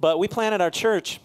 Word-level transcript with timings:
But 0.00 0.18
we 0.18 0.28
planted 0.28 0.60
our 0.60 0.70
church 0.70 1.20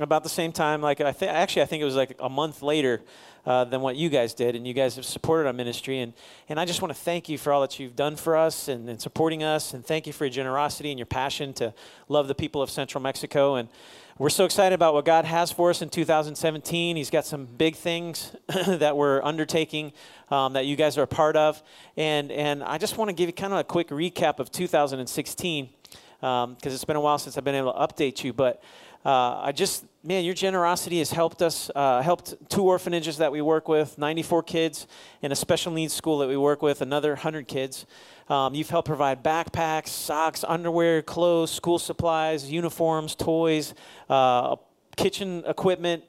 about 0.00 0.22
the 0.22 0.28
same 0.28 0.52
time. 0.52 0.80
Like 0.80 1.00
I 1.00 1.12
think, 1.12 1.32
actually, 1.32 1.62
I 1.62 1.66
think 1.66 1.82
it 1.82 1.84
was 1.84 1.96
like 1.96 2.16
a 2.20 2.28
month 2.28 2.62
later 2.62 3.02
uh, 3.46 3.64
than 3.64 3.80
what 3.80 3.96
you 3.96 4.08
guys 4.08 4.34
did, 4.34 4.56
and 4.56 4.66
you 4.66 4.74
guys 4.74 4.96
have 4.96 5.04
supported 5.04 5.46
our 5.46 5.52
ministry. 5.52 6.00
And, 6.00 6.12
and 6.48 6.58
I 6.58 6.64
just 6.64 6.82
want 6.82 6.92
to 6.92 7.00
thank 7.00 7.28
you 7.28 7.38
for 7.38 7.52
all 7.52 7.60
that 7.60 7.78
you've 7.78 7.96
done 7.96 8.16
for 8.16 8.36
us 8.36 8.68
and, 8.68 8.88
and 8.88 9.00
supporting 9.00 9.42
us, 9.42 9.72
and 9.72 9.86
thank 9.86 10.06
you 10.06 10.12
for 10.12 10.24
your 10.24 10.32
generosity 10.32 10.90
and 10.90 10.98
your 10.98 11.06
passion 11.06 11.52
to 11.54 11.72
love 12.08 12.26
the 12.26 12.34
people 12.34 12.60
of 12.60 12.70
Central 12.70 13.00
Mexico. 13.00 13.54
And 13.54 13.68
we're 14.18 14.30
so 14.30 14.46
excited 14.46 14.74
about 14.74 14.94
what 14.94 15.04
God 15.04 15.26
has 15.26 15.52
for 15.52 15.70
us 15.70 15.82
in 15.82 15.90
2017. 15.90 16.96
He's 16.96 17.10
got 17.10 17.26
some 17.26 17.44
big 17.44 17.76
things 17.76 18.34
that 18.66 18.96
we're 18.96 19.22
undertaking 19.22 19.92
um, 20.30 20.54
that 20.54 20.66
you 20.66 20.74
guys 20.74 20.98
are 20.98 21.02
a 21.02 21.06
part 21.06 21.36
of. 21.36 21.62
And, 21.96 22.32
and 22.32 22.64
I 22.64 22.78
just 22.78 22.96
want 22.96 23.10
to 23.10 23.14
give 23.14 23.28
you 23.28 23.34
kind 23.34 23.52
of 23.52 23.58
a 23.58 23.64
quick 23.64 23.88
recap 23.90 24.38
of 24.40 24.50
2016 24.50 25.68
because 26.20 26.44
um, 26.44 26.56
it's 26.62 26.84
been 26.84 26.96
a 26.96 27.00
while 27.00 27.18
since 27.18 27.36
I've 27.36 27.44
been 27.44 27.54
able 27.54 27.72
to 27.72 27.78
update 27.78 28.24
you. 28.24 28.32
But 28.32 28.62
uh, 29.04 29.40
I 29.40 29.52
just, 29.52 29.84
man, 30.02 30.24
your 30.24 30.34
generosity 30.34 30.98
has 30.98 31.12
helped 31.12 31.40
us, 31.40 31.70
uh, 31.74 32.02
helped 32.02 32.34
two 32.48 32.64
orphanages 32.64 33.18
that 33.18 33.30
we 33.30 33.40
work 33.40 33.68
with, 33.68 33.98
94 33.98 34.42
kids, 34.42 34.86
and 35.22 35.32
a 35.32 35.36
special 35.36 35.72
needs 35.72 35.94
school 35.94 36.18
that 36.18 36.28
we 36.28 36.36
work 36.36 36.60
with, 36.62 36.80
another 36.80 37.10
100 37.10 37.46
kids. 37.46 37.86
Um, 38.28 38.54
you've 38.54 38.70
helped 38.70 38.88
provide 38.88 39.22
backpacks, 39.22 39.88
socks, 39.88 40.44
underwear, 40.46 41.02
clothes, 41.02 41.52
school 41.52 41.78
supplies, 41.78 42.50
uniforms, 42.50 43.14
toys, 43.14 43.74
uh, 44.10 44.56
kitchen 44.96 45.44
equipment, 45.46 46.02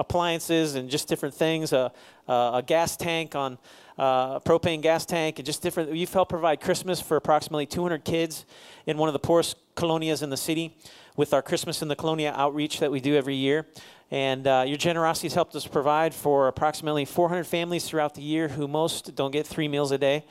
appliances, 0.00 0.74
and 0.74 0.90
just 0.90 1.06
different 1.06 1.34
things. 1.34 1.72
Uh, 1.72 1.90
uh, 2.28 2.52
a 2.54 2.62
gas 2.66 2.96
tank 2.96 3.34
on 3.34 3.58
uh, 4.00 4.40
propane 4.40 4.80
gas 4.80 5.04
tank, 5.04 5.38
and 5.38 5.44
just 5.44 5.60
different. 5.60 5.94
You've 5.94 6.12
helped 6.12 6.30
provide 6.30 6.62
Christmas 6.62 7.02
for 7.02 7.18
approximately 7.18 7.66
200 7.66 8.02
kids 8.02 8.46
in 8.86 8.96
one 8.96 9.10
of 9.10 9.12
the 9.12 9.18
poorest 9.18 9.58
colonias 9.74 10.22
in 10.22 10.30
the 10.30 10.38
city 10.38 10.74
with 11.16 11.34
our 11.34 11.42
Christmas 11.42 11.82
in 11.82 11.88
the 11.88 11.94
Colonia 11.94 12.32
outreach 12.34 12.80
that 12.80 12.90
we 12.90 13.00
do 13.00 13.14
every 13.14 13.34
year. 13.34 13.66
And 14.10 14.46
uh, 14.46 14.64
your 14.66 14.78
generosity 14.78 15.26
has 15.26 15.34
helped 15.34 15.54
us 15.54 15.66
provide 15.66 16.14
for 16.14 16.48
approximately 16.48 17.04
400 17.04 17.44
families 17.44 17.84
throughout 17.84 18.14
the 18.14 18.22
year 18.22 18.48
who 18.48 18.66
most 18.66 19.14
don't 19.14 19.32
get 19.32 19.46
three 19.46 19.68
meals 19.68 19.92
a 19.92 19.98
day. 19.98 20.24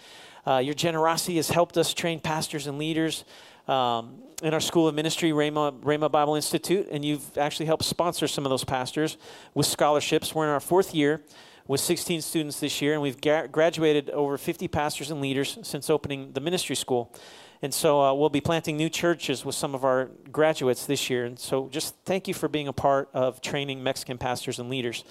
Uh, 0.47 0.57
your 0.57 0.73
generosity 0.73 1.35
has 1.35 1.51
helped 1.51 1.77
us 1.77 1.93
train 1.93 2.19
pastors 2.19 2.65
and 2.65 2.79
leaders 2.79 3.23
um, 3.67 4.15
in 4.41 4.51
our 4.51 4.59
School 4.59 4.87
of 4.87 4.95
Ministry, 4.95 5.29
Rhema, 5.29 5.79
Rhema 5.81 6.11
Bible 6.11 6.33
Institute, 6.33 6.87
and 6.91 7.05
you've 7.05 7.37
actually 7.37 7.67
helped 7.67 7.83
sponsor 7.83 8.27
some 8.27 8.47
of 8.47 8.49
those 8.49 8.63
pastors 8.63 9.17
with 9.53 9.67
scholarships. 9.67 10.33
We're 10.33 10.45
in 10.45 10.49
our 10.49 10.59
fourth 10.59 10.95
year 10.95 11.21
with 11.69 11.79
16 11.79 12.23
students 12.23 12.59
this 12.59 12.81
year, 12.81 12.93
and 12.93 13.01
we've 13.03 13.21
graduated 13.21 14.09
over 14.09 14.39
50 14.39 14.67
pastors 14.67 15.11
and 15.11 15.21
leaders 15.21 15.59
since 15.61 15.87
opening 15.87 16.31
the 16.31 16.41
ministry 16.41 16.75
school. 16.75 17.13
And 17.61 17.71
so 17.71 18.01
uh, 18.01 18.11
we'll 18.11 18.29
be 18.29 18.41
planting 18.41 18.75
new 18.75 18.89
churches 18.89 19.45
with 19.45 19.53
some 19.53 19.75
of 19.75 19.85
our 19.85 20.09
graduates 20.31 20.87
this 20.87 21.11
year. 21.11 21.25
And 21.25 21.37
so 21.37 21.69
just 21.69 21.93
thank 22.05 22.27
you 22.27 22.33
for 22.33 22.47
being 22.47 22.67
a 22.67 22.73
part 22.73 23.09
of 23.13 23.39
training 23.39 23.83
Mexican 23.83 24.17
pastors 24.17 24.57
and 24.57 24.67
leaders. 24.67 25.03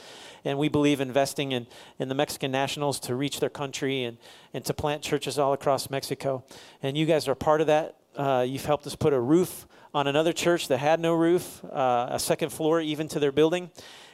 And 0.44 0.58
we 0.58 0.68
believe 0.68 1.00
investing 1.00 1.52
in, 1.52 1.68
in 2.00 2.08
the 2.08 2.16
Mexican 2.16 2.50
nationals 2.50 2.98
to 3.00 3.14
reach 3.14 3.38
their 3.38 3.50
country 3.50 4.02
and, 4.02 4.18
and 4.52 4.64
to 4.64 4.74
plant 4.74 5.00
churches 5.00 5.38
all 5.38 5.52
across 5.52 5.90
Mexico. 5.90 6.42
And 6.82 6.98
you 6.98 7.06
guys 7.06 7.28
are 7.28 7.36
part 7.36 7.60
of 7.60 7.68
that. 7.68 7.98
Uh, 8.16 8.44
you've 8.44 8.64
helped 8.64 8.84
us 8.84 8.96
put 8.96 9.12
a 9.12 9.20
roof 9.20 9.68
on 9.94 10.08
another 10.08 10.32
church 10.32 10.66
that 10.68 10.78
had 10.78 10.98
no 10.98 11.14
roof, 11.14 11.64
uh, 11.66 12.08
a 12.10 12.18
second 12.18 12.50
floor 12.50 12.80
even 12.80 13.06
to 13.08 13.20
their 13.20 13.30
building 13.30 13.70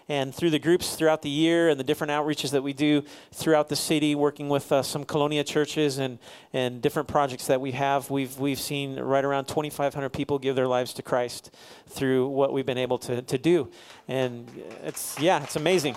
and 0.09 0.35
through 0.35 0.51
the 0.51 0.59
groups 0.59 0.97
throughout 0.97 1.23
the 1.23 1.31
year 1.31 1.69
and 1.69 1.81
the 1.81 1.85
different 1.85 2.11
outreaches 2.11 2.51
that 2.51 2.63
we 2.63 2.73
do 2.73 3.03
throughout 3.33 3.69
the 3.69 3.77
city, 3.77 4.15
working 4.15 4.49
with 4.49 4.71
uh, 4.71 4.83
some 4.83 5.05
Colonia 5.05 5.43
churches 5.43 5.99
and, 5.99 6.19
and 6.53 6.83
different 6.83 7.09
projects 7.09 7.47
that 7.47 7.61
we 7.61 7.73
have, 7.73 8.11
we've, 8.11 8.39
we've 8.39 8.61
seen 8.61 8.99
right 8.99 9.25
around 9.25 9.47
2,500 9.47 10.11
people 10.11 10.39
give 10.39 10.57
their 10.57 10.69
lives 10.69 10.93
to 10.95 11.03
Christ 11.03 11.51
through 11.89 12.29
what 12.29 12.53
we've 12.53 12.67
been 12.67 12.79
able 12.79 12.99
to, 12.99 13.23
to 13.23 13.39
do. 13.39 13.71
And 14.09 14.49
it's, 14.83 15.19
yeah, 15.19 15.43
it's 15.43 15.57
amazing. 15.57 15.97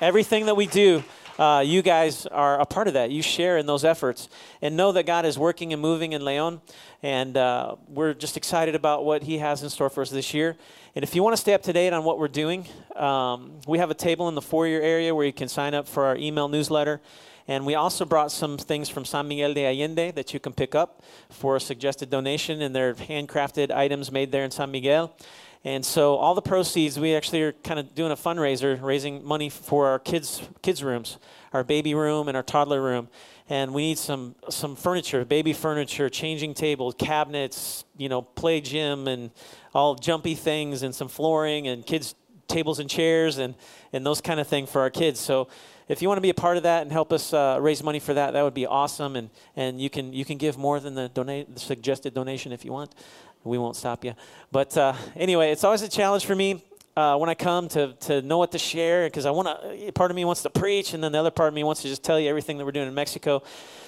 Everything 0.00 0.46
that 0.46 0.54
we 0.54 0.66
do, 0.66 1.02
uh, 1.38 1.62
you 1.64 1.82
guys 1.82 2.26
are 2.26 2.60
a 2.60 2.66
part 2.66 2.88
of 2.88 2.94
that. 2.94 3.10
You 3.10 3.22
share 3.22 3.58
in 3.58 3.66
those 3.66 3.84
efforts 3.84 4.28
and 4.60 4.76
know 4.76 4.92
that 4.92 5.06
God 5.06 5.24
is 5.24 5.38
working 5.38 5.72
and 5.72 5.80
moving 5.80 6.12
in 6.12 6.24
Leon. 6.24 6.60
And 7.02 7.36
uh, 7.36 7.76
we're 7.88 8.14
just 8.14 8.36
excited 8.36 8.74
about 8.74 9.04
what 9.04 9.22
He 9.22 9.38
has 9.38 9.62
in 9.62 9.70
store 9.70 9.90
for 9.90 10.02
us 10.02 10.10
this 10.10 10.34
year. 10.34 10.56
And 10.94 11.02
if 11.02 11.14
you 11.14 11.22
want 11.22 11.34
to 11.34 11.40
stay 11.40 11.54
up 11.54 11.62
to 11.62 11.72
date 11.72 11.92
on 11.92 12.04
what 12.04 12.18
we're 12.18 12.28
doing, 12.28 12.66
um, 12.96 13.58
we 13.66 13.78
have 13.78 13.90
a 13.90 13.94
table 13.94 14.28
in 14.28 14.34
the 14.34 14.42
foyer 14.42 14.80
area 14.80 15.14
where 15.14 15.24
you 15.24 15.32
can 15.32 15.48
sign 15.48 15.74
up 15.74 15.88
for 15.88 16.04
our 16.04 16.16
email 16.16 16.48
newsletter. 16.48 17.00
And 17.48 17.66
we 17.66 17.74
also 17.74 18.04
brought 18.04 18.30
some 18.30 18.56
things 18.56 18.88
from 18.88 19.04
San 19.04 19.26
Miguel 19.26 19.54
de 19.54 19.66
Allende 19.66 20.12
that 20.12 20.32
you 20.32 20.38
can 20.38 20.52
pick 20.52 20.74
up 20.74 21.02
for 21.28 21.56
a 21.56 21.60
suggested 21.60 22.08
donation, 22.08 22.62
and 22.62 22.74
they're 22.74 22.94
handcrafted 22.94 23.72
items 23.72 24.12
made 24.12 24.30
there 24.30 24.44
in 24.44 24.50
San 24.50 24.70
Miguel. 24.70 25.12
And 25.64 25.84
so 25.84 26.16
all 26.16 26.34
the 26.34 26.42
proceeds, 26.42 26.98
we 26.98 27.14
actually 27.14 27.42
are 27.42 27.52
kind 27.52 27.78
of 27.78 27.94
doing 27.94 28.10
a 28.10 28.16
fundraiser, 28.16 28.80
raising 28.82 29.24
money 29.24 29.48
for 29.48 29.86
our 29.86 29.98
kids 29.98 30.42
kids 30.60 30.82
rooms, 30.82 31.18
our 31.52 31.62
baby 31.62 31.94
room 31.94 32.28
and 32.28 32.36
our 32.36 32.42
toddler 32.42 32.82
room. 32.82 33.08
And 33.48 33.72
we 33.72 33.82
need 33.82 33.98
some 33.98 34.34
some 34.48 34.74
furniture, 34.74 35.24
baby 35.24 35.52
furniture, 35.52 36.08
changing 36.08 36.54
tables, 36.54 36.94
cabinets, 36.98 37.84
you 37.96 38.08
know, 38.08 38.22
play 38.22 38.60
gym 38.60 39.06
and 39.06 39.30
all 39.72 39.94
jumpy 39.94 40.34
things 40.34 40.82
and 40.82 40.94
some 40.94 41.08
flooring 41.08 41.68
and 41.68 41.86
kids 41.86 42.14
tables 42.48 42.78
and 42.78 42.88
chairs 42.88 43.38
and, 43.38 43.54
and 43.92 44.04
those 44.04 44.20
kind 44.20 44.38
of 44.38 44.46
thing 44.46 44.66
for 44.66 44.80
our 44.80 44.90
kids. 44.90 45.18
So 45.18 45.48
if 45.88 46.02
you 46.02 46.08
want 46.08 46.18
to 46.18 46.22
be 46.22 46.30
a 46.30 46.34
part 46.34 46.56
of 46.56 46.62
that 46.64 46.82
and 46.82 46.92
help 46.92 47.12
us 47.12 47.32
uh, 47.32 47.58
raise 47.60 47.82
money 47.82 47.98
for 47.98 48.14
that, 48.14 48.32
that 48.32 48.42
would 48.42 48.54
be 48.54 48.66
awesome. 48.66 49.16
And, 49.16 49.30
and 49.56 49.80
you, 49.80 49.90
can, 49.90 50.12
you 50.12 50.24
can 50.24 50.38
give 50.38 50.56
more 50.58 50.78
than 50.78 50.94
the, 50.94 51.08
donate, 51.08 51.52
the 51.52 51.60
suggested 51.60 52.14
donation 52.14 52.52
if 52.52 52.64
you 52.64 52.72
want. 52.72 52.94
We 53.44 53.58
won't 53.58 53.76
stop 53.76 54.04
you. 54.04 54.14
But 54.50 54.76
uh, 54.76 54.94
anyway, 55.16 55.50
it's 55.50 55.64
always 55.64 55.82
a 55.82 55.88
challenge 55.88 56.24
for 56.26 56.34
me 56.34 56.64
uh, 56.96 57.16
when 57.16 57.28
I 57.28 57.34
come 57.34 57.68
to, 57.70 57.94
to 57.94 58.22
know 58.22 58.38
what 58.38 58.52
to 58.52 58.58
share 58.58 59.06
because 59.06 59.26
I 59.26 59.30
want 59.30 59.48
to, 59.48 59.92
part 59.92 60.10
of 60.10 60.14
me 60.14 60.24
wants 60.24 60.42
to 60.42 60.50
preach 60.50 60.94
and 60.94 61.02
then 61.02 61.12
the 61.12 61.18
other 61.18 61.30
part 61.30 61.48
of 61.48 61.54
me 61.54 61.64
wants 61.64 61.82
to 61.82 61.88
just 61.88 62.04
tell 62.04 62.20
you 62.20 62.28
everything 62.28 62.58
that 62.58 62.64
we're 62.64 62.72
doing 62.72 62.88
in 62.88 62.94
Mexico. 62.94 63.42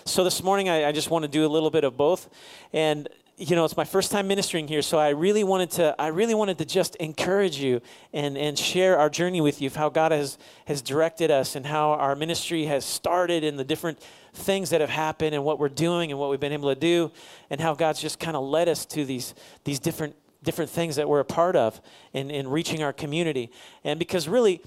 So 0.04 0.24
this 0.24 0.42
morning 0.42 0.68
I, 0.68 0.86
I 0.86 0.92
just 0.92 1.10
want 1.10 1.24
to 1.24 1.28
do 1.28 1.44
a 1.44 1.48
little 1.48 1.70
bit 1.70 1.84
of 1.84 1.96
both. 1.96 2.28
And 2.72 3.08
you 3.36 3.56
know, 3.56 3.64
it's 3.64 3.76
my 3.76 3.84
first 3.84 4.12
time 4.12 4.28
ministering 4.28 4.68
here, 4.68 4.80
so 4.80 4.96
I 4.96 5.08
really 5.08 5.42
wanted 5.42 5.70
to, 5.72 5.94
I 5.98 6.06
really 6.08 6.34
wanted 6.34 6.56
to 6.58 6.64
just 6.64 6.94
encourage 6.96 7.56
you 7.56 7.80
and, 8.12 8.38
and 8.38 8.56
share 8.56 8.96
our 8.96 9.10
journey 9.10 9.40
with 9.40 9.60
you 9.60 9.66
of 9.66 9.74
how 9.74 9.88
God 9.88 10.12
has, 10.12 10.38
has 10.66 10.80
directed 10.80 11.32
us 11.32 11.56
and 11.56 11.66
how 11.66 11.90
our 11.94 12.14
ministry 12.14 12.66
has 12.66 12.84
started 12.84 13.42
and 13.42 13.58
the 13.58 13.64
different 13.64 13.98
things 14.34 14.70
that 14.70 14.80
have 14.80 14.90
happened 14.90 15.34
and 15.34 15.44
what 15.44 15.58
we're 15.58 15.68
doing 15.68 16.10
and 16.10 16.18
what 16.18 16.30
we've 16.30 16.40
been 16.40 16.52
able 16.52 16.72
to 16.74 16.80
do 16.80 17.10
and 17.50 17.60
how 17.60 17.74
God's 17.74 18.00
just 18.00 18.18
kind 18.18 18.36
of 18.36 18.44
led 18.44 18.68
us 18.68 18.84
to 18.86 19.04
these, 19.04 19.34
these 19.64 19.78
different 19.78 20.16
different 20.42 20.70
things 20.70 20.96
that 20.96 21.08
we're 21.08 21.20
a 21.20 21.24
part 21.24 21.56
of 21.56 21.80
in, 22.12 22.30
in 22.30 22.46
reaching 22.46 22.82
our 22.82 22.92
community. 22.92 23.50
And 23.82 23.98
because 23.98 24.28
really, 24.28 24.60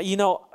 you 0.00 0.16
know, 0.16 0.46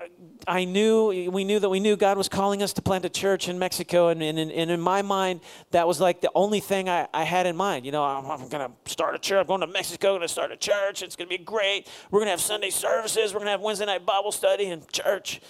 I 0.48 0.66
knew, 0.66 1.30
we 1.32 1.44
knew 1.44 1.60
that 1.60 1.70
we 1.70 1.80
knew 1.80 1.96
God 1.96 2.18
was 2.18 2.28
calling 2.28 2.64
us 2.64 2.74
to 2.74 2.82
plant 2.82 3.06
a 3.06 3.10
church 3.10 3.48
in 3.48 3.60
Mexico. 3.60 4.08
And, 4.10 4.22
and, 4.22 4.40
and 4.40 4.72
in 4.72 4.80
my 4.80 5.02
mind, 5.02 5.42
that 5.72 5.88
was 5.88 6.02
like 6.02 6.22
the 6.22 6.32
only 6.34 6.60
thing 6.60 6.90
I, 6.90 7.08
I 7.14 7.24
had 7.24 7.46
in 7.46 7.56
mind. 7.56 7.86
You 7.86 7.92
know, 7.92 8.04
I'm, 8.04 8.26
I'm 8.26 8.50
going 8.50 8.68
to 8.68 8.92
start 8.92 9.16
a 9.16 9.20
church. 9.20 9.42
I'm 9.42 9.48
going 9.48 9.62
to 9.62 9.68
Mexico, 9.68 10.10
I'm 10.10 10.20
going 10.20 10.28
to 10.28 10.28
start 10.28 10.52
a 10.52 10.58
church. 10.58 11.04
It's 11.04 11.16
going 11.16 11.30
to 11.30 11.38
be 11.38 11.44
great. 11.44 11.88
We're 12.10 12.20
going 12.20 12.28
to 12.28 12.32
have 12.32 12.42
Sunday 12.42 12.70
services. 12.70 13.34
We're 13.34 13.40
going 13.40 13.48
to 13.48 13.52
have 13.52 13.62
Wednesday 13.62 13.86
night 13.86 14.06
Bible 14.06 14.32
study 14.32 14.66
and 14.68 14.90
church. 14.92 15.42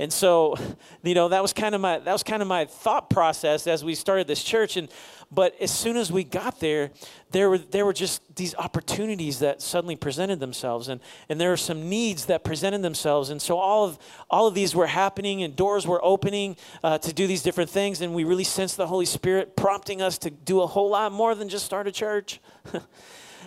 And 0.00 0.10
so, 0.10 0.56
you 1.02 1.12
know, 1.12 1.28
that 1.28 1.42
was 1.42 1.52
kind 1.52 1.74
of 1.74 1.80
my, 1.82 1.98
that 1.98 2.12
was 2.12 2.22
kind 2.22 2.40
of 2.40 2.48
my 2.48 2.64
thought 2.64 3.10
process 3.10 3.66
as 3.66 3.84
we 3.84 3.94
started 3.94 4.26
this 4.26 4.42
church. 4.42 4.78
And, 4.78 4.88
but 5.30 5.54
as 5.60 5.70
soon 5.70 5.98
as 5.98 6.10
we 6.10 6.24
got 6.24 6.58
there, 6.58 6.90
there 7.32 7.50
were, 7.50 7.58
there 7.58 7.84
were 7.84 7.92
just 7.92 8.22
these 8.34 8.54
opportunities 8.54 9.40
that 9.40 9.60
suddenly 9.60 9.96
presented 9.96 10.40
themselves. 10.40 10.88
And, 10.88 11.02
and 11.28 11.38
there 11.38 11.50
were 11.50 11.58
some 11.58 11.90
needs 11.90 12.24
that 12.26 12.44
presented 12.44 12.80
themselves. 12.80 13.28
And 13.28 13.42
so 13.42 13.58
all 13.58 13.84
of, 13.84 13.98
all 14.30 14.46
of 14.46 14.54
these 14.54 14.74
were 14.74 14.86
happening 14.86 15.42
and 15.42 15.54
doors 15.54 15.86
were 15.86 16.02
opening 16.02 16.56
uh, 16.82 16.96
to 16.96 17.12
do 17.12 17.26
these 17.26 17.42
different 17.42 17.68
things. 17.68 18.00
And 18.00 18.14
we 18.14 18.24
really 18.24 18.44
sensed 18.44 18.78
the 18.78 18.86
Holy 18.86 19.04
Spirit 19.04 19.54
prompting 19.54 20.00
us 20.00 20.16
to 20.20 20.30
do 20.30 20.62
a 20.62 20.66
whole 20.66 20.88
lot 20.88 21.12
more 21.12 21.34
than 21.34 21.50
just 21.50 21.66
start 21.66 21.86
a 21.86 21.92
church. 21.92 22.40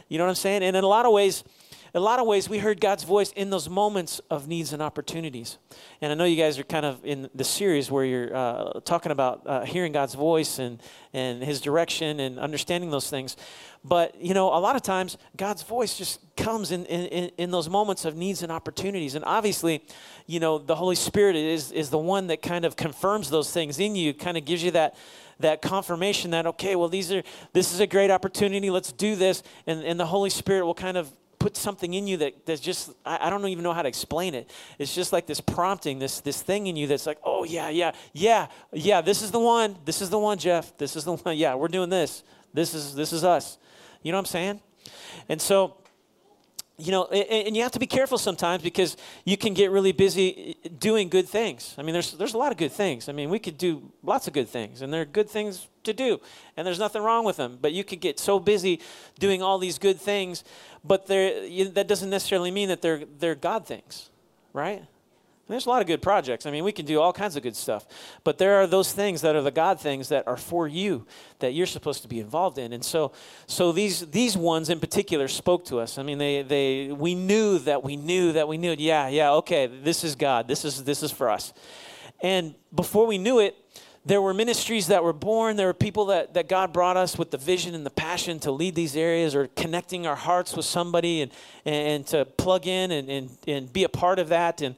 you 0.08 0.20
know 0.20 0.26
what 0.26 0.30
I'm 0.30 0.36
saying? 0.36 0.62
And 0.62 0.78
in 0.78 0.84
a 0.84 0.88
lot 0.88 1.08
of 1.08 1.14
ways, 1.14 1.44
a 1.96 2.00
lot 2.00 2.20
of 2.20 2.26
ways, 2.26 2.50
we 2.50 2.58
heard 2.58 2.82
God's 2.82 3.04
voice 3.04 3.32
in 3.34 3.52
those 3.52 3.70
moments 3.70 4.20
of 4.32 4.48
needs 4.48 4.74
and 4.74 4.82
opportunities. 4.82 5.60
And 6.02 6.12
I 6.12 6.16
know 6.16 6.24
you 6.26 6.36
guys 6.36 6.58
are 6.58 6.64
kind 6.64 6.88
of 6.88 7.06
in 7.06 7.30
the 7.36 7.44
series 7.44 7.92
where 7.92 8.04
you're 8.04 8.36
uh, 8.36 8.80
talking 8.84 9.12
about 9.12 9.44
uh, 9.46 9.64
hearing 9.64 9.92
God's 9.92 10.16
voice 10.16 10.58
and, 10.58 10.82
and 11.14 11.44
His 11.44 11.62
direction 11.62 12.20
and 12.20 12.40
understanding 12.40 12.90
those 12.90 13.12
things. 13.12 13.38
But, 13.84 14.20
you 14.20 14.34
know, 14.34 14.48
a 14.48 14.58
lot 14.58 14.76
of 14.76 14.82
times 14.82 15.18
God's 15.38 15.62
voice 15.62 15.96
just 15.96 16.20
comes 16.36 16.72
in, 16.72 16.86
in, 16.86 17.30
in 17.38 17.52
those 17.52 17.70
moments 17.70 18.06
of 18.06 18.16
needs 18.16 18.42
and 18.42 18.52
opportunities. 18.52 19.14
And 19.14 19.24
obviously, 19.26 19.86
you 20.26 20.40
know, 20.40 20.58
the 20.58 20.76
Holy 20.76 20.96
Spirit 20.96 21.36
is, 21.36 21.72
is 21.72 21.92
the 21.92 22.00
one 22.00 22.26
that 22.28 22.42
kind 22.42 22.66
of 22.66 22.76
confirms 22.76 23.30
those 23.30 23.52
things 23.52 23.80
in 23.80 23.96
you, 23.96 24.16
kind 24.16 24.36
of 24.36 24.46
gives 24.46 24.64
you 24.64 24.72
that 24.72 24.96
that 25.40 25.64
confirmation 25.64 26.30
that 26.30 26.46
okay 26.46 26.76
well 26.76 26.88
these 26.88 27.12
are 27.12 27.24
this 27.54 27.74
is 27.74 27.80
a 27.80 27.88
great 27.88 28.12
opportunity 28.12 28.70
let's 28.70 28.92
do 28.92 29.16
this 29.16 29.42
and, 29.66 29.84
and 29.84 30.00
the 30.00 30.06
holy 30.06 30.30
spirit 30.30 30.64
will 30.64 30.76
kind 30.76 30.96
of 30.96 31.12
put 31.44 31.58
something 31.58 31.94
in 31.94 32.08
you 32.08 32.16
that, 32.16 32.46
that's 32.46 32.62
just, 32.62 32.92
I, 33.06 33.28
I 33.28 33.30
don't 33.30 33.46
even 33.48 33.66
know 33.66 33.74
how 33.74 33.82
to 33.82 33.90
explain 33.90 34.34
it. 34.34 34.50
It's 34.80 34.96
just 34.96 35.12
like 35.12 35.28
this 35.28 35.42
prompting, 35.42 36.00
this, 36.00 36.22
this 36.22 36.42
thing 36.42 36.68
in 36.68 36.78
you 36.78 36.88
that's 36.88 37.06
like, 37.06 37.20
oh, 37.22 37.44
yeah, 37.44 37.68
yeah, 37.68 37.92
yeah, 38.14 38.48
yeah, 38.72 39.02
this 39.02 39.22
is 39.22 39.30
the 39.30 39.42
one. 39.42 39.76
This 39.84 40.02
is 40.02 40.10
the 40.10 40.18
one, 40.18 40.38
Jeff. 40.38 40.76
This 40.78 40.96
is 40.96 41.04
the 41.04 41.14
one. 41.18 41.38
Yeah, 41.38 41.56
we're 41.56 41.68
doing 41.68 41.90
this. 41.90 42.24
This 42.54 42.74
is, 42.74 42.96
this 42.96 43.12
is 43.12 43.26
us. 43.26 43.58
You 44.04 44.14
know 44.14 44.20
what 44.20 44.22
I'm 44.22 44.26
saying? 44.28 44.62
And 45.28 45.42
so, 45.42 45.76
you 46.78 46.92
know, 46.92 47.06
and, 47.06 47.56
you 47.56 47.62
have 47.62 47.72
to 47.74 47.80
be 47.80 47.86
careful 47.86 48.18
sometimes 48.18 48.64
because 48.64 48.98
you 49.26 49.38
can 49.38 49.54
get 49.54 49.70
really 49.70 49.92
busy 49.92 50.58
doing 50.80 51.08
good 51.08 51.30
things. 51.30 51.76
I 51.78 51.84
mean, 51.84 51.94
there's 51.94 52.14
there's 52.14 52.34
a 52.34 52.38
lot 52.38 52.52
of 52.52 52.58
good 52.58 52.72
things. 52.72 53.10
I 53.10 53.12
mean, 53.12 53.30
we 53.30 53.38
could 53.38 53.58
do 53.58 53.92
lots 54.02 54.28
of 54.28 54.34
good 54.34 54.50
things, 54.50 54.82
and 54.82 54.92
they're 54.92 55.06
good 55.06 55.30
things 55.30 55.68
to 55.84 55.94
do, 55.94 56.20
and 56.58 56.66
there's 56.66 56.80
nothing 56.80 57.04
wrong 57.04 57.26
with 57.26 57.38
them. 57.38 57.60
But 57.62 57.74
you 57.74 57.84
could 57.84 58.02
get 58.02 58.20
so 58.20 58.40
busy 58.40 58.82
doing 59.20 59.44
all 59.44 59.60
these 59.60 59.78
good 59.78 60.00
things, 60.00 60.44
but 60.84 61.06
that 61.08 61.86
doesn't 61.88 62.10
necessarily 62.10 62.50
mean 62.50 62.70
that 62.70 62.82
they're 62.82 63.04
they're 63.20 63.36
God 63.36 63.68
things, 63.68 64.10
right? 64.52 64.84
There's 65.54 65.66
a 65.66 65.70
lot 65.70 65.82
of 65.82 65.88
good 65.88 66.02
projects. 66.02 66.46
I 66.46 66.52
mean, 66.52 66.64
we 66.64 66.72
can 66.72 66.86
do 66.86 67.00
all 67.00 67.14
kinds 67.14 67.36
of 67.36 67.44
good 67.44 67.56
stuff. 67.56 67.86
But 68.24 68.38
there 68.38 68.56
are 68.56 68.68
those 68.68 68.92
things 68.92 69.22
that 69.22 69.36
are 69.36 69.42
the 69.42 69.52
God 69.52 69.80
things 69.80 70.10
that 70.10 70.28
are 70.28 70.38
for 70.38 70.68
you 70.68 71.06
that 71.40 71.54
you're 71.54 71.68
supposed 71.68 72.02
to 72.02 72.08
be 72.08 72.20
involved 72.20 72.58
in. 72.58 72.74
And 72.74 72.84
so 72.84 73.12
so 73.48 73.72
these 73.72 74.08
these 74.12 74.36
ones 74.36 74.70
in 74.70 74.80
particular 74.80 75.28
spoke 75.28 75.66
to 75.66 75.80
us. 75.80 75.98
I 75.98 76.04
mean, 76.04 76.18
they 76.18 76.42
they 76.42 76.92
we 76.92 77.16
knew 77.16 77.60
that 77.60 77.84
we 77.84 77.96
knew 77.96 78.34
that 78.34 78.48
we 78.48 78.58
knew, 78.58 78.76
yeah, 78.78 79.08
yeah, 79.08 79.32
okay, 79.34 79.68
this 79.68 80.04
is 80.04 80.16
God. 80.16 80.48
This 80.48 80.66
is 80.66 80.84
this 80.84 81.04
is 81.04 81.12
for 81.12 81.30
us. 81.30 81.54
And 82.22 82.56
before 82.74 83.06
we 83.06 83.18
knew 83.18 83.40
it, 83.40 83.56
there 84.06 84.22
were 84.22 84.34
ministries 84.34 84.88
that 84.88 85.04
were 85.04 85.14
born. 85.14 85.56
There 85.56 85.68
were 85.68 85.74
people 85.74 86.08
that, 86.08 86.34
that 86.34 86.50
God 86.50 86.74
brought 86.74 86.98
us 86.98 87.18
with 87.18 87.32
the 87.32 87.38
vision 87.38 87.74
and 87.74 87.86
the 87.86 87.90
passion 87.90 88.40
to 88.40 88.52
lead 88.52 88.76
these 88.76 88.98
areas 88.98 89.34
or 89.34 89.48
connecting 89.48 90.06
our 90.06 90.16
hearts 90.16 90.56
with 90.56 90.66
somebody 90.66 91.22
and, 91.22 91.32
and 91.66 92.08
to 92.08 92.26
plug 92.26 92.68
in 92.68 92.92
and, 92.92 93.10
and, 93.10 93.30
and 93.48 93.72
be 93.72 93.86
a 93.86 93.90
part 93.90 94.20
of 94.20 94.30
that. 94.30 94.62
And 94.62 94.76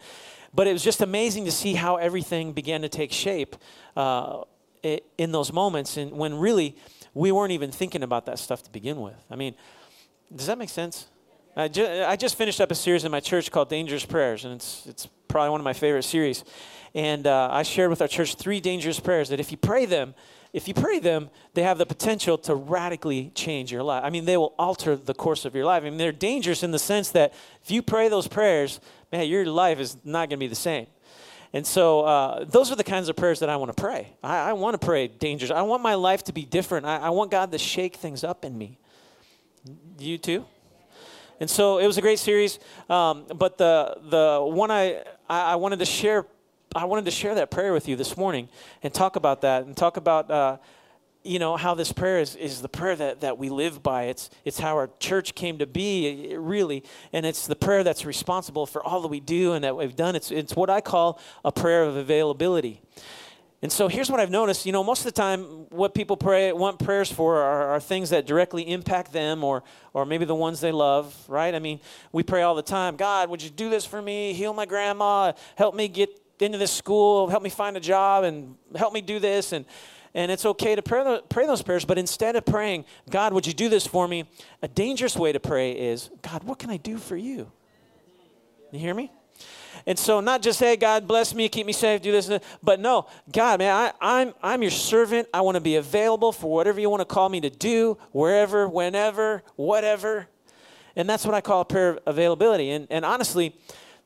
but 0.55 0.67
it 0.67 0.73
was 0.73 0.83
just 0.83 1.01
amazing 1.01 1.45
to 1.45 1.51
see 1.51 1.73
how 1.73 1.97
everything 1.97 2.53
began 2.53 2.81
to 2.81 2.89
take 2.89 3.11
shape 3.11 3.55
uh, 3.97 4.43
in 5.17 5.31
those 5.31 5.51
moments, 5.51 5.97
and 5.97 6.11
when 6.11 6.35
really 6.39 6.75
we 7.13 7.31
weren't 7.31 7.51
even 7.51 7.71
thinking 7.71 8.03
about 8.03 8.25
that 8.25 8.39
stuff 8.39 8.63
to 8.63 8.71
begin 8.71 9.01
with. 9.01 9.21
I 9.29 9.35
mean, 9.35 9.55
does 10.33 10.47
that 10.47 10.57
make 10.57 10.69
sense? 10.69 11.07
I, 11.57 11.67
ju- 11.67 12.03
I 12.05 12.15
just 12.15 12.37
finished 12.37 12.59
up 12.59 12.71
a 12.71 12.75
series 12.75 13.05
in 13.05 13.11
my 13.11 13.21
church 13.21 13.51
called 13.51 13.69
Dangerous 13.69 14.05
Prayers, 14.05 14.45
and 14.45 14.53
it's 14.53 14.85
it's 14.85 15.07
probably 15.27 15.49
one 15.49 15.59
of 15.59 15.65
my 15.65 15.73
favorite 15.73 16.03
series. 16.03 16.43
And 16.93 17.27
uh, 17.27 17.49
I 17.51 17.63
shared 17.63 17.89
with 17.89 18.01
our 18.01 18.07
church 18.07 18.35
three 18.35 18.61
dangerous 18.61 19.01
prayers 19.01 19.27
that 19.29 19.39
if 19.41 19.51
you 19.51 19.57
pray 19.57 19.85
them, 19.85 20.15
if 20.53 20.65
you 20.65 20.73
pray 20.73 20.99
them, 20.99 21.29
they 21.53 21.63
have 21.63 21.77
the 21.77 21.85
potential 21.85 22.37
to 22.37 22.55
radically 22.55 23.31
change 23.35 23.69
your 23.69 23.83
life. 23.83 24.01
I 24.05 24.09
mean, 24.09 24.23
they 24.23 24.37
will 24.37 24.53
alter 24.57 24.95
the 24.95 25.13
course 25.13 25.43
of 25.43 25.53
your 25.53 25.65
life. 25.65 25.83
I 25.83 25.89
mean, 25.89 25.97
they're 25.97 26.13
dangerous 26.13 26.63
in 26.63 26.71
the 26.71 26.79
sense 26.79 27.09
that 27.11 27.33
if 27.61 27.69
you 27.69 27.81
pray 27.81 28.07
those 28.07 28.29
prayers, 28.29 28.79
man, 29.17 29.27
your 29.27 29.45
life 29.45 29.79
is 29.79 29.97
not 30.03 30.29
going 30.29 30.37
to 30.39 30.43
be 30.43 30.47
the 30.47 30.55
same. 30.55 30.87
And 31.53 31.65
so 31.65 32.01
uh, 32.01 32.43
those 32.45 32.71
are 32.71 32.75
the 32.75 32.83
kinds 32.83 33.07
of 33.07 33.15
prayers 33.15 33.39
that 33.39 33.49
I 33.49 33.55
want 33.55 33.75
to 33.75 33.81
pray. 33.81 34.13
I, 34.21 34.49
I 34.49 34.53
want 34.53 34.79
to 34.79 34.85
pray 34.85 35.07
dangerous. 35.07 35.51
I 35.51 35.61
want 35.61 35.81
my 35.81 35.95
life 35.95 36.23
to 36.25 36.33
be 36.33 36.43
different. 36.43 36.85
I, 36.85 36.97
I 36.97 37.09
want 37.11 37.31
God 37.31 37.51
to 37.53 37.57
shake 37.57 37.95
things 37.95 38.23
up 38.23 38.43
in 38.43 38.57
me. 38.57 38.77
You 39.97 40.17
too? 40.17 40.45
And 41.39 41.49
so 41.49 41.77
it 41.77 41.87
was 41.87 41.97
a 41.97 42.01
great 42.01 42.19
series. 42.19 42.59
Um, 42.89 43.25
but 43.33 43.57
the, 43.57 43.97
the 44.09 44.43
one 44.43 44.69
I, 44.69 45.03
I 45.29 45.55
wanted 45.55 45.79
to 45.79 45.85
share 45.85 46.25
I 46.77 46.83
wanted 46.83 47.05
to 47.05 47.11
share 47.11 47.35
that 47.35 47.51
prayer 47.51 47.71
with 47.71 47.87
you 47.87 47.95
this 47.95 48.17
morning 48.17 48.49
and 48.83 48.93
talk 48.93 49.15
about 49.15 49.39
that 49.41 49.63
and 49.63 49.77
talk 49.77 49.95
about, 49.95 50.29
uh, 50.29 50.57
you 51.25 51.39
know, 51.39 51.57
how 51.57 51.73
this 51.73 51.91
prayer 51.91 52.19
is, 52.19 52.35
is 52.35 52.61
the 52.61 52.69
prayer 52.69 52.95
that, 52.95 53.21
that 53.21 53.37
we 53.37 53.49
live 53.49 53.81
by. 53.81 54.03
It's, 54.03 54.29
it's 54.45 54.59
how 54.59 54.75
our 54.75 54.89
church 54.99 55.33
came 55.33 55.57
to 55.57 55.65
be, 55.65 56.35
really. 56.37 56.83
And 57.11 57.25
it's 57.25 57.47
the 57.47 57.55
prayer 57.55 57.83
that's 57.83 58.05
responsible 58.05 58.65
for 58.67 58.83
all 58.83 59.01
that 59.01 59.07
we 59.07 59.19
do 59.19 59.53
and 59.53 59.63
that 59.63 59.75
we've 59.75 59.95
done. 59.95 60.15
It's, 60.15 60.29
it's 60.29 60.55
what 60.55 60.69
I 60.69 60.81
call 60.81 61.19
a 61.43 61.51
prayer 61.51 61.83
of 61.83 61.95
availability. 61.95 62.81
And 63.63 63.71
so 63.71 63.87
here's 63.87 64.11
what 64.11 64.19
I've 64.19 64.29
noticed. 64.29 64.67
You 64.67 64.71
know, 64.71 64.83
most 64.83 64.99
of 64.99 65.05
the 65.05 65.11
time, 65.13 65.41
what 65.71 65.95
people 65.95 66.15
pray, 66.15 66.51
want 66.51 66.77
prayers 66.77 67.11
for 67.11 67.37
are, 67.37 67.71
are, 67.71 67.79
things 67.79 68.11
that 68.11 68.27
directly 68.27 68.69
impact 68.69 69.11
them 69.11 69.43
or, 69.43 69.63
or 69.93 70.05
maybe 70.05 70.25
the 70.25 70.35
ones 70.35 70.61
they 70.61 70.71
love, 70.71 71.15
right? 71.27 71.55
I 71.55 71.57
mean, 71.57 71.79
we 72.11 72.21
pray 72.21 72.43
all 72.43 72.53
the 72.53 72.61
time 72.61 72.95
God, 72.95 73.29
would 73.31 73.41
you 73.41 73.49
do 73.49 73.71
this 73.71 73.83
for 73.83 73.99
me? 73.99 74.33
Heal 74.33 74.53
my 74.53 74.67
grandma. 74.67 75.33
Help 75.55 75.73
me 75.73 75.87
get 75.87 76.09
into 76.39 76.59
this 76.59 76.71
school, 76.71 77.27
help 77.29 77.41
me 77.41 77.49
find 77.49 77.75
a 77.77 77.79
job, 77.79 78.25
and 78.25 78.55
help 78.75 78.93
me 78.93 79.01
do 79.01 79.17
this. 79.19 79.51
And, 79.53 79.65
and 80.15 80.31
it's 80.31 80.45
okay 80.45 80.75
to 80.75 80.81
pray, 80.81 81.19
pray 81.27 81.45
those 81.45 81.61
prayers, 81.61 81.83
but 81.83 81.97
instead 81.97 82.37
of 82.37 82.45
praying, 82.45 82.85
God, 83.09 83.33
would 83.33 83.45
you 83.45 83.53
do 83.53 83.67
this 83.67 83.85
for 83.85 84.07
me? 84.07 84.23
A 84.61 84.67
dangerous 84.67 85.17
way 85.17 85.33
to 85.33 85.41
pray 85.41 85.73
is, 85.73 86.09
God, 86.21 86.45
what 86.45 86.57
can 86.57 86.69
I 86.69 86.77
do 86.77 86.97
for 86.97 87.17
you? 87.17 87.51
You 88.71 88.79
hear 88.79 88.93
me? 88.93 89.11
And 89.85 89.99
so, 89.99 90.21
not 90.21 90.41
just, 90.41 90.59
hey, 90.59 90.77
God, 90.77 91.05
bless 91.05 91.35
me, 91.35 91.49
keep 91.49 91.67
me 91.67 91.73
safe, 91.73 92.01
do 92.01 92.13
this, 92.13 92.31
but 92.63 92.79
no, 92.79 93.07
God, 93.31 93.59
man, 93.59 93.75
I, 93.75 94.21
I'm, 94.21 94.33
I'm 94.41 94.61
your 94.61 94.71
servant. 94.71 95.27
I 95.33 95.41
want 95.41 95.55
to 95.55 95.61
be 95.61 95.75
available 95.75 96.31
for 96.31 96.51
whatever 96.51 96.79
you 96.79 96.89
want 96.89 97.01
to 97.01 97.05
call 97.05 97.27
me 97.27 97.41
to 97.41 97.49
do, 97.49 97.97
wherever, 98.11 98.69
whenever, 98.69 99.43
whatever. 99.57 100.27
And 100.95 101.09
that's 101.09 101.25
what 101.25 101.35
I 101.35 101.41
call 101.41 101.61
a 101.61 101.65
prayer 101.65 101.99
availability. 102.05 102.71
And, 102.71 102.87
and 102.89 103.03
honestly, 103.03 103.53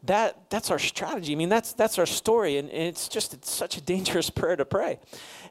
that 0.03 0.49
that's 0.49 0.71
our 0.71 0.79
strategy. 0.79 1.33
I 1.33 1.35
mean, 1.35 1.49
that's 1.49 1.73
that's 1.73 1.99
our 1.99 2.05
story, 2.05 2.57
and, 2.57 2.69
and 2.69 2.83
it's 2.83 3.09
just 3.09 3.33
it's 3.33 3.51
such 3.51 3.77
a 3.77 3.81
dangerous 3.81 4.29
prayer 4.29 4.55
to 4.55 4.65
pray. 4.65 4.99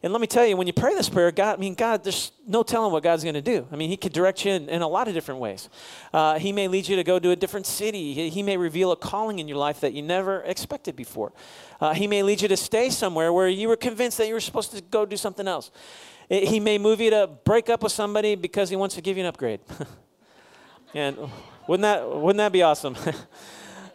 And 0.02 0.12
let 0.12 0.20
me 0.20 0.26
tell 0.26 0.46
you, 0.46 0.56
when 0.56 0.66
you 0.66 0.72
pray 0.72 0.94
this 0.94 1.08
prayer, 1.08 1.32
God, 1.32 1.58
I 1.58 1.60
mean, 1.60 1.74
God, 1.74 2.04
there's 2.04 2.30
no 2.46 2.62
telling 2.62 2.92
what 2.92 3.02
God's 3.02 3.24
going 3.24 3.34
to 3.34 3.42
do. 3.42 3.66
I 3.72 3.76
mean, 3.76 3.90
He 3.90 3.96
could 3.96 4.12
direct 4.12 4.44
you 4.44 4.52
in, 4.52 4.68
in 4.68 4.80
a 4.80 4.88
lot 4.88 5.08
of 5.08 5.14
different 5.14 5.40
ways. 5.40 5.68
Uh, 6.12 6.38
he 6.38 6.52
may 6.52 6.68
lead 6.68 6.88
you 6.88 6.96
to 6.96 7.04
go 7.04 7.18
to 7.18 7.30
a 7.30 7.36
different 7.36 7.66
city. 7.66 8.14
He, 8.14 8.28
he, 8.30 8.42
may 8.42 8.56
reveal 8.56 8.92
a 8.92 8.96
calling 8.96 9.38
in 9.38 9.48
your 9.48 9.58
life 9.58 9.80
that 9.80 9.92
you 9.92 10.02
never 10.02 10.40
expected 10.42 10.96
before. 10.96 11.32
Uh, 11.80 11.92
he 11.92 12.06
may 12.06 12.22
lead 12.22 12.40
you 12.40 12.48
to 12.48 12.56
stay 12.56 12.88
somewhere 12.90 13.32
where 13.32 13.48
you 13.48 13.68
were 13.68 13.76
convinced 13.76 14.18
that 14.18 14.28
you 14.28 14.34
were 14.34 14.40
supposed 14.40 14.72
to 14.72 14.80
go 14.80 15.04
do 15.04 15.16
something 15.16 15.46
else. 15.46 15.70
It, 16.28 16.44
he 16.48 16.60
may 16.60 16.78
move 16.78 17.00
you 17.00 17.10
to 17.10 17.26
break 17.44 17.68
up 17.68 17.82
with 17.82 17.92
somebody 17.92 18.34
because 18.34 18.70
He 18.70 18.76
wants 18.76 18.94
to 18.94 19.00
give 19.00 19.16
you 19.16 19.22
an 19.22 19.28
upgrade. 19.28 19.60
and 20.94 21.18
wouldn't 21.66 21.82
that 21.82 22.08
wouldn't 22.08 22.38
that 22.38 22.52
be 22.52 22.62
awesome? 22.62 22.96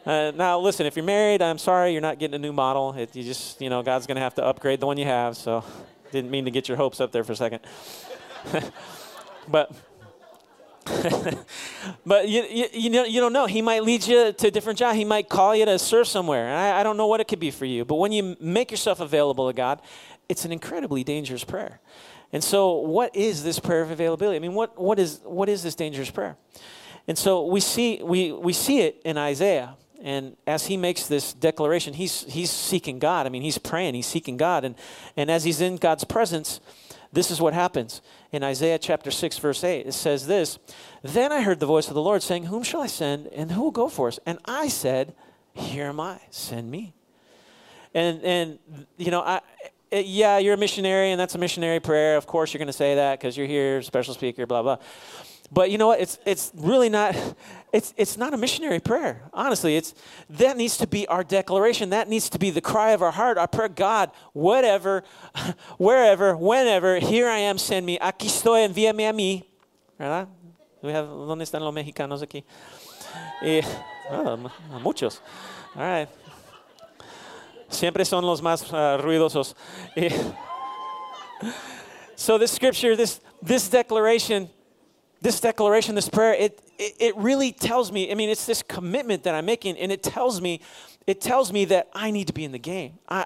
Uh, 0.05 0.31
now, 0.35 0.59
listen, 0.59 0.85
if 0.85 0.97
you're 0.97 1.05
married, 1.05 1.41
I'm 1.41 1.57
sorry, 1.57 1.93
you're 1.93 2.01
not 2.01 2.19
getting 2.19 2.35
a 2.35 2.39
new 2.39 2.51
model. 2.51 2.93
It, 2.93 3.15
you 3.15 3.23
just, 3.23 3.61
you 3.61 3.69
know, 3.69 3.81
God's 3.81 4.05
going 4.05 4.15
to 4.15 4.21
have 4.21 4.35
to 4.35 4.43
upgrade 4.43 4.81
the 4.81 4.85
one 4.85 4.97
you 4.97 5.05
have. 5.05 5.37
So, 5.37 5.63
didn't 6.11 6.29
mean 6.29 6.43
to 6.45 6.51
get 6.51 6.67
your 6.67 6.75
hopes 6.75 6.99
up 6.99 7.13
there 7.13 7.23
for 7.23 7.31
a 7.31 7.35
second. 7.37 7.61
but, 9.47 9.71
but 12.05 12.27
you, 12.27 12.43
you, 12.43 12.67
you, 12.73 12.89
know, 12.89 13.05
you 13.05 13.21
don't 13.21 13.31
know. 13.31 13.45
He 13.45 13.61
might 13.61 13.83
lead 13.83 14.05
you 14.05 14.33
to 14.33 14.47
a 14.47 14.51
different 14.51 14.77
job. 14.77 14.95
He 14.95 15.05
might 15.05 15.29
call 15.29 15.55
you 15.55 15.63
to 15.65 15.79
serve 15.79 16.07
somewhere. 16.07 16.53
I, 16.53 16.81
I 16.81 16.83
don't 16.83 16.97
know 16.97 17.07
what 17.07 17.21
it 17.21 17.29
could 17.29 17.39
be 17.39 17.51
for 17.51 17.65
you. 17.65 17.85
But 17.85 17.95
when 17.95 18.11
you 18.11 18.35
make 18.41 18.71
yourself 18.71 18.99
available 18.99 19.47
to 19.47 19.53
God, 19.53 19.81
it's 20.27 20.43
an 20.43 20.51
incredibly 20.51 21.05
dangerous 21.05 21.45
prayer. 21.45 21.79
And 22.33 22.43
so, 22.43 22.73
what 22.73 23.15
is 23.15 23.43
this 23.43 23.57
prayer 23.57 23.81
of 23.81 23.91
availability? 23.91 24.35
I 24.35 24.39
mean, 24.39 24.53
what, 24.53 24.77
what, 24.77 24.99
is, 24.99 25.21
what 25.23 25.47
is 25.47 25.63
this 25.63 25.75
dangerous 25.75 26.11
prayer? 26.11 26.35
And 27.07 27.17
so 27.17 27.45
we 27.45 27.59
see, 27.59 28.01
we, 28.01 28.31
we 28.31 28.53
see 28.53 28.79
it 28.79 29.01
in 29.03 29.17
Isaiah. 29.17 29.75
And 30.03 30.35
as 30.45 30.65
he 30.65 30.75
makes 30.75 31.07
this 31.07 31.31
declaration, 31.31 31.93
he's, 31.93 32.25
he's 32.25 32.51
seeking 32.51 32.99
God. 32.99 33.25
I 33.25 33.29
mean, 33.29 33.41
he's 33.41 33.57
praying, 33.57 33.95
he's 33.95 34.05
seeking 34.05 34.35
God. 34.35 34.65
And, 34.65 34.75
and 35.15 35.31
as 35.31 35.45
he's 35.45 35.61
in 35.61 35.77
God's 35.77 36.03
presence, 36.03 36.59
this 37.13 37.31
is 37.31 37.39
what 37.39 37.53
happens. 37.53 38.01
In 38.31 38.43
Isaiah 38.43 38.77
chapter 38.77 39.11
6, 39.11 39.37
verse 39.37 39.63
8, 39.63 39.87
it 39.87 39.93
says 39.93 40.27
this 40.27 40.59
Then 41.03 41.31
I 41.31 41.41
heard 41.41 41.61
the 41.61 41.65
voice 41.65 41.87
of 41.87 41.93
the 41.93 42.01
Lord 42.01 42.21
saying, 42.21 42.47
Whom 42.47 42.63
shall 42.63 42.81
I 42.81 42.87
send, 42.87 43.27
and 43.27 43.51
who 43.51 43.61
will 43.61 43.71
go 43.71 43.87
for 43.87 44.09
us? 44.09 44.19
And 44.25 44.39
I 44.43 44.67
said, 44.67 45.15
Here 45.53 45.85
am 45.85 46.01
I, 46.01 46.19
send 46.31 46.69
me. 46.69 46.93
And, 47.93 48.21
and 48.23 48.59
you 48.97 49.11
know, 49.11 49.21
I, 49.21 49.39
eh, 49.91 50.03
yeah, 50.05 50.39
you're 50.39 50.55
a 50.55 50.57
missionary, 50.57 51.11
and 51.11 51.19
that's 51.19 51.35
a 51.35 51.37
missionary 51.37 51.79
prayer. 51.79 52.17
Of 52.17 52.27
course, 52.27 52.51
you're 52.51 52.59
going 52.59 52.67
to 52.67 52.73
say 52.73 52.95
that 52.95 53.19
because 53.19 53.37
you're 53.37 53.47
here, 53.47 53.81
special 53.83 54.15
speaker, 54.15 54.45
blah, 54.45 54.63
blah. 54.63 54.77
But 55.53 55.69
you 55.69 55.77
know 55.77 55.87
what? 55.87 55.99
It's, 55.99 56.17
it's 56.25 56.51
really 56.55 56.89
not, 56.89 57.15
it's, 57.71 57.93
it's 57.95 58.17
not 58.17 58.33
a 58.33 58.37
missionary 58.37 58.79
prayer. 58.79 59.21
Honestly, 59.33 59.75
it's, 59.77 59.93
that 60.31 60.57
needs 60.57 60.77
to 60.77 60.87
be 60.87 61.07
our 61.07 61.23
declaration. 61.23 61.91
That 61.91 62.09
needs 62.09 62.27
to 62.29 62.39
be 62.39 62.49
the 62.49 62.61
cry 62.61 62.91
of 62.91 63.03
our 63.03 63.11
heart, 63.11 63.37
our 63.37 63.47
prayer. 63.47 63.69
God, 63.69 64.11
whatever, 64.33 65.03
wherever, 65.77 66.35
whenever, 66.35 66.99
here 66.99 67.29
I 67.29 67.39
am, 67.39 67.57
send 67.57 67.85
me. 67.85 67.99
Aquí 67.99 68.27
estoy, 68.27 68.67
envíame 68.67 69.07
a 69.07 69.13
mí. 69.13 69.43
¿Verdad? 69.99 70.27
We 70.81 70.91
have, 70.91 71.07
¿Dónde 71.07 71.43
están 71.43 71.61
los 71.61 71.73
mexicanos 71.73 72.21
aquí? 72.23 72.43
Eh, 73.43 73.61
oh, 74.09 74.51
muchos. 74.81 75.21
All 75.75 75.81
right. 75.81 76.09
Siempre 77.69 78.05
son 78.05 78.25
los 78.25 78.41
más 78.41 78.63
uh, 78.71 79.01
ruidosos. 79.01 79.53
So 82.15 82.37
this 82.37 82.51
scripture, 82.51 82.95
this, 82.95 83.19
this 83.41 83.67
declaration, 83.67 84.49
this 85.23 85.39
declaration, 85.39 85.95
this 85.95 86.09
prayer, 86.09 86.33
it, 86.33 86.61
it, 86.77 86.95
it, 86.99 87.17
really 87.17 87.53
tells 87.53 87.93
me, 87.93 88.11
I 88.11 88.13
mean, 88.13 88.29
it's 88.29 88.45
this 88.45 88.61
commitment 88.61 89.23
that 89.23 89.33
I'm 89.33 89.45
making, 89.45 89.77
and 89.77 89.89
it 89.89 90.03
tells 90.03 90.41
me, 90.41 90.59
it 91.07 91.21
tells 91.21 91.53
me 91.53 91.63
that 91.65 91.87
I 91.93 92.11
need 92.11 92.27
to 92.27 92.33
be 92.33 92.43
in 92.43 92.51
the 92.51 92.59
game. 92.59 92.99
I, 93.07 93.25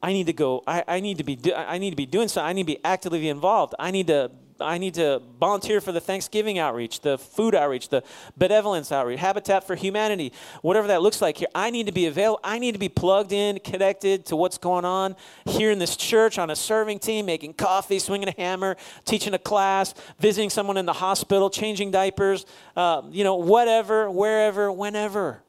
I 0.00 0.12
need 0.12 0.26
to 0.26 0.32
go, 0.32 0.62
I, 0.68 0.84
I 0.86 1.00
need 1.00 1.18
to 1.18 1.24
be, 1.24 1.34
do, 1.34 1.52
I 1.52 1.78
need 1.78 1.90
to 1.90 1.96
be 1.96 2.06
doing 2.06 2.28
something. 2.28 2.48
I 2.48 2.52
need 2.52 2.62
to 2.62 2.74
be 2.74 2.84
actively 2.84 3.28
involved. 3.28 3.74
I 3.76 3.90
need 3.90 4.06
to, 4.06 4.30
I 4.62 4.78
need 4.78 4.94
to 4.94 5.22
volunteer 5.38 5.80
for 5.80 5.92
the 5.92 6.00
Thanksgiving 6.00 6.58
outreach, 6.58 7.00
the 7.00 7.18
food 7.18 7.54
outreach, 7.54 7.88
the 7.88 8.02
benevolence 8.36 8.92
outreach, 8.92 9.20
Habitat 9.20 9.66
for 9.66 9.74
Humanity, 9.74 10.32
whatever 10.62 10.88
that 10.88 11.02
looks 11.02 11.20
like 11.20 11.38
here. 11.38 11.48
I 11.54 11.70
need 11.70 11.86
to 11.86 11.92
be 11.92 12.06
available. 12.06 12.40
I 12.44 12.58
need 12.58 12.72
to 12.72 12.78
be 12.78 12.88
plugged 12.88 13.32
in, 13.32 13.58
connected 13.60 14.26
to 14.26 14.36
what's 14.36 14.58
going 14.58 14.84
on 14.84 15.16
here 15.44 15.70
in 15.70 15.78
this 15.78 15.96
church 15.96 16.38
on 16.38 16.50
a 16.50 16.56
serving 16.56 16.98
team, 16.98 17.26
making 17.26 17.54
coffee, 17.54 17.98
swinging 17.98 18.28
a 18.28 18.34
hammer, 18.36 18.76
teaching 19.04 19.34
a 19.34 19.38
class, 19.38 19.94
visiting 20.18 20.50
someone 20.50 20.76
in 20.76 20.86
the 20.86 20.92
hospital, 20.92 21.50
changing 21.50 21.90
diapers, 21.90 22.46
uh, 22.76 23.02
you 23.10 23.24
know, 23.24 23.36
whatever, 23.36 24.10
wherever, 24.10 24.70
whenever, 24.70 25.42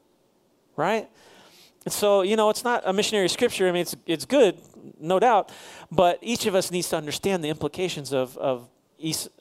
right? 0.76 1.08
And 1.84 1.92
so, 1.92 2.22
you 2.22 2.36
know, 2.36 2.50
it's 2.50 2.64
not 2.64 2.82
a 2.86 2.92
missionary 2.92 3.28
scripture. 3.28 3.68
I 3.68 3.72
mean, 3.72 3.82
it's, 3.82 3.96
it's 4.06 4.24
good, 4.24 4.58
no 4.98 5.20
doubt, 5.20 5.52
but 5.90 6.18
each 6.22 6.46
of 6.46 6.54
us 6.54 6.70
needs 6.70 6.88
to 6.90 6.96
understand 6.96 7.44
the 7.44 7.50
implications 7.50 8.12
of, 8.12 8.36
of 8.38 8.68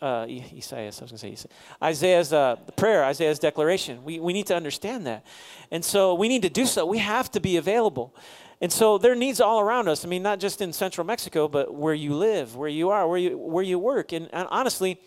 Uh, 0.02 0.26
Isaiah, 0.28 0.84
I 0.84 0.86
was 0.88 1.00
going 1.00 1.10
to 1.10 1.18
say 1.18 1.36
Isaiah's 1.82 2.34
uh, 2.34 2.58
prayer, 2.76 3.04
Isaiah's 3.06 3.40
declaration. 3.40 4.04
We, 4.04 4.20
we 4.20 4.34
need 4.34 4.48
to 4.48 4.56
understand 4.56 5.08
that. 5.08 5.26
And 5.72 5.84
so 5.84 6.16
we 6.16 6.28
need 6.28 6.42
to 6.42 6.50
do 6.50 6.66
so. 6.66 6.86
We 6.86 6.98
have 6.98 7.32
to 7.32 7.40
be 7.40 7.58
available. 7.58 8.16
And 8.60 8.72
so 8.72 8.98
there 8.98 9.12
are 9.12 9.16
needs 9.16 9.42
all 9.42 9.60
around 9.60 9.88
us. 9.88 10.06
I 10.06 10.08
mean, 10.08 10.24
not 10.24 10.40
just 10.40 10.62
in 10.62 10.72
central 10.74 11.06
Mexico, 11.06 11.48
but 11.48 11.74
where 11.74 11.94
you 11.94 12.14
live, 12.14 12.56
where 12.56 12.70
you 12.70 12.90
are, 12.90 13.08
where 13.08 13.18
you, 13.18 13.38
where 13.38 13.64
you 13.64 13.80
work. 13.80 14.14
And, 14.14 14.30
and 14.34 14.48
honestly, 14.52 15.00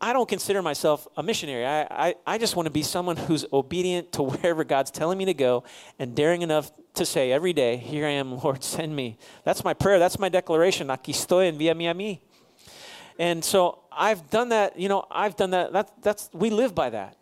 I 0.00 0.12
don't 0.12 0.28
consider 0.28 0.62
myself 0.62 1.08
a 1.16 1.22
missionary. 1.22 1.64
I, 1.64 1.82
I, 1.82 2.14
I 2.26 2.38
just 2.38 2.54
want 2.54 2.66
to 2.66 2.70
be 2.70 2.82
someone 2.82 3.16
who's 3.16 3.46
obedient 3.52 4.12
to 4.12 4.22
wherever 4.24 4.64
God's 4.64 4.90
telling 4.90 5.18
me 5.18 5.24
to 5.26 5.34
go 5.34 5.64
and 5.98 6.14
daring 6.14 6.42
enough 6.42 6.70
to 6.94 7.06
say 7.06 7.32
every 7.32 7.52
day, 7.52 7.76
Here 7.76 8.06
I 8.06 8.10
am, 8.10 8.38
Lord, 8.42 8.62
send 8.64 8.94
me. 8.94 9.18
That's 9.44 9.64
my 9.64 9.74
prayer. 9.74 9.98
That's 9.98 10.18
my 10.18 10.28
declaration. 10.28 10.88
Aquí 10.88 11.12
estoy, 11.12 11.48
envíame 11.48 11.90
a 11.90 11.94
mí. 11.94 12.20
And 13.18 13.44
so 13.44 13.80
I've 13.90 14.30
done 14.30 14.50
that, 14.50 14.78
you 14.78 14.88
know, 14.88 15.06
I've 15.10 15.36
done 15.36 15.50
that. 15.50 15.72
that 15.72 15.90
that's, 16.02 16.30
we 16.32 16.50
live 16.50 16.74
by 16.74 16.90
that. 16.90 17.16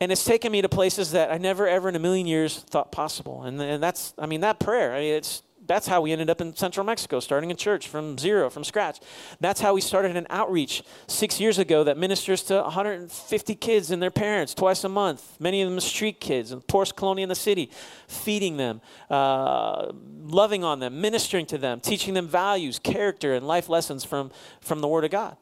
And 0.00 0.12
it's 0.12 0.24
taken 0.24 0.52
me 0.52 0.62
to 0.62 0.68
places 0.68 1.12
that 1.12 1.32
I 1.32 1.38
never, 1.38 1.66
ever 1.66 1.88
in 1.88 1.96
a 1.96 1.98
million 1.98 2.26
years 2.26 2.58
thought 2.58 2.92
possible. 2.92 3.42
And, 3.42 3.60
and 3.60 3.82
that's, 3.82 4.14
I 4.18 4.26
mean, 4.26 4.42
that 4.42 4.60
prayer, 4.60 4.94
I 4.94 5.00
mean, 5.00 5.14
it's, 5.14 5.42
that's 5.68 5.86
how 5.86 6.00
we 6.00 6.12
ended 6.12 6.30
up 6.30 6.40
in 6.40 6.56
central 6.56 6.84
Mexico, 6.84 7.20
starting 7.20 7.52
a 7.52 7.54
church 7.54 7.88
from 7.88 8.18
zero, 8.18 8.48
from 8.50 8.64
scratch. 8.64 8.98
That's 9.38 9.60
how 9.60 9.74
we 9.74 9.80
started 9.80 10.16
an 10.16 10.26
outreach 10.30 10.82
six 11.06 11.38
years 11.38 11.58
ago 11.58 11.84
that 11.84 11.98
ministers 11.98 12.42
to 12.44 12.62
150 12.62 13.54
kids 13.54 13.90
and 13.90 14.02
their 14.02 14.10
parents 14.10 14.54
twice 14.54 14.82
a 14.82 14.88
month, 14.88 15.36
many 15.38 15.62
of 15.62 15.70
them 15.70 15.78
street 15.80 16.20
kids 16.20 16.50
in 16.50 16.60
poorest 16.62 16.96
colony 16.96 17.22
in 17.22 17.28
the 17.28 17.34
city, 17.34 17.70
feeding 18.08 18.56
them, 18.56 18.80
uh, 19.10 19.92
loving 20.22 20.64
on 20.64 20.80
them, 20.80 21.00
ministering 21.00 21.46
to 21.46 21.58
them, 21.58 21.80
teaching 21.80 22.14
them 22.14 22.26
values, 22.26 22.78
character, 22.78 23.34
and 23.34 23.46
life 23.46 23.68
lessons 23.68 24.04
from, 24.04 24.30
from 24.60 24.80
the 24.80 24.88
Word 24.88 25.04
of 25.04 25.10
God. 25.10 25.36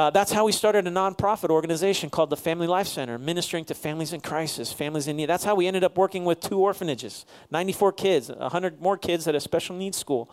Uh, 0.00 0.08
that's 0.08 0.32
how 0.32 0.46
we 0.46 0.50
started 0.50 0.86
a 0.86 0.90
nonprofit 0.90 1.50
organization 1.50 2.08
called 2.08 2.30
the 2.30 2.36
Family 2.36 2.66
Life 2.66 2.86
Center, 2.86 3.18
ministering 3.18 3.66
to 3.66 3.74
families 3.74 4.14
in 4.14 4.22
crisis, 4.22 4.72
families 4.72 5.06
in 5.08 5.16
need. 5.18 5.26
That's 5.26 5.44
how 5.44 5.54
we 5.54 5.66
ended 5.66 5.84
up 5.84 5.98
working 5.98 6.24
with 6.24 6.40
two 6.40 6.58
orphanages, 6.58 7.26
94 7.50 7.92
kids, 7.92 8.30
100 8.30 8.80
more 8.80 8.96
kids 8.96 9.28
at 9.28 9.34
a 9.34 9.40
special 9.40 9.76
needs 9.76 9.98
school. 9.98 10.30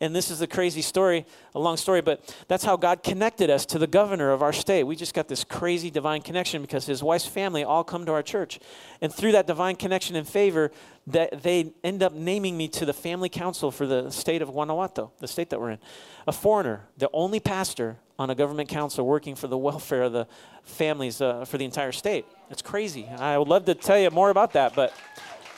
And 0.00 0.16
this 0.16 0.32
is 0.32 0.42
a 0.42 0.48
crazy 0.48 0.82
story, 0.82 1.26
a 1.54 1.60
long 1.60 1.76
story, 1.76 2.00
but 2.00 2.34
that's 2.48 2.64
how 2.64 2.76
God 2.76 3.04
connected 3.04 3.50
us 3.50 3.64
to 3.66 3.78
the 3.78 3.86
governor 3.86 4.32
of 4.32 4.42
our 4.42 4.52
state. 4.52 4.82
We 4.82 4.96
just 4.96 5.14
got 5.14 5.28
this 5.28 5.44
crazy 5.44 5.90
divine 5.90 6.20
connection 6.22 6.60
because 6.60 6.84
his 6.84 7.00
wife's 7.00 7.26
family 7.26 7.62
all 7.62 7.84
come 7.84 8.04
to 8.06 8.12
our 8.12 8.22
church. 8.22 8.58
And 9.00 9.14
through 9.14 9.30
that 9.30 9.46
divine 9.46 9.76
connection 9.76 10.16
and 10.16 10.26
favor, 10.26 10.72
that 11.06 11.42
they 11.42 11.72
end 11.82 12.02
up 12.02 12.14
naming 12.14 12.56
me 12.56 12.68
to 12.68 12.86
the 12.86 12.92
family 12.92 13.28
council 13.28 13.70
for 13.70 13.86
the 13.86 14.10
state 14.10 14.40
of 14.40 14.50
Guanajuato, 14.50 15.12
the 15.18 15.28
state 15.28 15.50
that 15.50 15.60
we're 15.60 15.72
in. 15.72 15.78
A 16.26 16.32
foreigner, 16.32 16.88
the 16.96 17.10
only 17.12 17.40
pastor 17.40 17.98
on 18.18 18.30
a 18.30 18.34
government 18.34 18.68
council 18.68 19.06
working 19.06 19.34
for 19.34 19.46
the 19.46 19.58
welfare 19.58 20.02
of 20.04 20.12
the 20.12 20.26
families 20.62 21.20
uh, 21.20 21.44
for 21.44 21.58
the 21.58 21.64
entire 21.64 21.92
state. 21.92 22.24
It's 22.48 22.62
crazy. 22.62 23.06
I 23.06 23.36
would 23.36 23.48
love 23.48 23.66
to 23.66 23.74
tell 23.74 23.98
you 23.98 24.10
more 24.10 24.30
about 24.30 24.52
that, 24.52 24.74
but 24.74 24.94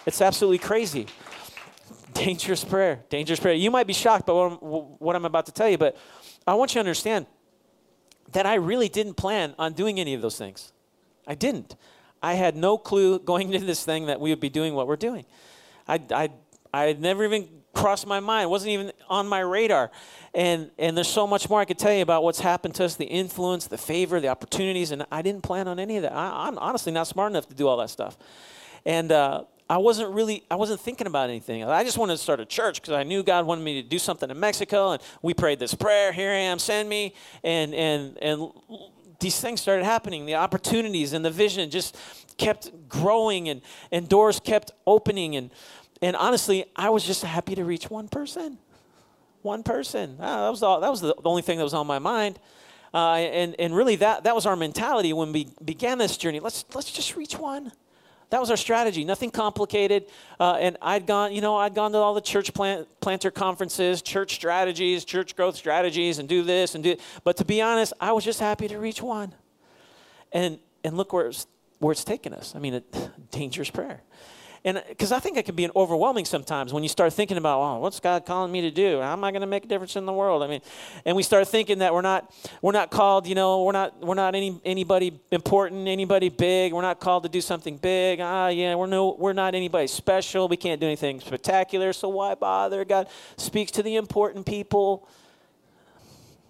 it's 0.04 0.20
absolutely 0.20 0.58
crazy. 0.58 1.06
Dangerous 2.12 2.64
prayer, 2.64 3.04
dangerous 3.08 3.38
prayer. 3.38 3.54
You 3.54 3.70
might 3.70 3.86
be 3.86 3.92
shocked 3.92 4.26
by 4.26 4.32
what 4.32 4.52
I'm, 4.52 4.58
what 4.58 5.16
I'm 5.16 5.24
about 5.26 5.46
to 5.46 5.52
tell 5.52 5.68
you, 5.68 5.78
but 5.78 5.96
I 6.46 6.54
want 6.54 6.70
you 6.70 6.74
to 6.74 6.80
understand 6.80 7.26
that 8.32 8.46
I 8.46 8.54
really 8.54 8.88
didn't 8.88 9.14
plan 9.14 9.54
on 9.58 9.74
doing 9.74 10.00
any 10.00 10.14
of 10.14 10.22
those 10.22 10.38
things. 10.38 10.72
I 11.26 11.34
didn't. 11.34 11.76
I 12.26 12.34
had 12.34 12.56
no 12.56 12.76
clue 12.76 13.18
going 13.32 13.52
into 13.52 13.66
this 13.66 13.84
thing 13.84 14.06
that 14.06 14.20
we 14.20 14.30
would 14.30 14.40
be 14.40 14.48
doing 14.48 14.74
what 14.74 14.88
we're 14.88 14.96
doing. 14.96 15.24
I, 15.86 16.00
I, 16.10 16.30
I 16.74 16.84
had 16.84 17.00
never 17.00 17.24
even 17.24 17.48
crossed 17.72 18.06
my 18.06 18.18
mind. 18.18 18.44
It 18.44 18.50
wasn't 18.50 18.70
even 18.70 18.92
on 19.08 19.28
my 19.28 19.40
radar. 19.40 19.92
And, 20.34 20.70
and 20.76 20.96
there's 20.96 21.08
so 21.08 21.26
much 21.26 21.48
more 21.48 21.60
I 21.60 21.64
could 21.64 21.78
tell 21.78 21.92
you 21.92 22.02
about 22.02 22.24
what's 22.24 22.40
happened 22.40 22.74
to 22.76 22.84
us 22.84 22.96
the 22.96 23.04
influence, 23.04 23.68
the 23.68 23.78
favor, 23.78 24.18
the 24.18 24.28
opportunities. 24.28 24.90
And 24.90 25.06
I 25.12 25.22
didn't 25.22 25.42
plan 25.42 25.68
on 25.68 25.78
any 25.78 25.98
of 25.98 26.02
that. 26.02 26.12
I, 26.12 26.48
am 26.48 26.58
honestly 26.58 26.90
not 26.90 27.06
smart 27.06 27.30
enough 27.30 27.48
to 27.48 27.54
do 27.54 27.68
all 27.68 27.76
that 27.76 27.90
stuff. 27.90 28.16
And 28.84 29.12
uh, 29.12 29.44
I 29.70 29.78
wasn't 29.78 30.12
really, 30.12 30.42
I 30.50 30.56
wasn't 30.56 30.80
thinking 30.80 31.06
about 31.06 31.28
anything. 31.30 31.62
I 31.62 31.84
just 31.84 31.98
wanted 31.98 32.14
to 32.14 32.22
start 32.22 32.40
a 32.40 32.44
church 32.44 32.80
because 32.80 32.94
I 32.94 33.04
knew 33.04 33.22
God 33.22 33.46
wanted 33.46 33.62
me 33.62 33.80
to 33.82 33.88
do 33.88 33.98
something 34.00 34.30
in 34.30 34.40
Mexico. 34.40 34.92
And 34.92 35.02
we 35.22 35.32
prayed 35.32 35.60
this 35.60 35.74
prayer, 35.74 36.12
here 36.12 36.30
I 36.30 36.50
am, 36.50 36.58
send 36.58 36.88
me. 36.88 37.14
And, 37.44 37.72
and, 37.74 38.18
and 38.20 38.50
these 39.20 39.40
things 39.40 39.60
started 39.60 39.84
happening. 39.84 40.26
The 40.26 40.34
opportunities 40.34 41.12
and 41.12 41.24
the 41.24 41.30
vision 41.30 41.70
just 41.70 41.96
kept 42.36 42.70
growing 42.88 43.48
and, 43.48 43.62
and 43.90 44.08
doors 44.08 44.40
kept 44.40 44.72
opening. 44.86 45.36
And, 45.36 45.50
and 46.02 46.16
honestly, 46.16 46.66
I 46.74 46.90
was 46.90 47.04
just 47.04 47.22
happy 47.22 47.54
to 47.54 47.64
reach 47.64 47.90
one 47.90 48.08
person. 48.08 48.58
One 49.42 49.62
person. 49.62 50.18
Ah, 50.20 50.44
that 50.44 50.50
was 50.50 50.62
all, 50.62 50.80
that 50.80 50.90
was 50.90 51.00
the 51.00 51.14
only 51.24 51.42
thing 51.42 51.58
that 51.58 51.64
was 51.64 51.74
on 51.74 51.86
my 51.86 51.98
mind. 51.98 52.38
Uh, 52.92 53.14
and, 53.14 53.54
and 53.58 53.74
really, 53.74 53.96
that, 53.96 54.24
that 54.24 54.34
was 54.34 54.46
our 54.46 54.56
mentality 54.56 55.12
when 55.12 55.32
we 55.32 55.48
began 55.64 55.98
this 55.98 56.16
journey. 56.16 56.40
Let's, 56.40 56.64
let's 56.74 56.90
just 56.90 57.16
reach 57.16 57.38
one. 57.38 57.72
That 58.30 58.40
was 58.40 58.50
our 58.50 58.56
strategy. 58.56 59.04
Nothing 59.04 59.30
complicated. 59.30 60.06
Uh, 60.40 60.56
and 60.60 60.76
I'd 60.82 61.06
gone, 61.06 61.32
you 61.32 61.40
know, 61.40 61.56
I'd 61.56 61.74
gone 61.74 61.92
to 61.92 61.98
all 61.98 62.14
the 62.14 62.20
church 62.20 62.52
plant, 62.52 62.88
planter 63.00 63.30
conferences, 63.30 64.02
church 64.02 64.34
strategies, 64.34 65.04
church 65.04 65.36
growth 65.36 65.56
strategies, 65.56 66.18
and 66.18 66.28
do 66.28 66.42
this 66.42 66.74
and 66.74 66.82
do. 66.82 66.96
But 67.22 67.36
to 67.38 67.44
be 67.44 67.62
honest, 67.62 67.92
I 68.00 68.12
was 68.12 68.24
just 68.24 68.40
happy 68.40 68.66
to 68.68 68.78
reach 68.78 69.00
one. 69.00 69.32
And 70.32 70.58
and 70.86 70.96
look 70.96 71.12
where 71.12 71.26
it's, 71.26 71.46
where 71.80 71.92
it's 71.92 72.04
taken 72.04 72.32
us. 72.32 72.54
I 72.54 72.60
mean, 72.60 72.74
a 72.74 72.82
dangerous 73.32 73.70
prayer. 73.70 74.02
And 74.66 74.82
because 74.88 75.12
I 75.12 75.20
think 75.20 75.36
it 75.36 75.44
can 75.44 75.54
be 75.54 75.70
overwhelming 75.76 76.24
sometimes 76.24 76.72
when 76.72 76.82
you 76.82 76.88
start 76.88 77.12
thinking 77.12 77.36
about, 77.36 77.60
oh, 77.60 77.78
what's 77.78 78.00
God 78.00 78.26
calling 78.26 78.50
me 78.50 78.62
to 78.62 78.72
do? 78.72 79.00
How 79.00 79.12
am 79.12 79.22
I 79.22 79.30
going 79.30 79.42
to 79.42 79.46
make 79.46 79.64
a 79.64 79.68
difference 79.68 79.94
in 79.94 80.06
the 80.06 80.12
world? 80.12 80.42
I 80.42 80.48
mean, 80.48 80.60
and 81.04 81.16
we 81.16 81.22
start 81.22 81.46
thinking 81.46 81.78
that 81.78 81.94
we're 81.94 82.00
not 82.02 82.34
we're 82.60 82.72
not 82.72 82.90
called, 82.90 83.28
you 83.28 83.36
know, 83.36 83.62
we're 83.62 83.70
not 83.70 84.00
we're 84.00 84.16
not 84.16 84.34
any 84.34 84.60
anybody 84.64 85.20
important, 85.30 85.86
anybody 85.86 86.30
big. 86.30 86.72
We're 86.72 86.82
not 86.82 86.98
called 86.98 87.22
to 87.22 87.28
do 87.28 87.40
something 87.40 87.76
big. 87.76 88.18
Ah, 88.20 88.48
yeah, 88.48 88.74
we're 88.74 88.88
no 88.88 89.14
we're 89.16 89.32
not 89.32 89.54
anybody 89.54 89.86
special. 89.86 90.48
We 90.48 90.56
can't 90.56 90.80
do 90.80 90.86
anything 90.88 91.20
spectacular. 91.20 91.92
So 91.92 92.08
why 92.08 92.34
bother? 92.34 92.84
God 92.84 93.08
speaks 93.36 93.70
to 93.70 93.84
the 93.84 93.94
important 93.94 94.46
people. 94.46 95.08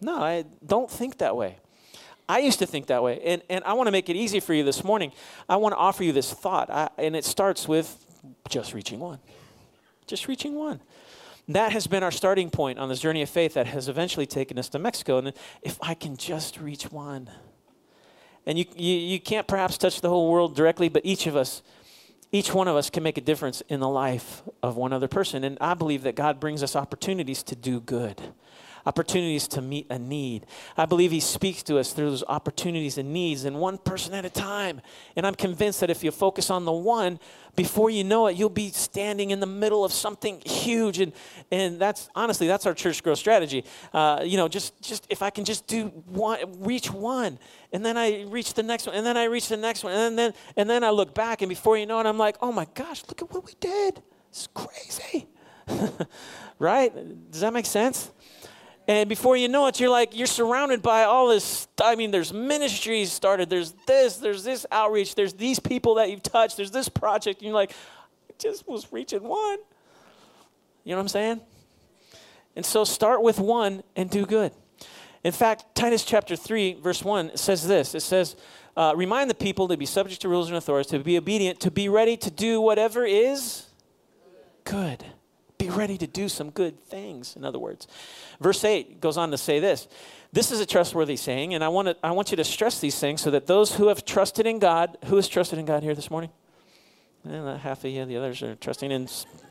No, 0.00 0.22
I 0.22 0.46
don't 0.66 0.90
think 0.90 1.18
that 1.18 1.36
way. 1.36 1.58
I 2.28 2.38
used 2.38 2.58
to 2.60 2.66
think 2.66 2.86
that 2.86 3.02
way. 3.02 3.20
And, 3.24 3.42
and 3.48 3.62
I 3.64 3.74
want 3.74 3.86
to 3.88 3.92
make 3.92 4.08
it 4.08 4.16
easy 4.16 4.40
for 4.40 4.52
you 4.52 4.64
this 4.64 4.82
morning. 4.82 5.12
I 5.48 5.56
want 5.56 5.74
to 5.74 5.76
offer 5.76 6.02
you 6.02 6.12
this 6.12 6.32
thought. 6.32 6.70
I, 6.70 6.88
and 6.98 7.14
it 7.14 7.24
starts 7.24 7.68
with 7.68 8.05
just 8.48 8.74
reaching 8.74 8.98
one. 8.98 9.18
Just 10.06 10.28
reaching 10.28 10.54
one. 10.54 10.80
That 11.48 11.72
has 11.72 11.86
been 11.86 12.02
our 12.02 12.10
starting 12.10 12.50
point 12.50 12.78
on 12.78 12.88
this 12.88 13.00
journey 13.00 13.22
of 13.22 13.30
faith 13.30 13.54
that 13.54 13.66
has 13.66 13.88
eventually 13.88 14.26
taken 14.26 14.58
us 14.58 14.68
to 14.70 14.78
Mexico. 14.78 15.18
And 15.18 15.32
if 15.62 15.78
I 15.80 15.94
can 15.94 16.16
just 16.16 16.60
reach 16.60 16.90
one. 16.90 17.30
And 18.46 18.58
you, 18.58 18.64
you, 18.76 18.94
you 18.94 19.20
can't 19.20 19.46
perhaps 19.46 19.78
touch 19.78 20.00
the 20.00 20.08
whole 20.08 20.30
world 20.30 20.56
directly, 20.56 20.88
but 20.88 21.02
each 21.04 21.26
of 21.26 21.36
us, 21.36 21.62
each 22.32 22.52
one 22.52 22.68
of 22.68 22.76
us 22.76 22.90
can 22.90 23.02
make 23.02 23.18
a 23.18 23.20
difference 23.20 23.60
in 23.68 23.80
the 23.80 23.88
life 23.88 24.42
of 24.62 24.76
one 24.76 24.92
other 24.92 25.08
person. 25.08 25.44
And 25.44 25.58
I 25.60 25.74
believe 25.74 26.02
that 26.02 26.14
God 26.14 26.40
brings 26.40 26.62
us 26.62 26.74
opportunities 26.74 27.42
to 27.44 27.56
do 27.56 27.80
good 27.80 28.20
opportunities 28.86 29.48
to 29.48 29.60
meet 29.60 29.86
a 29.90 29.98
need. 29.98 30.46
I 30.76 30.86
believe 30.86 31.10
He 31.10 31.20
speaks 31.20 31.62
to 31.64 31.78
us 31.78 31.92
through 31.92 32.10
those 32.10 32.24
opportunities 32.28 32.96
and 32.96 33.12
needs, 33.12 33.44
and 33.44 33.58
one 33.58 33.78
person 33.78 34.14
at 34.14 34.24
a 34.24 34.30
time. 34.30 34.80
And 35.16 35.26
I'm 35.26 35.34
convinced 35.34 35.80
that 35.80 35.90
if 35.90 36.02
you 36.02 36.10
focus 36.10 36.50
on 36.50 36.64
the 36.64 36.72
one, 36.72 37.18
before 37.56 37.90
you 37.90 38.04
know 38.04 38.26
it, 38.26 38.36
you'll 38.36 38.48
be 38.48 38.70
standing 38.70 39.30
in 39.30 39.40
the 39.40 39.46
middle 39.46 39.84
of 39.84 39.92
something 39.92 40.40
huge. 40.44 41.00
And, 41.00 41.12
and 41.50 41.80
that's 41.80 42.08
honestly, 42.14 42.46
that's 42.46 42.66
our 42.66 42.74
church 42.74 43.02
growth 43.02 43.18
strategy. 43.18 43.64
Uh, 43.92 44.22
you 44.24 44.36
know, 44.36 44.46
just, 44.46 44.80
just 44.80 45.06
if 45.10 45.22
I 45.22 45.30
can 45.30 45.44
just 45.44 45.66
do 45.66 45.86
one, 46.06 46.38
reach 46.60 46.90
one, 46.90 47.38
and 47.72 47.84
then 47.84 47.96
I 47.96 48.22
reach 48.24 48.54
the 48.54 48.62
next 48.62 48.86
one, 48.86 48.94
and 48.94 49.04
then 49.04 49.16
I 49.16 49.24
reach 49.24 49.48
the 49.48 49.56
next 49.56 49.82
one, 49.82 49.92
and 49.92 50.18
then, 50.18 50.32
and 50.56 50.70
then 50.70 50.84
I 50.84 50.90
look 50.90 51.14
back, 51.14 51.42
and 51.42 51.48
before 51.48 51.76
you 51.76 51.86
know 51.86 51.98
it, 51.98 52.06
I'm 52.06 52.18
like, 52.18 52.36
oh 52.40 52.52
my 52.52 52.66
gosh, 52.74 53.02
look 53.08 53.22
at 53.22 53.32
what 53.32 53.44
we 53.44 53.52
did. 53.58 54.02
It's 54.28 54.48
crazy. 54.54 55.26
right? 56.58 56.92
Does 57.30 57.40
that 57.40 57.52
make 57.52 57.66
sense? 57.66 58.10
And 58.88 59.08
before 59.08 59.36
you 59.36 59.48
know 59.48 59.66
it, 59.66 59.80
you're 59.80 59.90
like, 59.90 60.16
you're 60.16 60.28
surrounded 60.28 60.80
by 60.80 61.04
all 61.04 61.28
this. 61.28 61.66
I 61.82 61.96
mean, 61.96 62.12
there's 62.12 62.32
ministries 62.32 63.10
started, 63.10 63.50
there's 63.50 63.72
this, 63.86 64.18
there's 64.18 64.44
this 64.44 64.64
outreach, 64.70 65.16
there's 65.16 65.34
these 65.34 65.58
people 65.58 65.96
that 65.96 66.10
you've 66.10 66.22
touched, 66.22 66.56
there's 66.56 66.70
this 66.70 66.88
project. 66.88 67.40
And 67.40 67.48
you're 67.48 67.54
like, 67.54 67.72
I 67.72 68.34
just 68.38 68.68
was 68.68 68.92
reaching 68.92 69.24
one. 69.24 69.58
You 70.84 70.92
know 70.92 70.98
what 70.98 71.02
I'm 71.02 71.08
saying? 71.08 71.40
And 72.54 72.64
so 72.64 72.84
start 72.84 73.22
with 73.22 73.40
one 73.40 73.82
and 73.96 74.08
do 74.08 74.24
good. 74.24 74.52
In 75.24 75.32
fact, 75.32 75.74
Titus 75.74 76.04
chapter 76.04 76.36
3, 76.36 76.74
verse 76.74 77.02
1 77.02 77.36
says 77.36 77.66
this 77.66 77.96
it 77.96 78.02
says, 78.02 78.36
uh, 78.76 78.92
Remind 78.94 79.28
the 79.28 79.34
people 79.34 79.66
to 79.66 79.76
be 79.76 79.84
subject 79.84 80.22
to 80.22 80.28
rulers 80.28 80.46
and 80.46 80.56
authorities, 80.56 80.90
to 80.92 81.00
be 81.00 81.18
obedient, 81.18 81.58
to 81.60 81.72
be 81.72 81.88
ready 81.88 82.16
to 82.18 82.30
do 82.30 82.60
whatever 82.60 83.04
is 83.04 83.66
good. 84.62 85.04
Be 85.58 85.70
ready 85.70 85.96
to 85.98 86.06
do 86.06 86.28
some 86.28 86.50
good 86.50 86.78
things, 86.84 87.34
in 87.36 87.44
other 87.44 87.58
words. 87.58 87.86
Verse 88.40 88.62
8 88.62 89.00
goes 89.00 89.16
on 89.16 89.30
to 89.30 89.38
say 89.38 89.58
this 89.58 89.88
This 90.32 90.52
is 90.52 90.60
a 90.60 90.66
trustworthy 90.66 91.16
saying, 91.16 91.54
and 91.54 91.64
I 91.64 91.68
want, 91.68 91.88
to, 91.88 91.96
I 92.02 92.10
want 92.10 92.30
you 92.30 92.36
to 92.36 92.44
stress 92.44 92.78
these 92.80 92.98
things 92.98 93.20
so 93.20 93.30
that 93.30 93.46
those 93.46 93.76
who 93.76 93.88
have 93.88 94.04
trusted 94.04 94.46
in 94.46 94.58
God, 94.58 94.98
who 95.06 95.16
has 95.16 95.28
trusted 95.28 95.58
in 95.58 95.64
God 95.64 95.82
here 95.82 95.94
this 95.94 96.10
morning? 96.10 96.30
Eh, 97.28 97.56
half 97.58 97.84
of 97.84 97.90
you, 97.90 98.04
the 98.04 98.16
others 98.16 98.42
are 98.42 98.54
trusting 98.56 98.90
in 98.90 99.08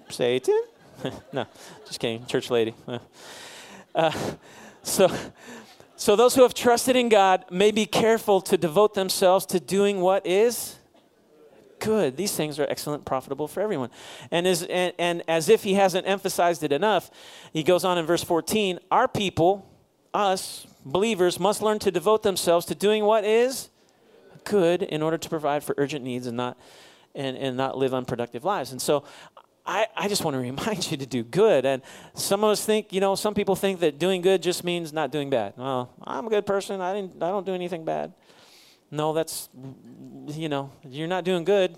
Satan. 0.10 0.62
no, 1.34 1.46
just 1.86 2.00
kidding, 2.00 2.26
church 2.26 2.50
lady. 2.50 2.74
Uh, 3.94 4.12
so, 4.84 5.10
so 5.96 6.16
those 6.16 6.36
who 6.36 6.44
have 6.44 6.54
trusted 6.54 6.96
in 6.96 7.10
God 7.10 7.46
may 7.50 7.72
be 7.72 7.86
careful 7.86 8.42
to 8.42 8.58
devote 8.58 8.94
themselves 8.94 9.46
to 9.48 9.60
doing 9.60 10.02
what 10.02 10.26
is 10.26 10.76
good. 11.80 12.18
These 12.18 12.36
things 12.36 12.60
are 12.60 12.68
excellent, 12.70 13.06
profitable 13.06 13.48
for 13.48 13.62
everyone. 13.62 13.90
And, 14.32 14.48
as, 14.48 14.64
and, 14.64 14.94
and 14.98 15.24
as 15.28 15.50
if 15.50 15.64
he 15.64 15.76
hasn't 15.76 16.08
emphasized 16.08 16.64
it 16.64 16.72
enough, 16.72 17.12
he 17.54 17.64
goes 17.64 17.84
on 17.84 17.98
in 17.98 18.06
verse 18.06 18.24
14 18.24 18.80
Our 18.92 19.08
people, 19.08 19.70
us, 20.14 20.68
believers, 20.86 21.40
must 21.40 21.62
learn 21.62 21.80
to 21.80 21.92
devote 21.92 22.24
themselves 22.24 22.66
to 22.68 22.76
doing 22.76 23.04
what 23.04 23.24
is 23.24 23.70
good 24.44 24.84
in 24.84 25.02
order 25.02 25.18
to 25.18 25.30
provide 25.30 25.64
for 25.64 25.74
urgent 25.78 26.04
needs 26.04 26.28
and 26.28 26.38
not 26.38 26.58
and, 27.16 27.38
and 27.38 27.58
not 27.58 27.78
live 27.78 27.94
unproductive 27.94 28.44
lives. 28.44 28.72
And 28.72 28.82
so 28.82 29.06
I, 29.66 29.88
I 29.96 30.08
just 30.08 30.24
want 30.24 30.36
to 30.36 30.40
remind 30.42 30.92
you 30.92 30.98
to 30.98 31.06
do 31.06 31.24
good. 31.24 31.66
And 31.66 31.82
some 32.14 32.44
of 32.44 32.52
us 32.52 32.64
think, 32.64 32.94
you 32.94 33.00
know, 33.00 33.16
some 33.16 33.34
people 33.34 33.56
think 33.56 33.80
that 33.80 33.98
doing 33.98 34.22
good 34.22 34.44
just 34.44 34.64
means 34.64 34.94
not 34.94 35.12
doing 35.12 35.30
bad. 35.30 35.54
Well, 35.58 35.94
I'm 36.04 36.28
a 36.28 36.30
good 36.30 36.46
person. 36.46 36.82
I, 36.82 36.94
didn't, 36.94 37.24
I 37.24 37.30
don't 37.30 37.46
do 37.46 37.54
anything 37.54 37.86
bad. 37.86 38.14
No, 38.96 39.14
that's, 39.14 39.50
you 40.28 40.50
know, 40.50 40.72
you're 40.88 41.08
not 41.08 41.24
doing 41.24 41.44
good. 41.44 41.78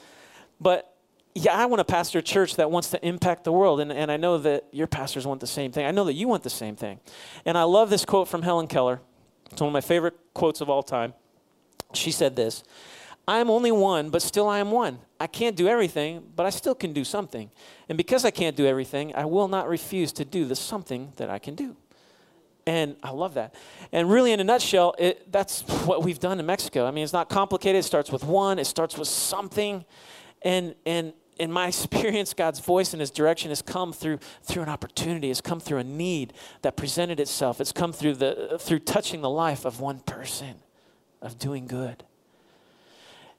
but 0.60 0.96
yeah, 1.34 1.56
I 1.56 1.66
want 1.66 1.80
to 1.80 1.84
pastor 1.84 2.18
a 2.18 2.22
church 2.22 2.56
that 2.56 2.70
wants 2.70 2.90
to 2.90 3.06
impact 3.06 3.44
the 3.44 3.52
world. 3.52 3.80
And, 3.80 3.92
and 3.92 4.10
I 4.10 4.16
know 4.16 4.38
that 4.38 4.64
your 4.72 4.86
pastors 4.86 5.26
want 5.26 5.40
the 5.40 5.46
same 5.46 5.70
thing. 5.70 5.86
I 5.86 5.92
know 5.92 6.04
that 6.04 6.14
you 6.14 6.26
want 6.26 6.42
the 6.42 6.50
same 6.50 6.74
thing. 6.74 6.98
And 7.44 7.56
I 7.56 7.62
love 7.62 7.88
this 7.88 8.04
quote 8.04 8.26
from 8.26 8.42
Helen 8.42 8.66
Keller. 8.66 9.00
It's 9.52 9.60
one 9.60 9.68
of 9.68 9.72
my 9.72 9.80
favorite 9.80 10.14
quotes 10.34 10.60
of 10.60 10.68
all 10.68 10.82
time. 10.82 11.14
She 11.92 12.10
said 12.10 12.36
this 12.36 12.64
I 13.28 13.38
am 13.38 13.48
only 13.48 13.70
one, 13.70 14.10
but 14.10 14.22
still 14.22 14.48
I 14.48 14.58
am 14.58 14.72
one. 14.72 14.98
I 15.20 15.28
can't 15.28 15.54
do 15.54 15.68
everything, 15.68 16.24
but 16.34 16.46
I 16.46 16.50
still 16.50 16.74
can 16.74 16.92
do 16.92 17.04
something. 17.04 17.50
And 17.88 17.96
because 17.96 18.24
I 18.24 18.30
can't 18.30 18.56
do 18.56 18.66
everything, 18.66 19.14
I 19.14 19.24
will 19.24 19.48
not 19.48 19.68
refuse 19.68 20.12
to 20.14 20.24
do 20.24 20.44
the 20.44 20.56
something 20.56 21.12
that 21.16 21.30
I 21.30 21.38
can 21.38 21.54
do. 21.54 21.76
And 22.70 22.94
I 23.02 23.10
love 23.10 23.34
that. 23.34 23.56
And 23.90 24.08
really, 24.08 24.30
in 24.30 24.38
a 24.38 24.44
nutshell, 24.44 24.94
it, 24.96 25.32
that's 25.32 25.62
what 25.86 26.04
we've 26.04 26.20
done 26.20 26.38
in 26.38 26.46
Mexico. 26.46 26.86
I 26.86 26.92
mean, 26.92 27.02
it's 27.02 27.12
not 27.12 27.28
complicated. 27.28 27.80
It 27.80 27.82
starts 27.82 28.12
with 28.12 28.22
one, 28.22 28.60
it 28.60 28.64
starts 28.64 28.96
with 28.96 29.08
something. 29.08 29.84
And, 30.42 30.76
and 30.86 31.12
in 31.40 31.50
my 31.50 31.66
experience, 31.74 32.32
God's 32.32 32.60
voice 32.60 32.92
and 32.92 33.00
His 33.00 33.10
direction 33.10 33.48
has 33.48 33.60
come 33.60 33.92
through, 33.92 34.20
through 34.44 34.62
an 34.62 34.68
opportunity, 34.68 35.32
it's 35.32 35.40
come 35.40 35.58
through 35.58 35.78
a 35.78 35.84
need 35.84 36.32
that 36.62 36.76
presented 36.76 37.18
itself. 37.18 37.60
It's 37.60 37.72
come 37.72 37.92
through, 37.92 38.14
the, 38.14 38.56
through 38.60 38.78
touching 38.78 39.20
the 39.20 39.30
life 39.30 39.64
of 39.64 39.80
one 39.80 39.98
person, 39.98 40.54
of 41.20 41.40
doing 41.40 41.66
good. 41.66 42.04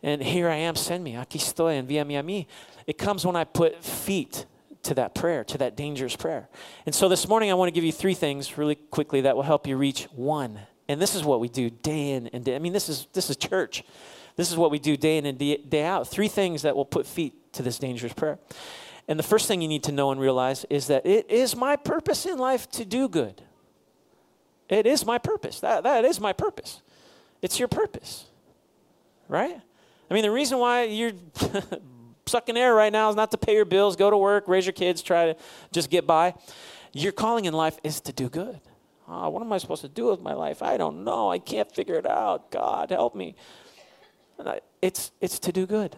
And 0.03 0.21
here 0.21 0.49
I 0.49 0.55
am, 0.55 0.75
send 0.75 1.05
me. 1.05 1.13
Aquí 1.13 1.39
estoy, 1.39 1.81
envíame 1.81 2.19
a 2.19 2.23
mí. 2.23 2.47
It 2.85 2.97
comes 2.97 3.25
when 3.25 3.37
I 3.37 3.45
put 3.45 3.81
feet 3.81 4.45
to 4.83 4.93
that 4.95 5.15
prayer, 5.15 5.43
to 5.45 5.57
that 5.59 5.75
dangerous 5.75 6.15
prayer. 6.15 6.49
And 6.85 6.93
so 6.93 7.07
this 7.07 7.27
morning, 7.27 7.51
I 7.51 7.53
want 7.53 7.67
to 7.67 7.73
give 7.73 7.83
you 7.83 7.91
three 7.91 8.13
things 8.13 8.57
really 8.57 8.75
quickly 8.75 9.21
that 9.21 9.35
will 9.35 9.43
help 9.43 9.67
you 9.67 9.77
reach 9.77 10.05
one. 10.15 10.59
And 10.87 11.01
this 11.01 11.15
is 11.15 11.23
what 11.23 11.39
we 11.39 11.47
do 11.47 11.69
day 11.69 12.11
in 12.11 12.27
and 12.27 12.43
day. 12.43 12.55
I 12.55 12.59
mean, 12.59 12.73
this 12.73 12.89
is 12.89 13.07
this 13.13 13.29
is 13.29 13.37
church. 13.37 13.83
This 14.35 14.49
is 14.49 14.57
what 14.57 14.71
we 14.71 14.79
do 14.79 14.97
day 14.97 15.17
in 15.17 15.25
and 15.25 15.37
day 15.37 15.83
out. 15.83 16.07
Three 16.07 16.27
things 16.27 16.63
that 16.63 16.75
will 16.75 16.85
put 16.85 17.05
feet 17.05 17.53
to 17.53 17.63
this 17.63 17.77
dangerous 17.77 18.13
prayer. 18.13 18.39
And 19.07 19.19
the 19.19 19.23
first 19.23 19.47
thing 19.47 19.61
you 19.61 19.67
need 19.67 19.83
to 19.83 19.91
know 19.91 20.11
and 20.11 20.21
realize 20.21 20.65
is 20.69 20.87
that 20.87 21.05
it 21.05 21.29
is 21.29 21.55
my 21.55 21.75
purpose 21.75 22.25
in 22.25 22.37
life 22.37 22.69
to 22.71 22.85
do 22.85 23.09
good. 23.09 23.41
It 24.69 24.85
is 24.87 25.05
my 25.05 25.17
purpose. 25.17 25.59
That, 25.59 25.83
that 25.83 26.05
is 26.05 26.19
my 26.19 26.31
purpose. 26.31 26.81
It's 27.41 27.59
your 27.59 27.67
purpose, 27.67 28.25
right? 29.27 29.59
I 30.09 30.13
mean, 30.13 30.23
the 30.23 30.31
reason 30.31 30.59
why 30.59 30.83
you're 30.83 31.11
sucking 32.25 32.57
air 32.57 32.73
right 32.73 32.91
now 32.91 33.09
is 33.09 33.15
not 33.15 33.31
to 33.31 33.37
pay 33.37 33.55
your 33.55 33.65
bills, 33.65 33.95
go 33.95 34.09
to 34.09 34.17
work, 34.17 34.47
raise 34.47 34.65
your 34.65 34.73
kids, 34.73 35.01
try 35.01 35.27
to 35.27 35.35
just 35.71 35.89
get 35.89 36.05
by. 36.05 36.33
Your 36.93 37.11
calling 37.11 37.45
in 37.45 37.53
life 37.53 37.77
is 37.83 38.01
to 38.01 38.13
do 38.13 38.29
good. 38.29 38.59
Oh, 39.07 39.29
what 39.29 39.41
am 39.41 39.51
I 39.51 39.57
supposed 39.57 39.81
to 39.81 39.89
do 39.89 40.07
with 40.07 40.21
my 40.21 40.33
life? 40.33 40.61
I 40.61 40.77
don't 40.77 41.03
know. 41.03 41.31
I 41.31 41.39
can't 41.39 41.73
figure 41.73 41.95
it 41.95 42.05
out. 42.05 42.51
God, 42.51 42.91
help 42.91 43.15
me. 43.15 43.35
I, 44.39 44.61
it's, 44.81 45.11
it's 45.19 45.39
to 45.39 45.51
do 45.51 45.65
good. 45.65 45.95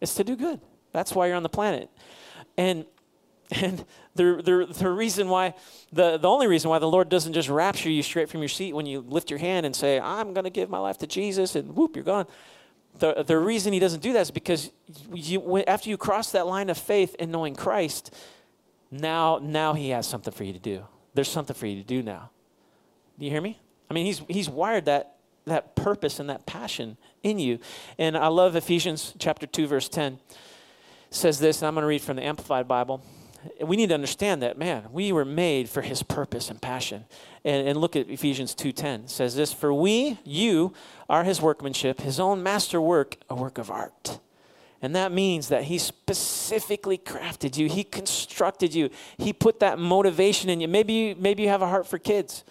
It's 0.00 0.14
to 0.14 0.24
do 0.24 0.36
good. 0.36 0.60
That's 0.92 1.14
why 1.14 1.26
you're 1.26 1.36
on 1.36 1.42
the 1.42 1.48
planet. 1.48 1.90
And 2.56 2.86
and 3.62 3.84
the, 4.14 4.42
the, 4.44 4.74
the 4.74 4.90
reason 4.90 5.28
why, 5.30 5.54
the, 5.90 6.18
the 6.18 6.28
only 6.28 6.46
reason 6.46 6.68
why 6.68 6.78
the 6.78 6.88
Lord 6.88 7.08
doesn't 7.08 7.32
just 7.32 7.48
rapture 7.48 7.88
you 7.88 8.02
straight 8.02 8.28
from 8.28 8.40
your 8.40 8.48
seat 8.48 8.74
when 8.74 8.84
you 8.84 9.00
lift 9.00 9.30
your 9.30 9.38
hand 9.38 9.64
and 9.64 9.74
say, 9.74 9.98
I'm 9.98 10.34
going 10.34 10.44
to 10.44 10.50
give 10.50 10.68
my 10.68 10.78
life 10.78 10.98
to 10.98 11.06
Jesus, 11.06 11.54
and 11.54 11.74
whoop, 11.74 11.96
you're 11.96 12.04
gone 12.04 12.26
the, 12.98 13.24
the 13.26 13.38
reason 13.38 13.72
he 13.72 13.78
doesn't 13.78 14.02
do 14.02 14.12
that 14.12 14.20
is 14.20 14.30
because 14.30 14.70
you, 15.12 15.58
after 15.66 15.90
you 15.90 15.96
cross 15.96 16.32
that 16.32 16.46
line 16.46 16.70
of 16.70 16.78
faith 16.78 17.14
in 17.16 17.30
knowing 17.30 17.54
Christ, 17.54 18.14
now, 18.90 19.38
now 19.42 19.74
he 19.74 19.90
has 19.90 20.06
something 20.06 20.32
for 20.32 20.44
you 20.44 20.52
to 20.52 20.58
do. 20.58 20.84
There's 21.14 21.28
something 21.28 21.54
for 21.54 21.66
you 21.66 21.76
to 21.76 21.86
do 21.86 22.02
now. 22.02 22.30
Do 23.18 23.24
you 23.24 23.30
hear 23.30 23.40
me? 23.40 23.58
I 23.90 23.94
mean, 23.94 24.06
he's, 24.06 24.22
he's 24.28 24.48
wired 24.48 24.84
that, 24.86 25.16
that 25.46 25.74
purpose 25.74 26.20
and 26.20 26.30
that 26.30 26.46
passion 26.46 26.96
in 27.22 27.38
you. 27.38 27.58
And 27.98 28.16
I 28.16 28.28
love 28.28 28.56
Ephesians 28.56 29.14
chapter 29.18 29.46
2, 29.46 29.66
verse 29.66 29.88
10. 29.88 30.14
It 30.14 30.20
says 31.10 31.38
this, 31.38 31.60
and 31.60 31.68
I'm 31.68 31.74
going 31.74 31.82
to 31.82 31.88
read 31.88 32.02
from 32.02 32.16
the 32.16 32.24
Amplified 32.24 32.68
Bible 32.68 33.02
we 33.60 33.76
need 33.76 33.88
to 33.88 33.94
understand 33.94 34.42
that 34.42 34.58
man 34.58 34.84
we 34.92 35.12
were 35.12 35.24
made 35.24 35.68
for 35.68 35.82
his 35.82 36.02
purpose 36.02 36.50
and 36.50 36.60
passion. 36.60 37.04
And, 37.44 37.68
and 37.68 37.80
look 37.80 37.96
at 37.96 38.08
ephesians 38.08 38.54
2.10 38.54 39.04
it 39.04 39.10
says 39.10 39.36
this 39.36 39.52
for 39.52 39.72
we 39.72 40.18
you 40.24 40.74
are 41.08 41.24
his 41.24 41.40
workmanship 41.40 42.00
his 42.00 42.18
own 42.18 42.42
master 42.42 42.80
work 42.80 43.16
a 43.28 43.34
work 43.34 43.58
of 43.58 43.70
art. 43.70 44.20
And 44.80 44.94
that 44.94 45.10
means 45.10 45.48
that 45.48 45.64
he 45.64 45.76
specifically 45.78 46.98
crafted 46.98 47.56
you. 47.56 47.68
He 47.68 47.82
constructed 47.82 48.72
you. 48.72 48.90
He 49.16 49.32
put 49.32 49.58
that 49.58 49.76
motivation 49.76 50.48
in 50.48 50.60
you. 50.60 50.68
Maybe 50.68 50.92
you, 50.92 51.16
maybe 51.18 51.42
you 51.42 51.48
have 51.48 51.62
a 51.62 51.66
heart 51.66 51.84
for 51.84 51.98
kids 51.98 52.44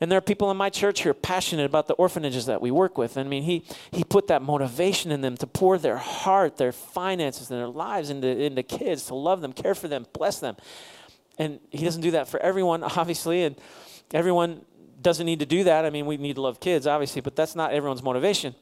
and 0.00 0.10
there 0.10 0.18
are 0.18 0.22
people 0.22 0.50
in 0.50 0.56
my 0.56 0.68
church 0.68 1.02
who 1.02 1.10
are 1.10 1.14
passionate 1.14 1.64
about 1.64 1.86
the 1.86 1.94
orphanages 1.94 2.46
that 2.46 2.60
we 2.60 2.70
work 2.70 2.98
with. 2.98 3.16
I 3.16 3.22
mean, 3.22 3.44
he, 3.44 3.64
he 3.90 4.04
put 4.04 4.28
that 4.28 4.42
motivation 4.42 5.10
in 5.10 5.22
them 5.22 5.36
to 5.38 5.46
pour 5.46 5.78
their 5.78 5.96
heart, 5.96 6.58
their 6.58 6.72
finances, 6.72 7.50
and 7.50 7.58
their 7.58 7.68
lives 7.68 8.10
into, 8.10 8.28
into 8.28 8.62
kids, 8.62 9.06
to 9.06 9.14
love 9.14 9.40
them, 9.40 9.52
care 9.52 9.74
for 9.74 9.88
them, 9.88 10.06
bless 10.12 10.38
them. 10.38 10.56
And 11.38 11.60
he 11.70 11.84
doesn't 11.84 12.02
do 12.02 12.12
that 12.12 12.28
for 12.28 12.40
everyone, 12.40 12.82
obviously, 12.96 13.44
and 13.44 13.56
everyone 14.12 14.62
doesn't 15.00 15.26
need 15.26 15.40
to 15.40 15.46
do 15.46 15.64
that. 15.64 15.84
I 15.84 15.90
mean, 15.90 16.06
we 16.06 16.16
need 16.16 16.36
to 16.36 16.42
love 16.42 16.60
kids, 16.60 16.86
obviously, 16.86 17.20
but 17.22 17.36
that's 17.36 17.54
not 17.54 17.72
everyone's 17.72 18.02
motivation. 18.02 18.54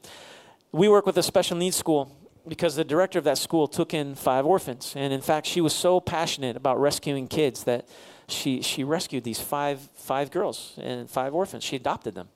We 0.71 0.87
work 0.87 1.05
with 1.05 1.17
a 1.17 1.23
special 1.23 1.57
needs 1.57 1.75
school 1.75 2.11
because 2.47 2.75
the 2.75 2.83
director 2.83 3.17
of 3.17 3.25
that 3.25 3.37
school 3.37 3.67
took 3.67 3.93
in 3.93 4.15
five 4.15 4.45
orphans. 4.45 4.93
And 4.95 5.11
in 5.11 5.21
fact, 5.21 5.47
she 5.47 5.61
was 5.61 5.73
so 5.73 5.99
passionate 5.99 6.55
about 6.55 6.79
rescuing 6.79 7.27
kids 7.27 7.63
that 7.63 7.87
she, 8.27 8.61
she 8.61 8.83
rescued 8.83 9.23
these 9.23 9.39
five, 9.39 9.79
five 9.95 10.31
girls 10.31 10.73
and 10.77 11.09
five 11.09 11.33
orphans. 11.33 11.63
She 11.63 11.75
adopted 11.75 12.15
them 12.15 12.29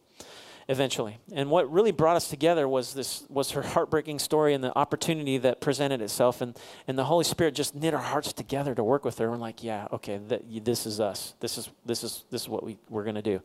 eventually. 0.69 1.17
And 1.33 1.49
what 1.49 1.69
really 1.71 1.91
brought 1.91 2.15
us 2.15 2.29
together 2.29 2.67
was 2.67 2.93
this 2.93 3.23
was 3.27 3.51
her 3.51 3.63
heartbreaking 3.63 4.19
story 4.19 4.53
and 4.53 4.63
the 4.63 4.77
opportunity 4.77 5.39
that 5.39 5.59
presented 5.59 5.99
itself. 5.99 6.41
And, 6.41 6.55
and 6.87 6.97
the 6.97 7.05
Holy 7.05 7.25
Spirit 7.25 7.55
just 7.55 7.73
knit 7.73 7.95
our 7.95 8.01
hearts 8.01 8.31
together 8.33 8.75
to 8.75 8.83
work 8.83 9.03
with 9.03 9.17
her. 9.17 9.31
We're 9.31 9.37
like, 9.37 9.63
yeah, 9.63 9.87
okay, 9.91 10.19
th- 10.29 10.43
this 10.63 10.85
is 10.85 10.99
us. 10.99 11.33
This 11.39 11.57
is, 11.57 11.69
this 11.85 12.03
is, 12.03 12.23
this 12.29 12.43
is 12.43 12.49
what 12.49 12.63
we, 12.63 12.77
we're 12.87 13.03
going 13.03 13.15
to 13.15 13.23
do. 13.23 13.41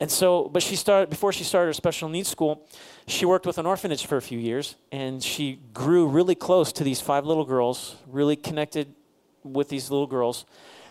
And 0.00 0.10
so, 0.10 0.48
but 0.48 0.62
she 0.62 0.76
started, 0.76 1.10
before 1.10 1.32
she 1.32 1.44
started 1.44 1.66
her 1.66 1.72
special 1.74 2.08
needs 2.08 2.28
school, 2.28 2.66
she 3.06 3.26
worked 3.26 3.44
with 3.44 3.58
an 3.58 3.66
orphanage 3.66 4.06
for 4.06 4.16
a 4.16 4.22
few 4.22 4.38
years. 4.38 4.76
And 4.90 5.22
she 5.22 5.60
grew 5.74 6.06
really 6.06 6.36
close 6.36 6.72
to 6.72 6.84
these 6.84 7.02
five 7.02 7.26
little 7.26 7.44
girls, 7.44 7.96
really 8.06 8.36
connected 8.36 8.94
with 9.42 9.68
these 9.68 9.90
little 9.90 10.06
girls 10.06 10.46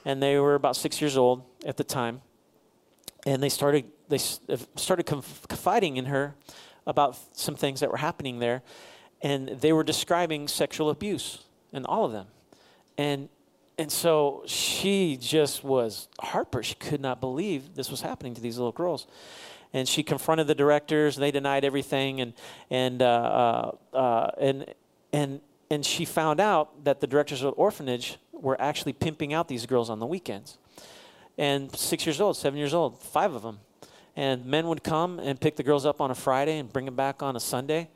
and 0.08 0.24
they 0.24 0.39
were 0.39 0.56
about 0.56 0.78
six 0.78 1.02
years 1.02 1.17
old 1.17 1.43
at 1.65 1.76
the 1.76 1.84
time. 1.84 2.22
And 3.26 3.43
they 3.43 3.50
started 3.50 3.86
they 4.08 4.17
started 4.17 5.04
confiding 5.04 5.98
in 5.98 6.06
her 6.06 6.34
about 6.88 7.17
some 7.38 7.56
things 7.56 7.82
that 7.82 7.91
were 7.91 7.98
happening 7.98 8.39
there, 8.39 8.62
and 9.22 9.50
they 9.50 9.74
were 9.74 9.84
describing 9.84 10.48
sexual 10.48 10.89
abuse 10.89 11.43
in 11.74 11.86
all 11.86 12.06
of 12.06 12.13
them, 12.13 12.28
and 12.98 13.28
and 13.78 13.91
so 13.91 14.43
she 14.48 15.17
just 15.17 15.65
was 15.65 16.08
heartbroken. 16.22 16.63
She 16.63 16.76
could 16.76 17.02
not 17.02 17.20
believe 17.20 17.76
this 17.76 17.91
was 17.91 18.00
happening 18.00 18.34
to 18.36 18.41
these 18.41 18.58
little 18.58 18.72
girls. 18.72 19.08
And 19.74 19.86
she 19.88 20.02
confronted 20.02 20.48
the 20.48 20.56
directors, 20.56 21.17
and 21.17 21.24
they 21.24 21.32
denied 21.32 21.65
everything. 21.65 22.22
And 22.22 22.34
and 22.70 23.02
uh, 23.02 23.76
uh, 23.93 23.96
uh, 23.96 24.32
and 24.39 24.74
and 25.12 25.41
and 25.70 25.86
she 25.86 26.06
found 26.06 26.39
out 26.39 26.86
that 26.86 27.02
the 27.02 27.08
directors 27.08 27.41
of 27.41 27.54
the 27.54 27.58
orphanage 27.58 28.17
were 28.39 28.60
actually 28.62 28.93
pimping 28.93 29.34
out 29.34 29.47
these 29.47 29.65
girls 29.65 29.89
on 29.89 30.00
the 30.00 30.06
weekends. 30.06 30.58
and 31.38 31.76
six 31.76 32.06
years 32.06 32.19
old, 32.19 32.36
seven 32.36 32.58
years 32.58 32.73
old, 32.73 33.00
five 33.00 33.34
of 33.34 33.43
them. 33.43 33.60
And 34.15 34.45
men 34.45 34.67
would 34.67 34.84
come 34.84 35.19
and 35.19 35.39
pick 35.39 35.56
the 35.56 35.63
girls 35.63 35.86
up 35.86 36.02
on 36.02 36.10
a 36.10 36.15
Friday 36.15 36.58
and 36.58 36.71
bring 36.71 36.86
them 36.86 36.95
back 36.95 37.21
on 37.21 37.36
a 37.36 37.39
Sunday. 37.39 37.89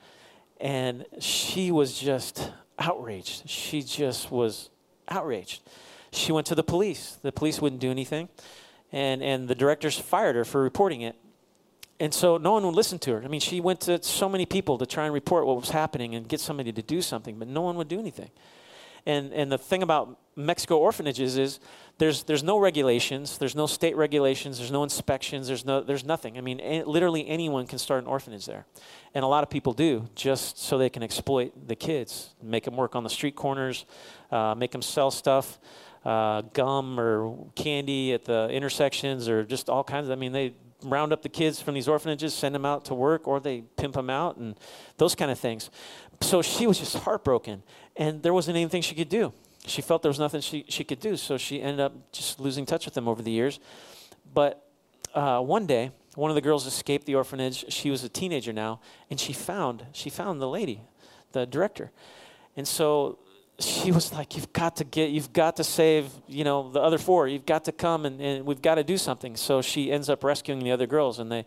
And 0.60 1.06
she 1.19 1.71
was 1.71 1.97
just 1.97 2.51
outraged. 2.77 3.49
She 3.49 3.82
just 3.82 4.30
was 4.30 4.69
outraged. 5.08 5.63
She 6.12 6.32
went 6.32 6.45
to 6.47 6.56
the 6.56 6.63
police. 6.63 7.17
The 7.23 7.32
police 7.32 7.60
wouldn't 7.60 7.82
do 7.82 7.89
anything. 7.89 8.30
And, 8.91 9.23
and 9.23 9.47
the 9.47 9.56
directors 9.56 9.97
fired 9.97 10.36
her 10.36 10.45
for 10.45 10.62
reporting 10.62 11.01
it. 11.01 11.15
And 11.99 12.13
so 12.13 12.38
no 12.38 12.51
one 12.51 12.65
would 12.65 12.75
listen 12.75 12.99
to 12.99 13.13
her. 13.13 13.23
I 13.23 13.27
mean, 13.27 13.39
she 13.39 13.60
went 13.60 13.82
to 13.82 14.01
so 14.04 14.27
many 14.30 14.45
people 14.45 14.77
to 14.77 14.86
try 14.86 15.06
and 15.06 15.13
report 15.13 15.45
what 15.45 15.56
was 15.56 15.69
happening 15.69 16.13
and 16.13 16.27
get 16.27 16.39
somebody 16.39 16.71
to 16.71 16.82
do 16.82 17.01
something, 17.01 17.39
but 17.39 17.47
no 17.47 17.62
one 17.62 17.75
would 17.77 17.88
do 17.88 17.99
anything. 17.99 18.30
And, 19.05 19.33
and 19.33 19.51
the 19.51 19.57
thing 19.57 19.83
about 19.83 20.19
Mexico 20.35 20.77
orphanages 20.77 21.37
is 21.37 21.59
there's, 21.97 22.23
there's 22.23 22.43
no 22.43 22.57
regulations, 22.57 23.37
there's 23.37 23.55
no 23.55 23.67
state 23.67 23.95
regulations, 23.95 24.57
there's 24.57 24.71
no 24.71 24.83
inspections, 24.83 25.47
there's, 25.47 25.65
no, 25.65 25.81
there's 25.81 26.03
nothing. 26.05 26.37
I 26.37 26.41
mean, 26.41 26.59
a, 26.61 26.83
literally 26.83 27.27
anyone 27.27 27.67
can 27.67 27.79
start 27.79 28.01
an 28.03 28.07
orphanage 28.07 28.45
there. 28.45 28.65
And 29.13 29.23
a 29.23 29.27
lot 29.27 29.43
of 29.43 29.49
people 29.49 29.73
do 29.73 30.07
just 30.15 30.57
so 30.57 30.77
they 30.77 30.89
can 30.89 31.03
exploit 31.03 31.67
the 31.67 31.75
kids, 31.75 32.33
make 32.41 32.63
them 32.63 32.75
work 32.75 32.95
on 32.95 33.03
the 33.03 33.09
street 33.09 33.35
corners, 33.35 33.85
uh, 34.31 34.55
make 34.55 34.71
them 34.71 34.81
sell 34.81 35.11
stuff, 35.11 35.59
uh, 36.05 36.41
gum 36.53 36.99
or 36.99 37.35
candy 37.55 38.13
at 38.13 38.25
the 38.25 38.49
intersections, 38.49 39.27
or 39.29 39.43
just 39.43 39.69
all 39.69 39.83
kinds 39.83 40.07
of, 40.07 40.13
I 40.13 40.15
mean, 40.15 40.31
they 40.31 40.53
round 40.83 41.13
up 41.13 41.21
the 41.21 41.29
kids 41.29 41.61
from 41.61 41.75
these 41.75 41.87
orphanages, 41.87 42.33
send 42.33 42.55
them 42.55 42.65
out 42.65 42.85
to 42.85 42.95
work, 42.95 43.27
or 43.27 43.39
they 43.39 43.61
pimp 43.77 43.93
them 43.93 44.09
out, 44.09 44.37
and 44.37 44.55
those 44.97 45.13
kind 45.13 45.29
of 45.29 45.37
things. 45.37 45.69
So 46.21 46.41
she 46.41 46.67
was 46.67 46.79
just 46.79 46.97
heartbroken, 46.97 47.63
and 47.95 48.21
there 48.21 48.34
wasn't 48.34 48.57
anything 48.57 48.81
she 48.81 48.95
could 48.95 49.10
do. 49.10 49.34
She 49.65 49.81
felt 49.81 50.01
there 50.01 50.10
was 50.10 50.19
nothing 50.19 50.41
she, 50.41 50.65
she 50.69 50.84
could 50.84 50.99
do, 50.99 51.17
so 51.17 51.38
she 51.38 51.62
ended 51.62 51.79
up 51.79 52.12
just 52.12 52.39
losing 52.39 52.65
touch 52.65 52.86
with 52.86 52.93
them 52.93 53.07
over 53.07 53.21
the 53.21 53.31
years. 53.31 53.60
But 54.34 54.65
uh, 55.13 55.41
one 55.41 55.65
day, 55.65 55.91
one 56.15 56.31
of 56.31 56.36
the 56.36 56.41
girls 56.41 56.65
escaped 56.65 57.05
the 57.05 57.15
orphanage. 57.15 57.71
She 57.71 57.89
was 57.89 58.03
a 58.03 58.10
teenager 58.10 58.53
now, 58.53 58.81
and 59.10 59.19
she 59.19 59.34
found 59.34 59.86
she 59.93 60.10
found 60.10 60.41
the 60.41 60.47
lady, 60.47 60.81
the 61.31 61.45
director, 61.45 61.91
and 62.55 62.67
so 62.67 63.19
she 63.60 63.91
was 63.91 64.13
like, 64.13 64.36
"You've 64.36 64.53
got 64.53 64.77
to 64.77 64.84
get, 64.84 65.10
you've 65.12 65.34
got 65.34 65.55
to 65.57 65.63
save, 65.63 66.12
you 66.27 66.43
know, 66.43 66.71
the 66.71 66.81
other 66.81 66.97
four. 66.97 67.27
You've 67.27 67.45
got 67.45 67.65
to 67.65 67.71
come, 67.71 68.05
and, 68.05 68.19
and 68.21 68.45
we've 68.45 68.62
got 68.62 68.75
to 68.75 68.84
do 68.84 68.97
something." 68.97 69.36
So 69.36 69.62
she 69.62 69.91
ends 69.91 70.10
up 70.10 70.23
rescuing 70.23 70.63
the 70.63 70.71
other 70.71 70.88
girls, 70.88 71.19
and 71.19 71.31
they 71.31 71.45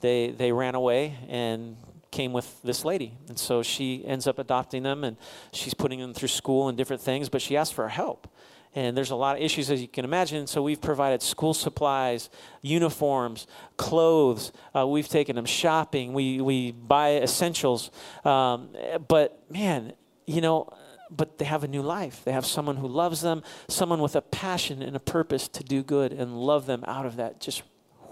they 0.00 0.30
they 0.30 0.52
ran 0.52 0.74
away 0.74 1.16
and 1.28 1.76
came 2.14 2.32
with 2.32 2.62
this 2.62 2.84
lady. 2.84 3.18
And 3.28 3.36
so 3.36 3.62
she 3.62 4.04
ends 4.06 4.26
up 4.28 4.38
adopting 4.38 4.84
them 4.84 5.02
and 5.02 5.16
she's 5.52 5.74
putting 5.74 5.98
them 5.98 6.14
through 6.14 6.28
school 6.28 6.68
and 6.68 6.78
different 6.78 7.02
things, 7.02 7.28
but 7.28 7.42
she 7.42 7.56
asked 7.56 7.74
for 7.74 7.82
our 7.82 7.90
help. 7.90 8.28
And 8.76 8.96
there's 8.96 9.10
a 9.10 9.16
lot 9.16 9.36
of 9.36 9.42
issues, 9.42 9.70
as 9.70 9.80
you 9.80 9.88
can 9.88 10.04
imagine. 10.04 10.46
So 10.46 10.62
we've 10.62 10.80
provided 10.80 11.22
school 11.22 11.54
supplies, 11.54 12.30
uniforms, 12.62 13.46
clothes. 13.76 14.52
Uh, 14.74 14.86
we've 14.86 15.08
taken 15.08 15.36
them 15.36 15.44
shopping. 15.44 16.12
We, 16.12 16.40
we 16.40 16.72
buy 16.72 17.16
essentials. 17.16 17.90
Um, 18.24 18.70
but 19.06 19.42
man, 19.50 19.92
you 20.26 20.40
know, 20.40 20.68
but 21.10 21.38
they 21.38 21.44
have 21.44 21.64
a 21.64 21.68
new 21.68 21.82
life. 21.82 22.22
They 22.24 22.32
have 22.32 22.46
someone 22.46 22.76
who 22.76 22.88
loves 22.88 23.20
them, 23.20 23.42
someone 23.68 24.00
with 24.00 24.16
a 24.16 24.22
passion 24.22 24.82
and 24.82 24.96
a 24.96 25.00
purpose 25.00 25.46
to 25.48 25.62
do 25.62 25.82
good 25.82 26.12
and 26.12 26.36
love 26.36 26.66
them 26.66 26.84
out 26.86 27.06
of 27.06 27.16
that 27.16 27.40
just 27.40 27.62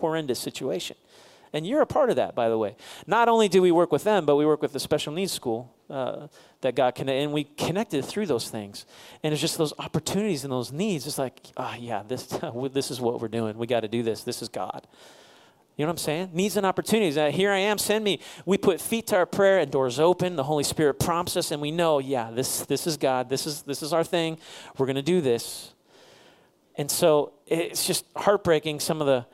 horrendous 0.01 0.39
situation. 0.39 0.97
And 1.53 1.67
you're 1.67 1.83
a 1.83 1.87
part 1.87 2.09
of 2.09 2.17
that, 2.17 2.35
by 2.35 2.49
the 2.49 2.57
way. 2.57 2.77
Not 3.07 3.29
only 3.29 3.49
do 3.49 3.61
we 3.61 3.71
work 3.71 3.93
with 3.93 4.05
them, 4.05 4.25
but 4.25 4.37
we 4.37 4.47
work 4.47 4.63
with 4.63 4.73
the 4.73 4.81
special 4.81 5.13
needs 5.13 5.33
school 5.33 5.75
uh, 5.91 6.29
that 6.63 6.75
God 6.75 6.95
connected, 6.95 7.23
and 7.23 7.33
we 7.33 7.45
connected 7.45 8.05
through 8.05 8.27
those 8.27 8.49
things. 8.49 8.87
And 9.23 9.33
it's 9.33 9.41
just 9.41 9.59
those 9.59 9.75
opportunities 9.79 10.45
and 10.45 10.53
those 10.53 10.73
needs. 10.73 11.07
It's 11.07 11.19
like, 11.19 11.41
ah, 11.59 11.75
oh, 11.75 11.79
yeah, 11.79 12.03
this 12.07 12.27
this 12.73 12.91
is 12.91 13.01
what 13.01 13.21
we're 13.21 13.29
doing. 13.29 13.59
We 13.59 13.67
got 13.67 13.81
to 13.81 13.89
do 13.89 14.03
this. 14.03 14.25
This 14.25 14.41
is 14.41 14.49
God. 14.49 14.87
You 15.77 15.87
know 15.87 15.89
what 15.89 15.95
I'm 15.95 15.99
saying? 15.99 16.31
Needs 16.35 16.57
and 16.59 16.67
opportunities. 16.67 17.17
Uh, 17.17 17.31
here 17.31 17.51
I 17.51 17.59
am, 17.59 17.79
send 17.79 18.05
me. 18.05 18.21
We 18.45 18.59
put 18.59 18.79
feet 18.79 19.07
to 19.09 19.17
our 19.17 19.27
prayer 19.27 19.59
and 19.59 19.71
doors 19.71 19.99
open. 19.99 20.37
The 20.37 20.45
Holy 20.45 20.65
Spirit 20.65 20.95
prompts 20.95 21.35
us, 21.37 21.51
and 21.51 21.63
we 21.63 21.71
know, 21.71 21.99
yeah, 21.99 22.31
this, 22.31 22.67
this 22.67 22.87
is 22.87 22.99
God. 22.99 23.31
This 23.31 23.47
is, 23.47 23.63
this 23.63 23.83
is 23.83 23.93
our 23.93 24.05
thing. 24.05 24.39
We're 24.77 24.87
going 24.87 24.97
to 24.97 25.03
do 25.03 25.23
this. 25.23 25.73
And 26.77 26.91
so 26.91 27.33
it's 27.47 27.87
just 27.87 28.05
heartbreaking 28.17 28.81
some 28.81 29.01
of 29.01 29.07
the 29.07 29.27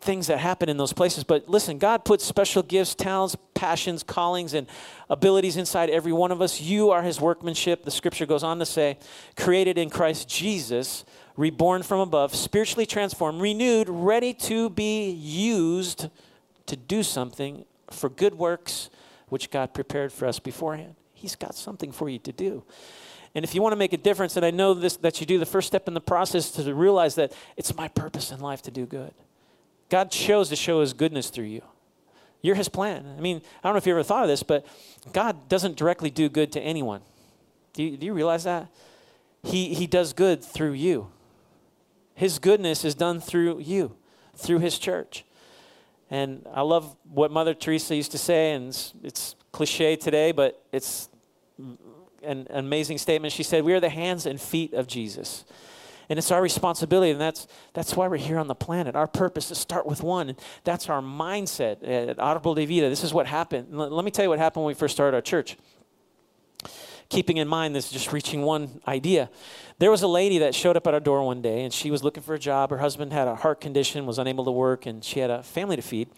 things 0.00 0.28
that 0.28 0.38
happen 0.38 0.68
in 0.68 0.76
those 0.76 0.92
places. 0.92 1.24
But 1.24 1.48
listen, 1.48 1.78
God 1.78 2.04
puts 2.04 2.24
special 2.24 2.62
gifts, 2.62 2.94
talents, 2.94 3.36
passions, 3.54 4.02
callings, 4.02 4.54
and 4.54 4.66
abilities 5.10 5.56
inside 5.56 5.90
every 5.90 6.12
one 6.12 6.30
of 6.30 6.40
us. 6.40 6.60
You 6.60 6.90
are 6.90 7.02
His 7.02 7.20
workmanship. 7.20 7.84
The 7.84 7.90
scripture 7.90 8.26
goes 8.26 8.42
on 8.42 8.58
to 8.58 8.66
say, 8.66 8.98
created 9.36 9.76
in 9.76 9.90
Christ 9.90 10.28
Jesus, 10.28 11.04
reborn 11.36 11.82
from 11.82 12.00
above, 12.00 12.34
spiritually 12.34 12.86
transformed, 12.86 13.40
renewed, 13.40 13.88
ready 13.88 14.32
to 14.34 14.70
be 14.70 15.10
used 15.10 16.08
to 16.66 16.76
do 16.76 17.02
something 17.02 17.64
for 17.90 18.08
good 18.08 18.34
works 18.34 18.90
which 19.28 19.50
God 19.50 19.74
prepared 19.74 20.12
for 20.12 20.26
us 20.26 20.38
beforehand. 20.38 20.94
He's 21.12 21.34
got 21.34 21.54
something 21.54 21.92
for 21.92 22.08
you 22.08 22.18
to 22.20 22.32
do. 22.32 22.62
And 23.34 23.44
if 23.44 23.54
you 23.54 23.62
want 23.62 23.72
to 23.72 23.76
make 23.76 23.92
a 23.92 23.98
difference, 23.98 24.36
and 24.36 24.46
I 24.46 24.50
know 24.50 24.74
this 24.74 24.96
that 24.98 25.20
you 25.20 25.26
do, 25.26 25.38
the 25.38 25.46
first 25.46 25.66
step 25.66 25.86
in 25.86 25.94
the 25.94 26.00
process 26.00 26.50
to 26.52 26.74
realize 26.74 27.14
that 27.16 27.32
it's 27.56 27.74
my 27.76 27.88
purpose 27.88 28.30
in 28.30 28.40
life 28.40 28.62
to 28.62 28.70
do 28.70 28.86
good. 28.86 29.12
God 29.88 30.10
chose 30.10 30.48
to 30.50 30.56
show 30.56 30.80
his 30.80 30.92
goodness 30.92 31.30
through 31.30 31.46
you. 31.46 31.62
You're 32.42 32.54
his 32.54 32.68
plan. 32.68 33.14
I 33.16 33.20
mean, 33.20 33.42
I 33.62 33.68
don't 33.68 33.74
know 33.74 33.78
if 33.78 33.86
you 33.86 33.92
ever 33.92 34.02
thought 34.02 34.22
of 34.22 34.28
this, 34.28 34.42
but 34.42 34.64
God 35.12 35.48
doesn't 35.48 35.76
directly 35.76 36.10
do 36.10 36.28
good 36.28 36.52
to 36.52 36.60
anyone. 36.60 37.00
Do 37.72 37.82
you, 37.82 37.96
do 37.96 38.06
you 38.06 38.12
realize 38.12 38.44
that? 38.44 38.68
He, 39.42 39.74
he 39.74 39.86
does 39.86 40.12
good 40.12 40.42
through 40.42 40.72
you. 40.72 41.08
His 42.14 42.38
goodness 42.38 42.84
is 42.84 42.94
done 42.94 43.20
through 43.20 43.60
you, 43.60 43.96
through 44.36 44.58
his 44.58 44.78
church. 44.78 45.24
And 46.10 46.46
I 46.52 46.62
love 46.62 46.96
what 47.08 47.30
Mother 47.30 47.54
Teresa 47.54 47.94
used 47.94 48.12
to 48.12 48.18
say, 48.18 48.52
and 48.52 48.68
it's, 48.68 48.94
it's 49.02 49.36
cliche 49.52 49.96
today, 49.96 50.32
but 50.32 50.62
it's 50.72 51.08
an 52.22 52.46
amazing 52.50 52.98
statement. 52.98 53.32
She 53.32 53.42
said, 53.42 53.64
We 53.64 53.72
are 53.74 53.80
the 53.80 53.88
hands 53.88 54.26
and 54.26 54.40
feet 54.40 54.72
of 54.72 54.86
Jesus. 54.86 55.44
And 56.08 56.18
it's 56.18 56.30
our 56.30 56.40
responsibility, 56.40 57.10
and 57.10 57.20
that's, 57.20 57.46
that's 57.74 57.94
why 57.94 58.08
we're 58.08 58.16
here 58.16 58.38
on 58.38 58.46
the 58.46 58.54
planet. 58.54 58.96
Our 58.96 59.06
purpose 59.06 59.50
is 59.50 59.58
start 59.58 59.84
with 59.84 60.02
one, 60.02 60.36
that's 60.64 60.88
our 60.88 61.02
mindset 61.02 61.86
at 61.86 62.16
Árbol 62.16 62.56
de 62.56 62.64
Vida. 62.64 62.88
This 62.88 63.04
is 63.04 63.12
what 63.12 63.26
happened. 63.26 63.68
Let 63.70 64.04
me 64.04 64.10
tell 64.10 64.24
you 64.24 64.30
what 64.30 64.38
happened 64.38 64.64
when 64.64 64.70
we 64.70 64.78
first 64.78 64.94
started 64.94 65.14
our 65.14 65.20
church. 65.20 65.58
Keeping 67.10 67.38
in 67.38 67.48
mind 67.48 67.74
this, 67.74 67.90
just 67.90 68.12
reaching 68.12 68.42
one 68.42 68.80
idea. 68.86 69.30
There 69.78 69.90
was 69.90 70.02
a 70.02 70.08
lady 70.08 70.38
that 70.38 70.54
showed 70.54 70.76
up 70.76 70.86
at 70.86 70.94
our 70.94 71.00
door 71.00 71.22
one 71.22 71.40
day, 71.40 71.64
and 71.64 71.72
she 71.72 71.90
was 71.90 72.02
looking 72.02 72.22
for 72.22 72.34
a 72.34 72.38
job. 72.38 72.70
Her 72.70 72.78
husband 72.78 73.12
had 73.12 73.28
a 73.28 73.34
heart 73.34 73.60
condition, 73.60 74.04
was 74.04 74.18
unable 74.18 74.44
to 74.44 74.50
work, 74.50 74.86
and 74.86 75.04
she 75.04 75.20
had 75.20 75.30
a 75.30 75.42
family 75.42 75.76
to 75.76 75.82
feed. 75.82 76.08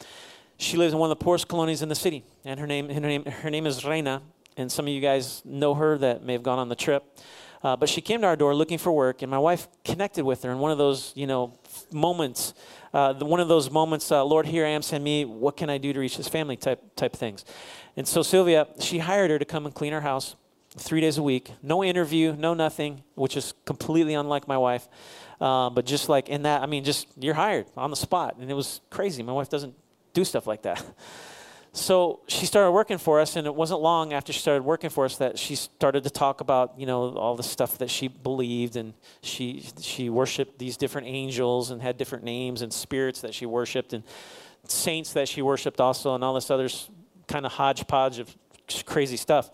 She 0.57 0.77
lives 0.77 0.93
in 0.93 0.99
one 0.99 1.11
of 1.11 1.19
the 1.19 1.25
poorest 1.25 1.49
colonies 1.49 1.81
in 1.81 1.89
the 1.89 1.95
city, 1.95 2.25
and 2.45 2.61
her 2.61 2.67
name, 2.67 2.91
her 2.91 3.01
name, 3.01 3.25
her 3.25 3.51
name 3.51 3.67
is 3.67 3.85
Reina, 3.85 4.23
and 4.57 4.71
some 4.71 4.87
of 4.87 4.93
you 4.93 5.01
guys 5.01 5.43
know 5.45 5.75
her 5.75 5.97
that 5.99 6.23
may 6.23 6.33
have 6.33 6.43
gone 6.43 6.59
on 6.59 6.69
the 6.69 6.77
trip. 6.77 7.05
Uh, 7.63 7.77
but 7.77 7.89
she 7.89 8.01
came 8.01 8.23
to 8.23 8.27
our 8.27 8.37
door 8.37 8.55
looking 8.55 8.79
for 8.79 8.91
work, 8.91 9.23
and 9.23 9.31
my 9.31 9.39
wife 9.39 9.69
connected 9.85 10.25
with 10.25 10.43
her 10.43 10.51
in 10.51 10.59
one 10.59 10.71
of 10.71 10.79
those, 10.79 11.13
you 11.15 11.27
know, 11.27 11.59
moments. 11.93 12.55
Uh, 12.93 13.15
one 13.15 13.39
of 13.39 13.49
those 13.49 13.71
moments, 13.71 14.11
uh, 14.11 14.25
Lord, 14.25 14.47
here 14.47 14.65
I 14.65 14.71
am, 14.71 14.83
send 14.83 15.05
me. 15.05 15.25
What 15.25 15.57
can 15.57 15.69
I 15.69 15.79
do 15.79 15.93
to 15.93 16.01
reach 16.01 16.17
this 16.17 16.29
family? 16.29 16.57
Type 16.57 16.83
type 16.97 17.15
things. 17.15 17.45
And 17.97 18.09
so 18.09 18.23
Sylvia, 18.23 18.67
she 18.81 18.99
hired 18.99 19.31
her 19.31 19.39
to 19.39 19.45
come 19.45 19.67
and 19.67 19.75
clean 19.75 19.93
our 19.93 20.01
house 20.01 20.37
three 20.77 21.01
days 21.01 21.19
a 21.19 21.23
week. 21.23 21.53
No 21.63 21.85
interview, 21.85 22.35
no 22.37 22.55
nothing, 22.55 23.03
which 23.15 23.37
is 23.37 23.55
completely 23.65 24.15
unlike 24.15 24.49
my 24.49 24.57
wife. 24.59 24.89
Uh, 25.41 25.71
but 25.71 25.85
just 25.87 26.09
like 26.09 26.29
in 26.29 26.43
that, 26.43 26.63
I 26.63 26.67
mean, 26.67 26.85
just 26.85 27.07
you're 27.19 27.35
hired 27.35 27.67
on 27.77 27.91
the 27.91 27.97
spot, 27.97 28.37
and 28.41 28.51
it 28.51 28.55
was 28.55 28.81
crazy. 28.91 29.23
My 29.23 29.33
wife 29.33 29.49
doesn't 29.49 29.75
do 30.13 30.25
stuff 30.25 30.47
like 30.47 30.63
that. 30.63 30.83
So 31.73 32.21
she 32.27 32.47
started 32.47 32.73
working 32.73 32.99
for 32.99 33.21
us, 33.21 33.37
and 33.37 33.47
it 33.47 33.55
wasn't 33.55 33.81
long 33.81 34.13
after 34.13 34.33
she 34.33 34.41
started 34.41 34.65
working 34.65 34.91
for 34.91 35.05
us 35.05 35.19
that 35.19 35.39
she 35.39 35.55
started 35.55 36.03
to 36.03 36.11
talk 36.11 36.41
about, 36.41 36.75
you 36.77 36.85
know, 36.85 37.15
all 37.17 37.37
the 37.37 37.45
stuff 37.45 37.79
that 37.79 37.91
she 37.91 38.09
believed, 38.09 38.75
and 38.75 38.93
she 39.23 39.65
she 39.81 40.11
worshipped 40.11 40.59
these 40.59 40.77
different 40.77 41.07
angels 41.07 41.71
and 41.71 41.81
had 41.81 41.97
different 41.97 42.25
names 42.25 42.63
and 42.63 42.73
spirits 42.73 43.21
that 43.21 43.35
she 43.35 43.47
worshipped, 43.47 43.93
and 43.93 44.03
saints 44.67 45.13
that 45.13 45.29
she 45.29 45.43
worshipped 45.43 45.81
also, 45.81 46.15
and 46.17 46.25
all 46.25 46.35
this 46.35 46.51
other 46.51 46.69
kind 47.29 47.47
of 47.47 47.53
hodgepodge 47.53 48.19
of 48.19 48.35
crazy 48.85 49.17
stuff. 49.17 49.51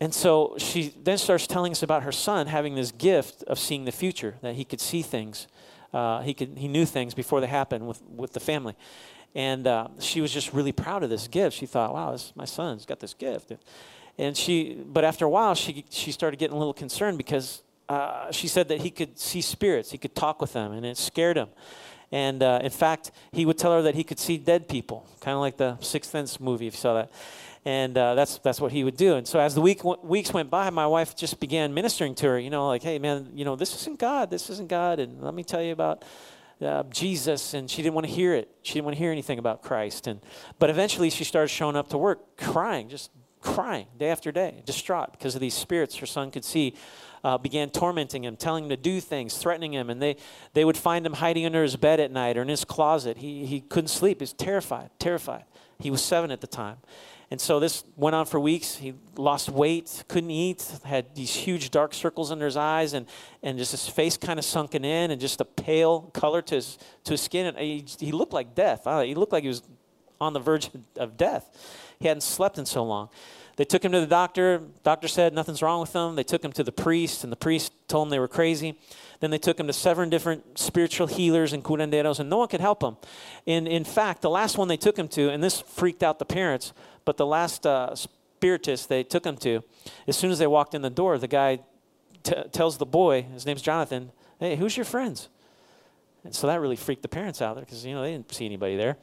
And 0.00 0.14
so 0.14 0.54
she 0.58 0.94
then 1.02 1.18
starts 1.18 1.46
telling 1.46 1.72
us 1.72 1.82
about 1.82 2.04
her 2.04 2.12
son 2.12 2.46
having 2.46 2.74
this 2.74 2.90
gift 2.90 3.42
of 3.44 3.58
seeing 3.58 3.84
the 3.84 3.92
future, 3.92 4.36
that 4.40 4.54
he 4.54 4.64
could 4.64 4.80
see 4.80 5.02
things, 5.02 5.46
uh, 5.92 6.22
he 6.22 6.32
could 6.32 6.56
he 6.56 6.68
knew 6.68 6.86
things 6.86 7.12
before 7.12 7.42
they 7.42 7.46
happened 7.48 7.86
with 7.86 8.00
with 8.08 8.32
the 8.32 8.40
family. 8.40 8.76
And 9.34 9.66
uh, 9.66 9.88
she 9.98 10.20
was 10.20 10.32
just 10.32 10.52
really 10.52 10.72
proud 10.72 11.02
of 11.02 11.10
this 11.10 11.26
gift. 11.26 11.56
She 11.56 11.66
thought, 11.66 11.92
wow, 11.92 12.12
this, 12.12 12.32
my 12.36 12.44
son's 12.44 12.86
got 12.86 13.00
this 13.00 13.14
gift. 13.14 13.52
And 14.16 14.36
she, 14.36 14.74
but 14.86 15.04
after 15.04 15.24
a 15.24 15.28
while, 15.28 15.54
she, 15.56 15.84
she 15.90 16.12
started 16.12 16.38
getting 16.38 16.54
a 16.54 16.58
little 16.58 16.74
concerned 16.74 17.18
because 17.18 17.62
uh, 17.88 18.30
she 18.30 18.46
said 18.46 18.68
that 18.68 18.80
he 18.80 18.90
could 18.90 19.18
see 19.18 19.40
spirits, 19.40 19.90
he 19.90 19.98
could 19.98 20.14
talk 20.14 20.40
with 20.40 20.52
them, 20.52 20.72
and 20.72 20.86
it 20.86 20.96
scared 20.96 21.36
him. 21.36 21.48
And 22.12 22.42
uh, 22.44 22.60
in 22.62 22.70
fact, 22.70 23.10
he 23.32 23.44
would 23.44 23.58
tell 23.58 23.72
her 23.72 23.82
that 23.82 23.96
he 23.96 24.04
could 24.04 24.20
see 24.20 24.38
dead 24.38 24.68
people, 24.68 25.04
kind 25.20 25.34
of 25.34 25.40
like 25.40 25.56
the 25.56 25.76
Sixth 25.80 26.10
Sense 26.10 26.38
movie, 26.38 26.68
if 26.68 26.74
you 26.74 26.78
saw 26.78 26.94
that. 26.94 27.10
and 27.64 27.96
uh, 27.96 28.14
that's 28.14 28.38
that's 28.38 28.60
what 28.60 28.72
he 28.72 28.84
would 28.84 28.96
do. 28.96 29.14
And 29.14 29.26
so 29.26 29.40
as 29.40 29.54
the 29.54 29.60
week 29.60 29.82
weeks 30.04 30.32
went 30.32 30.50
by, 30.50 30.70
my 30.70 30.86
wife 30.86 31.16
just 31.16 31.40
began 31.40 31.72
ministering 31.72 32.14
to 32.16 32.26
her. 32.26 32.38
You 32.38 32.50
know, 32.50 32.68
like, 32.68 32.82
hey 32.82 32.98
man, 32.98 33.30
you 33.34 33.44
know, 33.44 33.56
this 33.56 33.74
isn't 33.80 33.98
God. 33.98 34.30
This 34.30 34.50
isn't 34.50 34.68
God. 34.68 35.00
And 35.00 35.22
let 35.22 35.34
me 35.34 35.44
tell 35.44 35.62
you 35.62 35.72
about. 35.72 36.04
Uh, 36.64 36.82
Jesus, 36.84 37.54
and 37.54 37.70
she 37.70 37.82
didn't 37.82 37.94
want 37.94 38.06
to 38.06 38.12
hear 38.12 38.34
it. 38.34 38.48
She 38.62 38.74
didn't 38.74 38.86
want 38.86 38.96
to 38.96 38.98
hear 38.98 39.12
anything 39.12 39.38
about 39.38 39.62
Christ. 39.62 40.06
And 40.06 40.20
but 40.58 40.70
eventually, 40.70 41.10
she 41.10 41.24
started 41.24 41.48
showing 41.48 41.76
up 41.76 41.88
to 41.90 41.98
work, 41.98 42.36
crying, 42.36 42.88
just 42.88 43.10
crying 43.40 43.86
day 43.98 44.08
after 44.08 44.32
day, 44.32 44.62
distraught 44.64 45.12
because 45.12 45.34
of 45.34 45.40
these 45.40 45.54
spirits 45.54 45.96
her 45.96 46.06
son 46.06 46.30
could 46.30 46.44
see 46.44 46.74
uh, 47.24 47.38
began 47.38 47.70
tormenting 47.70 48.24
him, 48.24 48.36
telling 48.36 48.64
him 48.64 48.70
to 48.70 48.76
do 48.76 49.00
things, 49.00 49.38
threatening 49.38 49.72
him, 49.72 49.88
and 49.88 50.00
they, 50.00 50.16
they 50.52 50.64
would 50.64 50.76
find 50.76 51.06
him 51.06 51.14
hiding 51.14 51.46
under 51.46 51.62
his 51.62 51.74
bed 51.76 51.98
at 51.98 52.10
night 52.10 52.36
or 52.36 52.42
in 52.42 52.48
his 52.48 52.64
closet. 52.64 53.16
He, 53.16 53.46
he 53.46 53.60
couldn't 53.60 53.88
sleep. 53.88 54.18
He 54.18 54.22
was 54.22 54.34
terrified, 54.34 54.90
terrified. 54.98 55.44
He 55.78 55.90
was 55.90 56.02
seven 56.02 56.30
at 56.30 56.42
the 56.42 56.46
time. 56.46 56.76
And 57.34 57.40
so 57.40 57.58
this 57.58 57.82
went 57.96 58.14
on 58.14 58.26
for 58.26 58.38
weeks. 58.38 58.76
He 58.76 58.94
lost 59.16 59.48
weight, 59.48 60.04
couldn't 60.06 60.30
eat, 60.30 60.64
had 60.84 61.16
these 61.16 61.34
huge 61.34 61.72
dark 61.72 61.92
circles 61.92 62.30
under 62.30 62.44
his 62.44 62.56
eyes, 62.56 62.92
and, 62.92 63.06
and 63.42 63.58
just 63.58 63.72
his 63.72 63.88
face 63.88 64.16
kind 64.16 64.38
of 64.38 64.44
sunken 64.44 64.84
in, 64.84 65.10
and 65.10 65.20
just 65.20 65.40
a 65.40 65.44
pale 65.44 66.02
color 66.14 66.42
to 66.42 66.54
his, 66.54 66.78
to 67.02 67.14
his 67.14 67.22
skin. 67.22 67.46
And 67.46 67.58
he, 67.58 67.84
he 67.98 68.12
looked 68.12 68.32
like 68.32 68.54
death. 68.54 68.84
He 69.04 69.16
looked 69.16 69.32
like 69.32 69.42
he 69.42 69.48
was 69.48 69.64
on 70.20 70.32
the 70.32 70.38
verge 70.38 70.70
of 70.96 71.16
death. 71.16 71.50
He 71.98 72.06
hadn't 72.06 72.20
slept 72.20 72.56
in 72.56 72.66
so 72.66 72.84
long. 72.84 73.08
They 73.56 73.64
took 73.64 73.84
him 73.84 73.90
to 73.92 74.00
the 74.00 74.06
doctor. 74.06 74.62
Doctor 74.84 75.08
said 75.08 75.34
nothing's 75.34 75.60
wrong 75.60 75.80
with 75.80 75.92
him. 75.92 76.14
They 76.14 76.22
took 76.22 76.44
him 76.44 76.52
to 76.52 76.62
the 76.62 76.70
priest, 76.70 77.24
and 77.24 77.32
the 77.32 77.36
priest 77.36 77.72
told 77.88 78.06
him 78.06 78.10
they 78.10 78.20
were 78.20 78.28
crazy. 78.28 78.78
Then 79.18 79.30
they 79.30 79.38
took 79.38 79.58
him 79.58 79.66
to 79.66 79.72
seven 79.72 80.08
different 80.08 80.58
spiritual 80.58 81.08
healers 81.08 81.52
and 81.52 81.64
curanderos, 81.64 82.20
and 82.20 82.30
no 82.30 82.38
one 82.38 82.48
could 82.48 82.60
help 82.60 82.82
him. 82.82 82.96
In, 83.46 83.66
in 83.66 83.82
fact, 83.84 84.22
the 84.22 84.30
last 84.30 84.56
one 84.56 84.68
they 84.68 84.76
took 84.76 84.96
him 84.96 85.08
to, 85.08 85.30
and 85.30 85.42
this 85.42 85.60
freaked 85.60 86.02
out 86.02 86.18
the 86.18 86.24
parents, 86.24 86.72
but 87.04 87.16
the 87.16 87.26
last 87.26 87.66
uh, 87.66 87.94
spiritist 87.94 88.88
they 88.88 89.02
took 89.02 89.24
him 89.24 89.36
to, 89.38 89.62
as 90.06 90.16
soon 90.16 90.30
as 90.30 90.38
they 90.38 90.46
walked 90.46 90.74
in 90.74 90.82
the 90.82 90.90
door, 90.90 91.18
the 91.18 91.28
guy 91.28 91.60
t- 92.22 92.34
tells 92.52 92.78
the 92.78 92.86
boy, 92.86 93.22
his 93.22 93.46
name's 93.46 93.62
Jonathan, 93.62 94.10
hey, 94.40 94.56
who's 94.56 94.76
your 94.76 94.84
friends? 94.84 95.28
And 96.24 96.34
so 96.34 96.46
that 96.46 96.60
really 96.60 96.76
freaked 96.76 97.02
the 97.02 97.08
parents 97.08 97.42
out 97.42 97.54
there 97.54 97.64
because, 97.64 97.84
you 97.84 97.94
know, 97.94 98.02
they 98.02 98.12
didn't 98.12 98.32
see 98.32 98.46
anybody 98.46 98.76
there. 98.76 98.96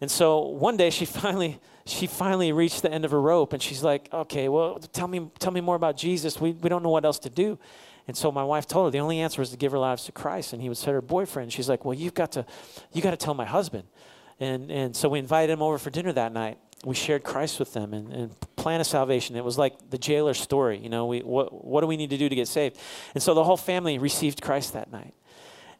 And 0.00 0.10
so 0.10 0.40
one 0.40 0.76
day 0.76 0.90
she 0.90 1.04
finally 1.04 1.60
she 1.88 2.06
finally 2.06 2.52
reached 2.52 2.82
the 2.82 2.92
end 2.92 3.04
of 3.04 3.10
her 3.10 3.20
rope 3.20 3.54
and 3.54 3.62
she's 3.62 3.82
like, 3.82 4.08
okay, 4.12 4.48
well, 4.48 4.78
tell 4.92 5.08
me, 5.08 5.30
tell 5.38 5.52
me 5.52 5.60
more 5.60 5.74
about 5.74 5.96
Jesus. 5.96 6.38
We, 6.38 6.52
we 6.52 6.68
don't 6.68 6.82
know 6.82 6.90
what 6.90 7.04
else 7.04 7.18
to 7.20 7.30
do. 7.30 7.58
And 8.06 8.16
so 8.16 8.30
my 8.30 8.44
wife 8.44 8.66
told 8.66 8.86
her 8.86 8.90
the 8.90 9.00
only 9.00 9.20
answer 9.20 9.40
was 9.40 9.50
to 9.50 9.56
give 9.56 9.72
her 9.72 9.78
lives 9.78 10.04
to 10.04 10.12
Christ. 10.12 10.52
And 10.52 10.62
he 10.62 10.68
would 10.68 10.78
say 10.78 10.92
her 10.92 11.00
boyfriend. 11.00 11.52
She's 11.52 11.68
like, 11.68 11.84
well, 11.84 11.94
you've 11.94 12.14
got 12.14 12.32
to, 12.32 12.44
you 12.92 13.02
got 13.02 13.12
to 13.12 13.16
tell 13.16 13.34
my 13.34 13.44
husband. 13.44 13.84
And, 14.40 14.70
and 14.70 14.94
so 14.94 15.08
we 15.08 15.18
invited 15.18 15.52
him 15.52 15.62
over 15.62 15.78
for 15.78 15.90
dinner 15.90 16.12
that 16.12 16.32
night. 16.32 16.58
We 16.84 16.94
shared 16.94 17.24
Christ 17.24 17.58
with 17.58 17.72
them 17.72 17.92
and, 17.92 18.12
and 18.12 18.40
plan 18.56 18.80
of 18.80 18.86
salvation. 18.86 19.34
It 19.34 19.44
was 19.44 19.58
like 19.58 19.90
the 19.90 19.98
jailer's 19.98 20.38
story. 20.38 20.78
You 20.78 20.88
know, 20.88 21.06
we, 21.06 21.20
what, 21.20 21.64
what 21.64 21.80
do 21.80 21.86
we 21.86 21.96
need 21.96 22.10
to 22.10 22.18
do 22.18 22.28
to 22.28 22.34
get 22.34 22.46
saved? 22.46 22.78
And 23.14 23.22
so 23.22 23.34
the 23.34 23.42
whole 23.42 23.56
family 23.56 23.98
received 23.98 24.42
Christ 24.42 24.74
that 24.74 24.92
night. 24.92 25.14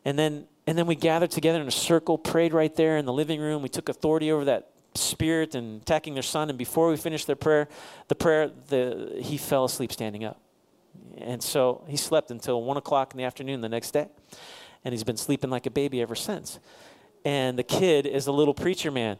And 0.05 0.19
then, 0.19 0.47
and 0.67 0.77
then 0.77 0.87
we 0.87 0.95
gathered 0.95 1.31
together 1.31 1.61
in 1.61 1.69
a 1.69 1.73
circle, 1.73 2.19
prayed 2.19 2.53
right 2.53 2.75
there 2.75 2.97
in 2.97 3.05
the 3.05 3.13
living 3.13 3.41
room. 3.41 3.63
We 3.63 3.69
took 3.69 3.89
authority 3.89 4.33
over 4.33 4.45
that 4.47 4.71
spirit 4.95 5.55
and 5.55 5.83
attacking 5.83 6.15
their 6.15 6.23
son. 6.23 6.49
And 6.49 6.59
before 6.59 6.89
we 6.89 6.97
finished 6.97 7.27
their 7.27 7.37
prayer, 7.37 7.69
the 8.09 8.15
prayer, 8.15 8.51
the, 8.69 9.19
he 9.21 9.37
fell 9.37 9.65
asleep 9.65 9.93
standing 9.93 10.25
up. 10.25 10.41
And 11.19 11.43
so 11.43 11.85
he 11.89 11.97
slept 11.97 12.31
until 12.31 12.63
one 12.63 12.77
o'clock 12.77 13.13
in 13.13 13.19
the 13.19 13.25
afternoon 13.25 13.61
the 13.61 13.69
next 13.69 13.93
day. 13.93 14.09
And 14.85 14.93
he's 14.93 15.05
been 15.05 15.17
sleeping 15.17 15.51
like 15.51 15.67
a 15.67 15.71
baby 15.71 16.01
ever 16.01 16.15
since. 16.15 16.59
And 17.25 17.59
the 17.59 17.65
kid 17.65 18.07
is 18.07 18.27
a 18.27 18.33
little 18.33 18.55
preacher 18.55 18.91
man. 18.91 19.19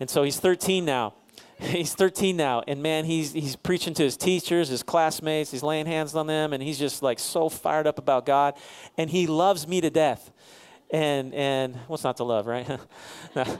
And 0.00 0.08
so 0.08 0.22
he's 0.22 0.38
13 0.38 0.84
now. 0.84 1.14
He's 1.60 1.94
13 1.94 2.36
now, 2.36 2.62
and 2.68 2.80
man, 2.82 3.04
he's 3.04 3.32
he's 3.32 3.56
preaching 3.56 3.92
to 3.94 4.04
his 4.04 4.16
teachers, 4.16 4.68
his 4.68 4.84
classmates. 4.84 5.50
He's 5.50 5.64
laying 5.64 5.86
hands 5.86 6.14
on 6.14 6.28
them, 6.28 6.52
and 6.52 6.62
he's 6.62 6.78
just 6.78 7.02
like 7.02 7.18
so 7.18 7.48
fired 7.48 7.88
up 7.88 7.98
about 7.98 8.24
God, 8.24 8.54
and 8.96 9.10
he 9.10 9.26
loves 9.26 9.66
me 9.66 9.80
to 9.80 9.90
death. 9.90 10.30
And 10.90 11.34
and 11.34 11.74
what's 11.88 12.04
not 12.04 12.16
to 12.18 12.24
love, 12.24 12.46
right? 12.46 12.78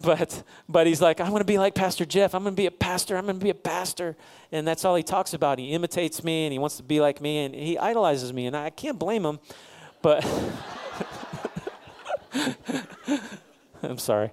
but 0.00 0.44
but 0.68 0.86
he's 0.86 1.02
like, 1.02 1.20
I'm 1.20 1.32
gonna 1.32 1.42
be 1.42 1.58
like 1.58 1.74
Pastor 1.74 2.04
Jeff. 2.04 2.36
I'm 2.36 2.44
to 2.44 2.52
be 2.52 2.66
a 2.66 2.70
pastor. 2.70 3.16
I'm 3.16 3.26
to 3.26 3.34
be 3.34 3.50
a 3.50 3.54
pastor. 3.54 4.16
And 4.52 4.66
that's 4.66 4.84
all 4.84 4.94
he 4.94 5.02
talks 5.02 5.34
about. 5.34 5.58
He 5.58 5.72
imitates 5.72 6.22
me 6.22 6.46
and 6.46 6.52
he 6.52 6.60
wants 6.60 6.76
to 6.76 6.84
be 6.84 7.00
like 7.00 7.20
me 7.20 7.44
and 7.44 7.52
he 7.52 7.76
idolizes 7.76 8.32
me. 8.32 8.46
And 8.46 8.56
I 8.56 8.70
can't 8.70 8.98
blame 8.98 9.26
him, 9.26 9.40
but 10.02 10.24
I'm 13.82 13.98
sorry. 13.98 14.30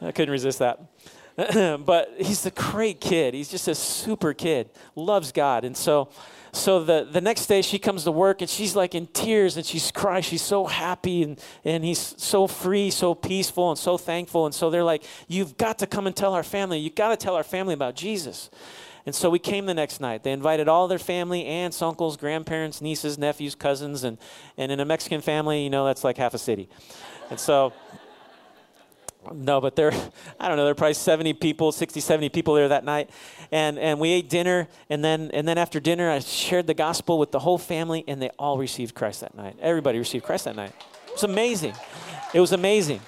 I 0.00 0.12
couldn't 0.12 0.30
resist 0.30 0.60
that. 0.60 0.80
but 1.84 2.14
he's 2.18 2.46
a 2.46 2.50
great 2.50 3.00
kid. 3.00 3.34
He's 3.34 3.48
just 3.48 3.66
a 3.68 3.74
super 3.74 4.32
kid. 4.32 4.70
Loves 4.94 5.32
God. 5.32 5.64
And 5.64 5.76
so 5.76 6.08
so 6.54 6.84
the, 6.84 7.08
the 7.10 7.20
next 7.20 7.46
day 7.46 7.62
she 7.62 7.80
comes 7.80 8.04
to 8.04 8.12
work 8.12 8.40
and 8.40 8.48
she's 8.48 8.76
like 8.76 8.94
in 8.94 9.08
tears 9.08 9.56
and 9.56 9.66
she's 9.66 9.90
crying. 9.90 10.22
She's 10.22 10.42
so 10.42 10.66
happy 10.66 11.24
and, 11.24 11.40
and 11.64 11.84
he's 11.84 12.14
so 12.16 12.46
free, 12.46 12.90
so 12.90 13.12
peaceful, 13.14 13.70
and 13.70 13.78
so 13.78 13.98
thankful. 13.98 14.46
And 14.46 14.54
so 14.54 14.70
they're 14.70 14.84
like, 14.84 15.02
You've 15.26 15.56
got 15.56 15.80
to 15.80 15.86
come 15.86 16.06
and 16.06 16.14
tell 16.14 16.32
our 16.32 16.44
family. 16.44 16.78
You've 16.78 16.94
got 16.94 17.08
to 17.08 17.16
tell 17.16 17.34
our 17.34 17.42
family 17.42 17.74
about 17.74 17.96
Jesus. 17.96 18.50
And 19.06 19.14
so 19.14 19.28
we 19.28 19.38
came 19.38 19.66
the 19.66 19.74
next 19.74 20.00
night. 20.00 20.22
They 20.22 20.32
invited 20.32 20.68
all 20.68 20.88
their 20.88 20.98
family, 20.98 21.44
aunts, 21.44 21.82
uncles, 21.82 22.16
grandparents, 22.16 22.80
nieces, 22.80 23.18
nephews, 23.18 23.54
cousins, 23.54 24.02
and, 24.02 24.16
and 24.56 24.72
in 24.72 24.80
a 24.80 24.84
Mexican 24.84 25.20
family, 25.20 25.62
you 25.62 25.70
know, 25.70 25.84
that's 25.84 26.04
like 26.04 26.16
half 26.16 26.32
a 26.32 26.38
city. 26.38 26.70
And 27.30 27.38
so 27.38 27.72
no, 29.32 29.60
but 29.60 29.76
there, 29.76 29.92
I 30.40 30.48
don't 30.48 30.56
know, 30.56 30.64
there 30.64 30.72
were 30.72 30.76
probably 30.76 30.94
70 30.94 31.34
people, 31.34 31.72
60, 31.72 32.00
70 32.00 32.28
people 32.28 32.54
there 32.54 32.68
that 32.68 32.84
night. 32.84 33.10
And, 33.50 33.78
and 33.78 34.00
we 34.00 34.10
ate 34.10 34.28
dinner. 34.28 34.68
And 34.90 35.04
then, 35.04 35.30
and 35.32 35.46
then 35.46 35.58
after 35.58 35.80
dinner, 35.80 36.10
I 36.10 36.18
shared 36.18 36.66
the 36.66 36.74
gospel 36.74 37.18
with 37.18 37.30
the 37.30 37.40
whole 37.40 37.58
family, 37.58 38.04
and 38.06 38.20
they 38.20 38.30
all 38.38 38.58
received 38.58 38.94
Christ 38.94 39.20
that 39.20 39.34
night. 39.34 39.56
Everybody 39.60 39.98
received 39.98 40.24
Christ 40.24 40.44
that 40.46 40.56
night. 40.56 40.72
It 41.06 41.12
was 41.12 41.24
amazing. 41.24 41.74
It 42.32 42.40
was 42.40 42.52
amazing. 42.52 43.00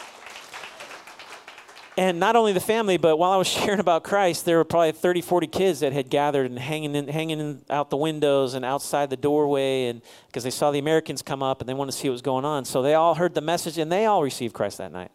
And 1.98 2.20
not 2.20 2.36
only 2.36 2.52
the 2.52 2.60
family, 2.60 2.98
but 2.98 3.16
while 3.16 3.32
I 3.32 3.36
was 3.36 3.46
sharing 3.48 3.80
about 3.80 4.04
Christ, 4.04 4.44
there 4.44 4.58
were 4.58 4.64
probably 4.64 4.92
30, 4.92 5.22
40 5.22 5.46
kids 5.46 5.80
that 5.80 5.92
had 5.92 6.10
gathered 6.10 6.50
and 6.50 6.58
hanging, 6.58 6.94
in, 6.94 7.08
hanging 7.08 7.40
in, 7.40 7.62
out 7.70 7.88
the 7.88 7.96
windows 7.96 8.54
and 8.54 8.64
outside 8.64 9.08
the 9.08 9.16
doorway, 9.16 9.86
and 9.86 10.02
because 10.26 10.44
they 10.44 10.50
saw 10.50 10.70
the 10.70 10.78
Americans 10.78 11.22
come 11.22 11.42
up 11.42 11.60
and 11.60 11.68
they 11.68 11.74
wanted 11.74 11.92
to 11.92 11.98
see 11.98 12.08
what 12.08 12.12
was 12.12 12.22
going 12.22 12.44
on. 12.44 12.64
So 12.64 12.82
they 12.82 12.94
all 12.94 13.14
heard 13.14 13.34
the 13.34 13.40
message, 13.40 13.78
and 13.78 13.90
they 13.90 14.04
all 14.04 14.22
received 14.22 14.54
Christ 14.54 14.78
that 14.78 14.92
night 14.92 15.10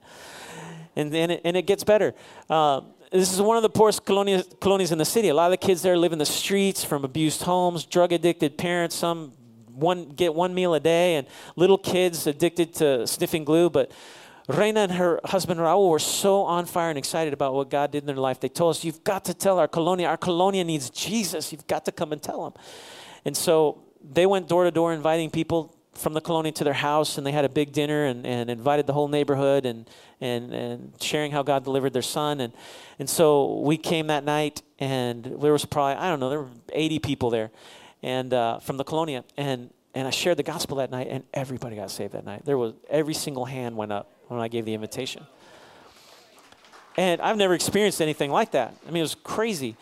and, 0.96 1.14
and, 1.16 1.32
it, 1.32 1.42
and 1.44 1.58
it 1.58 1.66
gets 1.68 1.84
better. 1.84 2.14
Uh, 2.50 2.82
this 3.12 3.34
is 3.34 3.42
one 3.42 3.58
of 3.58 3.64
the 3.64 3.70
poorest 3.70 4.06
colonias, 4.06 4.48
colonias 4.60 4.92
in 4.92 4.98
the 4.98 5.06
city. 5.06 5.30
A 5.30 5.34
lot 5.34 5.46
of 5.46 5.52
the 5.52 5.66
kids 5.66 5.82
there 5.82 5.98
live 5.98 6.14
in 6.14 6.20
the 6.20 6.26
streets 6.26 6.84
from 6.84 7.04
abused 7.04 7.44
homes, 7.44 7.86
drug 7.86 8.14
addicted 8.14 8.58
parents. 8.58 8.96
Some 8.96 9.34
one 9.74 10.10
get 10.10 10.34
one 10.34 10.54
meal 10.54 10.74
a 10.74 10.80
day, 10.80 11.16
and 11.16 11.28
little 11.56 11.78
kids 11.78 12.28
addicted 12.28 12.74
to 12.76 13.06
sniffing 13.08 13.44
glue. 13.44 13.70
But 13.70 13.92
Reina 14.48 14.82
and 14.82 14.92
her 14.94 15.20
husband 15.26 15.60
Raul 15.60 15.90
were 15.90 16.00
so 16.00 16.44
on 16.44 16.66
fire 16.66 16.90
and 16.90 16.98
excited 16.98 17.34
about 17.34 17.54
what 17.54 17.70
God 17.70 17.92
did 17.92 18.04
in 18.04 18.08
their 18.08 18.16
life. 18.16 18.40
They 18.40 18.50
told 18.50 18.76
us, 18.76 18.84
"You've 18.84 19.04
got 19.04 19.26
to 19.26 19.34
tell 19.34 19.60
our 19.60 19.68
colonia. 19.68 20.08
Our 20.08 20.18
colonia 20.18 20.64
needs 20.64 20.90
Jesus. 20.90 21.52
You've 21.52 21.68
got 21.68 21.86
to 21.86 21.92
come 21.92 22.12
and 22.12 22.22
tell 22.22 22.44
them." 22.44 22.54
And 23.26 23.36
so 23.36 23.84
they 24.02 24.26
went 24.26 24.48
door 24.48 24.64
to 24.64 24.72
door 24.72 24.94
inviting 24.94 25.30
people 25.30 25.76
from 26.02 26.14
the 26.14 26.22
colonia 26.22 26.52
to 26.52 26.64
their 26.64 26.74
house 26.74 27.18
and 27.18 27.26
they 27.26 27.32
had 27.32 27.46
a 27.46 27.50
big 27.50 27.72
dinner 27.72 28.06
and, 28.06 28.26
and 28.26 28.50
invited 28.50 28.88
the 28.88 28.94
whole 28.94 29.08
neighborhood 29.08 29.66
and, 29.66 29.88
and, 30.20 30.52
and 30.52 30.94
sharing 31.00 31.32
how 31.32 31.44
God 31.44 31.64
delivered 31.64 31.94
their 31.94 32.02
son. 32.02 32.42
And, 32.42 32.54
and 32.98 33.10
so 33.10 33.60
we 33.60 33.78
came 33.78 34.08
that 34.08 34.24
night 34.24 34.64
and 34.80 35.24
there 35.24 35.52
was 35.52 35.64
probably, 35.64 35.96
I 35.96 36.10
don't 36.10 36.20
know, 36.20 36.30
there 36.30 36.42
were 36.42 36.50
80 36.74 37.00
people 37.00 37.30
there 37.30 37.52
and 38.02 38.34
uh, 38.34 38.60
from 38.60 38.78
the 38.78 38.84
colonia. 38.84 39.24
And, 39.38 39.70
and 39.94 40.08
I 40.08 40.12
shared 40.12 40.38
the 40.38 40.44
gospel 40.44 40.78
that 40.78 40.90
night 40.90 41.08
and 41.10 41.24
everybody 41.34 41.76
got 41.76 41.92
saved 41.92 42.14
that 42.14 42.26
night. 42.26 42.46
There 42.46 42.58
was, 42.58 42.74
every 42.90 43.14
single 43.14 43.46
hand 43.46 43.78
went 43.78 43.92
up 43.92 44.12
when 44.28 44.40
I 44.40 44.48
gave 44.48 44.66
the 44.66 44.74
invitation. 44.74 45.28
And 46.98 47.22
I've 47.22 47.38
never 47.38 47.54
experienced 47.54 48.02
anything 48.02 48.32
like 48.32 48.52
that. 48.52 48.76
I 48.88 48.92
mean, 48.92 49.00
it 49.00 49.04
was 49.04 49.16
crazy. 49.16 49.78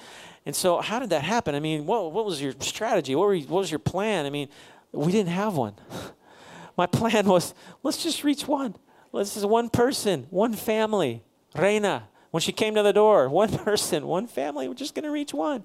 And 0.45 0.55
so, 0.55 0.79
how 0.79 0.99
did 0.99 1.09
that 1.09 1.23
happen? 1.23 1.53
I 1.53 1.59
mean, 1.59 1.85
what, 1.85 2.11
what 2.11 2.25
was 2.25 2.41
your 2.41 2.53
strategy? 2.59 3.15
What, 3.15 3.27
were 3.27 3.33
you, 3.33 3.47
what 3.47 3.59
was 3.59 3.71
your 3.71 3.79
plan? 3.79 4.25
I 4.25 4.29
mean, 4.29 4.47
we 4.91 5.11
didn't 5.11 5.29
have 5.29 5.55
one. 5.55 5.75
My 6.77 6.85
plan 6.85 7.25
was 7.25 7.53
let's 7.83 8.01
just 8.01 8.23
reach 8.23 8.47
one. 8.47 8.75
Let's 9.11 9.33
just 9.33 9.47
one 9.47 9.69
person, 9.69 10.27
one 10.29 10.53
family. 10.53 11.23
Reina, 11.55 12.07
when 12.31 12.41
she 12.41 12.51
came 12.51 12.75
to 12.75 12.83
the 12.83 12.93
door, 12.93 13.27
one 13.29 13.49
person, 13.49 14.05
one 14.05 14.27
family, 14.27 14.67
we're 14.67 14.75
just 14.75 14.93
going 14.93 15.03
to 15.03 15.11
reach 15.11 15.33
one. 15.33 15.63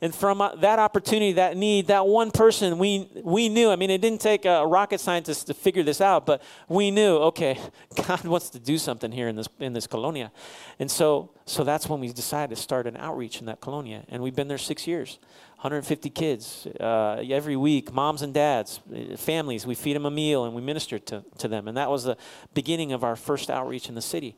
And 0.00 0.14
from 0.14 0.40
uh, 0.40 0.56
that 0.56 0.78
opportunity, 0.78 1.32
that 1.34 1.56
need, 1.56 1.88
that 1.88 2.06
one 2.06 2.30
person, 2.30 2.78
we, 2.78 3.10
we 3.22 3.48
knew. 3.48 3.70
I 3.70 3.76
mean, 3.76 3.90
it 3.90 4.00
didn't 4.00 4.20
take 4.20 4.44
a 4.44 4.66
rocket 4.66 5.00
scientist 5.00 5.46
to 5.48 5.54
figure 5.54 5.82
this 5.82 6.00
out, 6.00 6.26
but 6.26 6.42
we 6.68 6.90
knew, 6.90 7.16
okay, 7.16 7.58
God 8.06 8.24
wants 8.24 8.50
to 8.50 8.58
do 8.58 8.78
something 8.78 9.12
here 9.12 9.28
in 9.28 9.36
this, 9.36 9.48
in 9.60 9.72
this 9.72 9.86
colonia. 9.86 10.32
And 10.78 10.90
so, 10.90 11.32
so 11.44 11.64
that's 11.64 11.88
when 11.88 12.00
we 12.00 12.08
decided 12.12 12.54
to 12.56 12.60
start 12.60 12.86
an 12.86 12.96
outreach 12.96 13.40
in 13.40 13.46
that 13.46 13.60
colonia. 13.60 14.04
And 14.08 14.22
we've 14.22 14.34
been 14.34 14.48
there 14.48 14.58
six 14.58 14.86
years. 14.86 15.18
150 15.66 16.10
kids 16.10 16.68
uh, 16.78 17.20
every 17.28 17.56
week, 17.56 17.92
moms 17.92 18.22
and 18.22 18.32
dads, 18.32 18.78
uh, 18.88 19.16
families. 19.16 19.66
We 19.66 19.74
feed 19.74 19.96
them 19.96 20.06
a 20.06 20.12
meal 20.12 20.44
and 20.44 20.54
we 20.54 20.62
minister 20.62 21.00
to, 21.00 21.24
to 21.38 21.48
them. 21.48 21.66
And 21.66 21.76
that 21.76 21.90
was 21.90 22.04
the 22.04 22.16
beginning 22.54 22.92
of 22.92 23.02
our 23.02 23.16
first 23.16 23.50
outreach 23.50 23.88
in 23.88 23.96
the 23.96 24.00
city. 24.00 24.36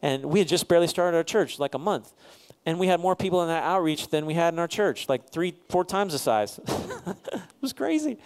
And 0.00 0.24
we 0.24 0.38
had 0.38 0.48
just 0.48 0.68
barely 0.68 0.86
started 0.86 1.14
our 1.14 1.24
church, 1.24 1.58
like 1.58 1.74
a 1.74 1.78
month. 1.78 2.14
and 2.64 2.78
we 2.78 2.86
had 2.86 3.00
more 3.00 3.14
people 3.14 3.42
in 3.42 3.48
that 3.48 3.64
outreach 3.64 4.08
than 4.08 4.24
we 4.24 4.32
had 4.32 4.54
in 4.54 4.58
our 4.58 4.66
church, 4.66 5.10
like 5.10 5.30
three, 5.30 5.54
four 5.68 5.84
times 5.84 6.14
the 6.14 6.18
size. 6.18 6.58
it 7.06 7.42
was 7.60 7.74
crazy. 7.74 8.16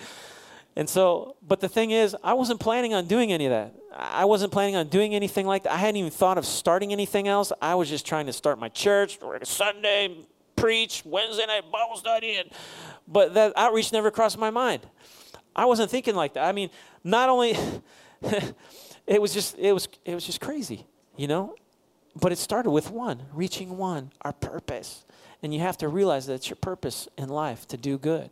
And 0.76 0.88
so, 0.88 1.34
but 1.42 1.58
the 1.58 1.68
thing 1.68 1.90
is, 1.90 2.14
I 2.22 2.34
wasn't 2.34 2.60
planning 2.60 2.94
on 2.94 3.06
doing 3.06 3.32
any 3.32 3.46
of 3.46 3.50
that. 3.50 3.74
I 3.92 4.26
wasn't 4.26 4.52
planning 4.52 4.76
on 4.76 4.86
doing 4.86 5.16
anything 5.16 5.46
like 5.46 5.64
that. 5.64 5.72
I 5.72 5.78
hadn't 5.78 5.96
even 5.96 6.12
thought 6.12 6.38
of 6.38 6.46
starting 6.46 6.92
anything 6.92 7.26
else. 7.26 7.50
I 7.60 7.74
was 7.74 7.88
just 7.88 8.06
trying 8.06 8.26
to 8.26 8.32
start 8.32 8.60
my 8.60 8.68
church, 8.68 9.18
Sunday, 9.42 10.26
preach, 10.56 11.02
Wednesday 11.04 11.46
night 11.46 11.70
Bible 11.70 11.96
study. 11.96 12.36
And, 12.36 12.50
but 13.06 13.34
that 13.34 13.52
outreach 13.56 13.92
never 13.92 14.10
crossed 14.10 14.38
my 14.38 14.50
mind. 14.50 14.82
I 15.54 15.64
wasn't 15.66 15.90
thinking 15.90 16.14
like 16.14 16.34
that. 16.34 16.44
I 16.44 16.52
mean, 16.52 16.70
not 17.04 17.28
only, 17.28 17.56
it 19.06 19.20
was 19.20 19.32
just, 19.32 19.56
it 19.58 19.72
was, 19.72 19.88
it 20.04 20.14
was 20.14 20.24
just 20.24 20.40
crazy, 20.40 20.86
you 21.16 21.26
know? 21.26 21.54
But 22.14 22.32
it 22.32 22.38
started 22.38 22.70
with 22.70 22.90
one, 22.90 23.22
reaching 23.32 23.76
one, 23.76 24.10
our 24.22 24.32
purpose. 24.32 25.04
And 25.42 25.52
you 25.52 25.60
have 25.60 25.78
to 25.78 25.88
realize 25.88 26.26
that 26.26 26.34
it's 26.34 26.48
your 26.48 26.56
purpose 26.56 27.08
in 27.18 27.28
life 27.28 27.68
to 27.68 27.76
do 27.76 27.98
good. 27.98 28.30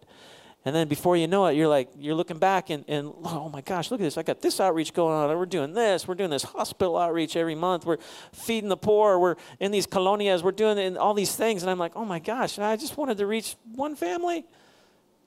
And 0.67 0.75
then 0.75 0.89
before 0.89 1.15
you 1.17 1.27
know 1.27 1.45
it, 1.47 1.57
you're 1.57 1.69
like, 1.69 1.91
you're 1.99 2.15
looking 2.15 2.39
back 2.39 2.71
and, 2.71 2.85
and 2.89 3.13
oh 3.23 3.51
my 3.53 3.61
gosh, 3.61 3.91
look 3.91 4.01
at 4.01 4.05
this. 4.05 4.17
I 4.17 4.23
got 4.23 4.41
this 4.41 4.61
outreach 4.61 4.95
going 4.95 5.15
on. 5.15 5.37
We're 5.37 5.45
doing 5.45 5.75
this. 5.75 6.09
We're 6.09 6.15
doing 6.15 6.31
this 6.31 6.43
hospital 6.43 6.97
outreach 6.97 7.37
every 7.37 7.55
month. 7.55 7.85
We're 7.85 7.99
feeding 8.33 8.71
the 8.71 8.77
poor. 8.77 9.19
We're 9.19 9.37
in 9.61 9.73
these 9.73 9.87
colonias. 9.87 10.43
We're 10.43 10.53
doing 10.53 10.97
all 10.97 11.13
these 11.13 11.37
things. 11.37 11.63
And 11.63 11.71
I'm 11.71 11.79
like, 11.79 11.93
oh 11.97 12.07
my 12.07 12.19
gosh, 12.19 12.59
I 12.59 12.77
just 12.77 12.97
wanted 12.97 13.19
to 13.19 13.27
reach 13.27 13.57
one 13.75 13.95
family 13.95 14.47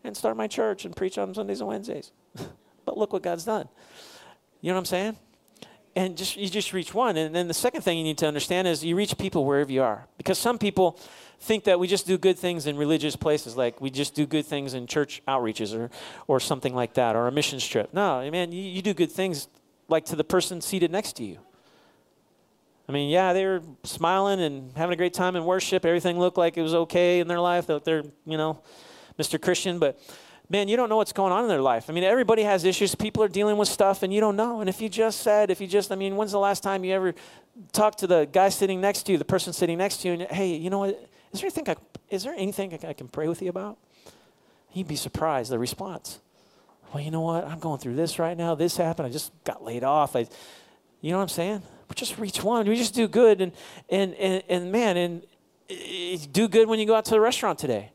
and 0.04 0.18
start 0.18 0.38
my 0.38 0.48
church 0.48 0.86
and 0.86 0.96
preach 0.96 1.20
on 1.20 1.36
Sundays 1.36 1.60
and 1.60 1.68
Wednesdays. 1.68 2.12
but 2.86 2.98
look 2.98 3.14
what 3.14 3.22
God's 3.22 3.46
done. 3.46 3.70
You 4.62 4.72
know 4.72 4.76
what 4.76 4.80
I'm 4.80 4.86
saying? 4.86 5.18
and 5.96 6.16
just 6.16 6.38
you 6.38 6.48
just 6.48 6.74
reach 6.74 6.94
one 6.94 7.18
and 7.18 7.34
then 7.34 7.48
the 7.48 7.54
second 7.56 7.82
thing 7.82 7.98
you 7.98 8.04
need 8.04 8.20
to 8.20 8.28
understand 8.28 8.68
is 8.68 8.86
you 8.86 8.96
reach 8.96 9.18
people 9.18 9.46
wherever 9.46 9.72
you 9.72 9.82
are 9.82 10.06
because 10.20 10.38
some 10.38 10.60
people 10.60 11.00
think 11.40 11.66
that 11.66 11.80
we 11.80 11.88
just 11.88 12.08
do 12.08 12.18
good 12.18 12.38
things 12.38 12.66
in 12.66 12.78
religious 12.78 13.16
places 13.16 13.56
like 13.56 13.80
we 13.80 13.90
just 13.90 14.16
do 14.16 14.26
good 14.26 14.46
things 14.46 14.74
in 14.74 14.88
church 14.88 15.22
outreaches 15.28 15.78
or 15.78 15.90
or 16.28 16.40
something 16.40 16.74
like 16.74 16.94
that 16.96 17.16
or 17.16 17.28
a 17.28 17.32
mission 17.32 17.60
trip 17.60 17.94
no 17.94 18.30
man 18.32 18.52
you, 18.52 18.62
you 18.62 18.82
do 18.82 18.94
good 18.94 19.12
things 19.12 19.48
like 19.88 20.06
to 20.06 20.16
the 20.16 20.24
person 20.24 20.62
seated 20.62 20.92
next 20.92 21.14
to 21.14 21.24
you 21.24 21.38
i 22.90 22.92
mean 22.92 23.10
yeah 23.10 23.34
they 23.34 23.46
were 23.46 23.62
smiling 23.84 24.42
and 24.42 24.76
having 24.76 24.94
a 24.94 24.98
great 24.98 25.14
time 25.14 25.36
in 25.36 25.46
worship 25.46 25.86
everything 25.86 26.18
looked 26.18 26.38
like 26.38 26.58
it 26.58 26.64
was 26.64 26.74
okay 26.74 27.20
in 27.20 27.28
their 27.28 27.40
life 27.40 27.68
that 27.68 27.86
they're 27.86 28.04
you 28.26 28.38
know 28.38 28.60
mr 29.20 29.40
christian 29.40 29.78
but 29.78 30.00
man, 30.50 30.68
you 30.68 30.78
don't 30.78 30.90
know 30.90 30.98
what's 30.98 31.14
going 31.14 31.34
on 31.34 31.44
in 31.44 31.50
their 31.50 31.62
life. 31.62 31.90
I 31.90 31.94
mean, 31.94 32.04
everybody 32.04 32.44
has 32.44 32.64
issues. 32.64 32.96
People 32.96 33.24
are 33.24 33.28
dealing 33.28 33.58
with 33.58 33.68
stuff, 33.68 34.04
and 34.04 34.14
you 34.14 34.22
don't 34.22 34.36
know. 34.36 34.62
And 34.62 34.70
if 34.70 34.82
you 34.82 34.90
just 34.90 35.22
said, 35.22 35.52
if 35.52 35.60
you 35.60 35.68
just, 35.68 35.92
I 35.92 35.96
mean, 35.96 36.16
when's 36.16 36.32
the 36.32 36.40
last 36.40 36.64
time 36.64 36.84
you 36.84 36.94
ever 36.94 37.14
talked 37.72 38.00
to 38.00 38.08
the 38.08 38.28
guy 38.32 38.50
sitting 38.50 38.82
next 38.82 39.04
to 39.04 39.12
you, 39.12 39.18
the 39.18 39.26
person 39.26 39.54
sitting 39.54 39.78
next 39.78 39.98
to 39.98 40.08
you, 40.08 40.14
and 40.16 40.24
hey, 40.24 40.56
you 40.56 40.70
know 40.70 40.80
what? 40.80 41.10
Is 41.34 41.42
there 41.42 41.48
anything 41.48 41.70
I, 41.70 41.76
is 42.10 42.24
there 42.24 42.34
anything 42.34 42.78
I 42.86 42.94
can 42.94 43.08
pray 43.08 43.28
with 43.28 43.42
you 43.42 43.50
about? 43.50 43.78
You'd 44.74 44.88
be 44.88 44.96
surprised 44.96 45.52
the 45.52 45.60
response. 45.60 46.20
Well, 46.94 47.04
you 47.04 47.12
know 47.12 47.22
what? 47.22 47.46
I'm 47.46 47.60
going 47.60 47.80
through 47.80 47.96
this 47.96 48.18
right 48.20 48.38
now. 48.38 48.56
This 48.56 48.78
happened. 48.78 49.08
I 49.08 49.12
just 49.12 49.32
got 49.44 49.64
laid 49.64 49.84
off. 49.84 50.16
I, 50.16 50.28
you 51.02 51.12
know 51.12 51.18
what 51.18 51.24
I'm 51.24 51.30
saying? 51.30 51.62
We 51.90 51.96
just 51.96 52.18
reach 52.18 52.44
one. 52.44 52.68
We 52.68 52.76
just 52.76 52.94
do 52.94 53.08
good, 53.08 53.42
and 53.42 53.52
and 53.90 54.14
and, 54.16 54.44
and 54.50 54.72
man, 54.72 54.98
and 54.98 55.24
eh, 55.70 56.18
do 56.32 56.48
good 56.48 56.68
when 56.68 56.80
you 56.80 56.86
go 56.86 56.96
out 56.96 57.06
to 57.06 57.12
the 57.12 57.20
restaurant 57.20 57.60
today. 57.60 57.92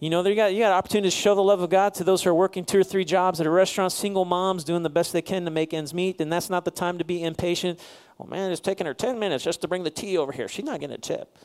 You 0.00 0.08
know, 0.08 0.26
you 0.26 0.34
got, 0.34 0.54
you 0.54 0.60
got 0.60 0.72
opportunity 0.72 1.10
to 1.10 1.16
show 1.16 1.34
the 1.34 1.42
love 1.42 1.60
of 1.60 1.68
God 1.68 1.92
to 1.94 2.04
those 2.04 2.22
who 2.22 2.30
are 2.30 2.34
working 2.34 2.64
two 2.64 2.80
or 2.80 2.84
three 2.84 3.04
jobs 3.04 3.38
at 3.38 3.46
a 3.46 3.50
restaurant, 3.50 3.92
single 3.92 4.24
moms 4.24 4.64
doing 4.64 4.82
the 4.82 4.88
best 4.88 5.12
they 5.12 5.20
can 5.20 5.44
to 5.44 5.50
make 5.50 5.74
ends 5.74 5.92
meet, 5.92 6.22
and 6.22 6.32
that's 6.32 6.48
not 6.48 6.64
the 6.64 6.70
time 6.70 6.96
to 6.96 7.04
be 7.04 7.22
impatient. 7.22 7.78
Oh 8.18 8.24
man, 8.24 8.50
it's 8.50 8.62
taking 8.62 8.86
her 8.86 8.94
10 8.94 9.18
minutes 9.18 9.44
just 9.44 9.60
to 9.60 9.68
bring 9.68 9.84
the 9.84 9.90
tea 9.90 10.16
over 10.16 10.32
here. 10.32 10.48
She's 10.48 10.64
not 10.64 10.80
getting 10.80 10.94
a 10.94 10.98
tip. 10.98 11.36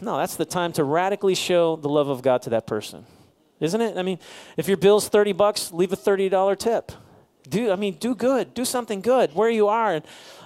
No, 0.00 0.18
that's 0.18 0.36
the 0.36 0.44
time 0.44 0.72
to 0.74 0.84
radically 0.84 1.34
show 1.34 1.74
the 1.74 1.88
love 1.88 2.08
of 2.08 2.22
God 2.22 2.42
to 2.42 2.50
that 2.50 2.68
person. 2.68 3.04
Isn't 3.58 3.80
it? 3.80 3.96
I 3.96 4.02
mean, 4.02 4.20
if 4.56 4.68
your 4.68 4.76
bill's 4.76 5.08
30 5.08 5.32
bucks, 5.32 5.72
leave 5.72 5.92
a 5.92 5.96
$30 5.96 6.56
tip. 6.58 6.92
Do 7.48 7.72
I 7.72 7.76
mean 7.76 7.94
do 7.94 8.14
good. 8.14 8.54
Do 8.54 8.64
something 8.64 9.00
good 9.00 9.34
where 9.34 9.50
you 9.50 9.66
are 9.66 9.94
and 9.94 10.04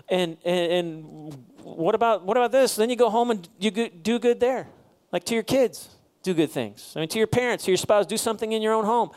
and 0.09 0.39
and, 0.47 0.73
and 0.73 1.45
what 1.63 1.95
about 1.95 2.25
what 2.25 2.39
about 2.39 2.53
this? 2.53 2.75
Then 2.75 2.89
you 2.89 2.97
go 2.97 3.11
home 3.11 3.31
and 3.31 3.47
you 3.59 3.71
do 3.71 4.19
good 4.19 4.41
there. 4.41 4.67
Like 5.13 5.25
to 5.25 5.35
your 5.35 5.43
kids 5.43 5.96
do 6.27 6.35
good 6.35 6.51
things. 6.51 6.93
I 6.97 7.01
mean, 7.01 7.09
to 7.11 7.19
your 7.19 7.29
parents, 7.29 7.65
to 7.65 7.71
your 7.71 7.79
spouse, 7.79 8.05
do 8.05 8.17
something 8.17 8.51
in 8.51 8.61
your 8.61 8.75
own 8.75 8.85
home. 8.85 9.11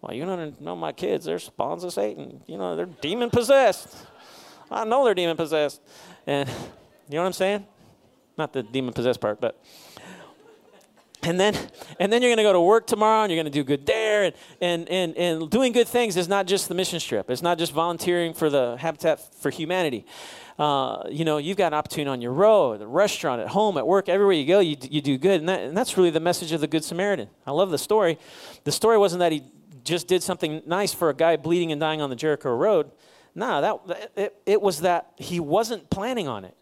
Well, 0.00 0.14
you 0.14 0.24
don't 0.24 0.58
know 0.58 0.74
my 0.74 0.90
kids. 0.90 1.26
They're 1.26 1.38
spawns 1.38 1.84
of 1.84 1.92
Satan. 1.92 2.40
You 2.46 2.56
know, 2.56 2.74
they're 2.74 2.86
demon 2.86 3.28
possessed. 3.28 3.94
I 4.70 4.84
know 4.84 5.04
they're 5.04 5.14
demon 5.14 5.36
possessed. 5.36 5.82
And 6.26 6.48
you 7.08 7.16
know 7.16 7.20
what 7.20 7.26
I'm 7.26 7.34
saying? 7.34 7.66
Not 8.38 8.54
the 8.54 8.62
demon 8.62 8.94
possessed 8.94 9.20
part, 9.20 9.38
but 9.38 9.62
and 11.26 11.40
then 11.40 11.54
and 11.98 12.12
then 12.12 12.22
you're 12.22 12.30
going 12.30 12.38
to 12.38 12.42
go 12.42 12.52
to 12.52 12.60
work 12.60 12.86
tomorrow 12.86 13.24
and 13.24 13.32
you're 13.32 13.42
going 13.42 13.52
to 13.52 13.58
do 13.58 13.64
good 13.64 13.84
there 13.84 14.24
and, 14.24 14.34
and, 14.60 14.88
and, 14.88 15.16
and 15.16 15.50
doing 15.50 15.72
good 15.72 15.88
things 15.88 16.16
is 16.16 16.28
not 16.28 16.46
just 16.46 16.68
the 16.68 16.74
mission 16.74 17.00
trip 17.00 17.30
it's 17.30 17.42
not 17.42 17.58
just 17.58 17.72
volunteering 17.72 18.32
for 18.32 18.48
the 18.48 18.76
habitat 18.78 19.20
for 19.34 19.50
humanity 19.50 20.06
uh, 20.58 21.02
you 21.10 21.26
know, 21.26 21.36
you've 21.36 21.58
got 21.58 21.66
an 21.66 21.74
opportunity 21.74 22.08
on 22.08 22.22
your 22.22 22.32
road, 22.32 22.80
the 22.80 22.86
restaurant, 22.86 23.42
at 23.42 23.48
home, 23.48 23.76
at 23.76 23.86
work, 23.86 24.08
everywhere 24.08 24.32
you 24.32 24.46
go, 24.46 24.58
you, 24.58 24.74
you 24.90 25.02
do 25.02 25.18
good. 25.18 25.40
And, 25.40 25.48
that, 25.50 25.60
and 25.60 25.76
that's 25.76 25.98
really 25.98 26.08
the 26.08 26.18
message 26.18 26.50
of 26.52 26.62
the 26.62 26.66
Good 26.66 26.82
Samaritan. 26.82 27.28
I 27.46 27.50
love 27.50 27.70
the 27.70 27.76
story. 27.76 28.18
The 28.64 28.72
story 28.72 28.96
wasn't 28.96 29.20
that 29.20 29.32
he 29.32 29.42
just 29.84 30.08
did 30.08 30.22
something 30.22 30.62
nice 30.64 30.94
for 30.94 31.10
a 31.10 31.14
guy 31.14 31.36
bleeding 31.36 31.72
and 31.72 31.80
dying 31.80 32.00
on 32.00 32.08
the 32.08 32.16
Jericho 32.16 32.54
Road. 32.54 32.90
No, 33.34 33.60
that, 33.60 34.10
it, 34.16 34.36
it 34.46 34.62
was 34.62 34.80
that 34.80 35.12
he 35.18 35.40
wasn't 35.40 35.90
planning 35.90 36.26
on 36.26 36.46
it 36.46 36.56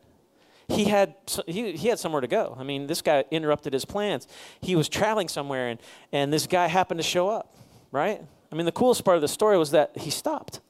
he 0.68 0.84
had 0.84 1.14
he, 1.46 1.72
he 1.72 1.88
had 1.88 1.98
somewhere 1.98 2.20
to 2.20 2.26
go. 2.26 2.56
I 2.58 2.62
mean, 2.62 2.86
this 2.86 3.02
guy 3.02 3.24
interrupted 3.30 3.72
his 3.72 3.84
plans. 3.84 4.26
He 4.60 4.76
was 4.76 4.88
traveling 4.88 5.28
somewhere, 5.28 5.68
and 5.68 5.80
and 6.12 6.32
this 6.32 6.46
guy 6.46 6.66
happened 6.66 6.98
to 6.98 7.04
show 7.04 7.28
up. 7.28 7.56
Right? 7.92 8.22
I 8.50 8.54
mean, 8.56 8.66
the 8.66 8.72
coolest 8.72 9.04
part 9.04 9.16
of 9.16 9.20
the 9.20 9.28
story 9.28 9.58
was 9.58 9.70
that 9.72 9.96
he 9.96 10.10
stopped. 10.10 10.60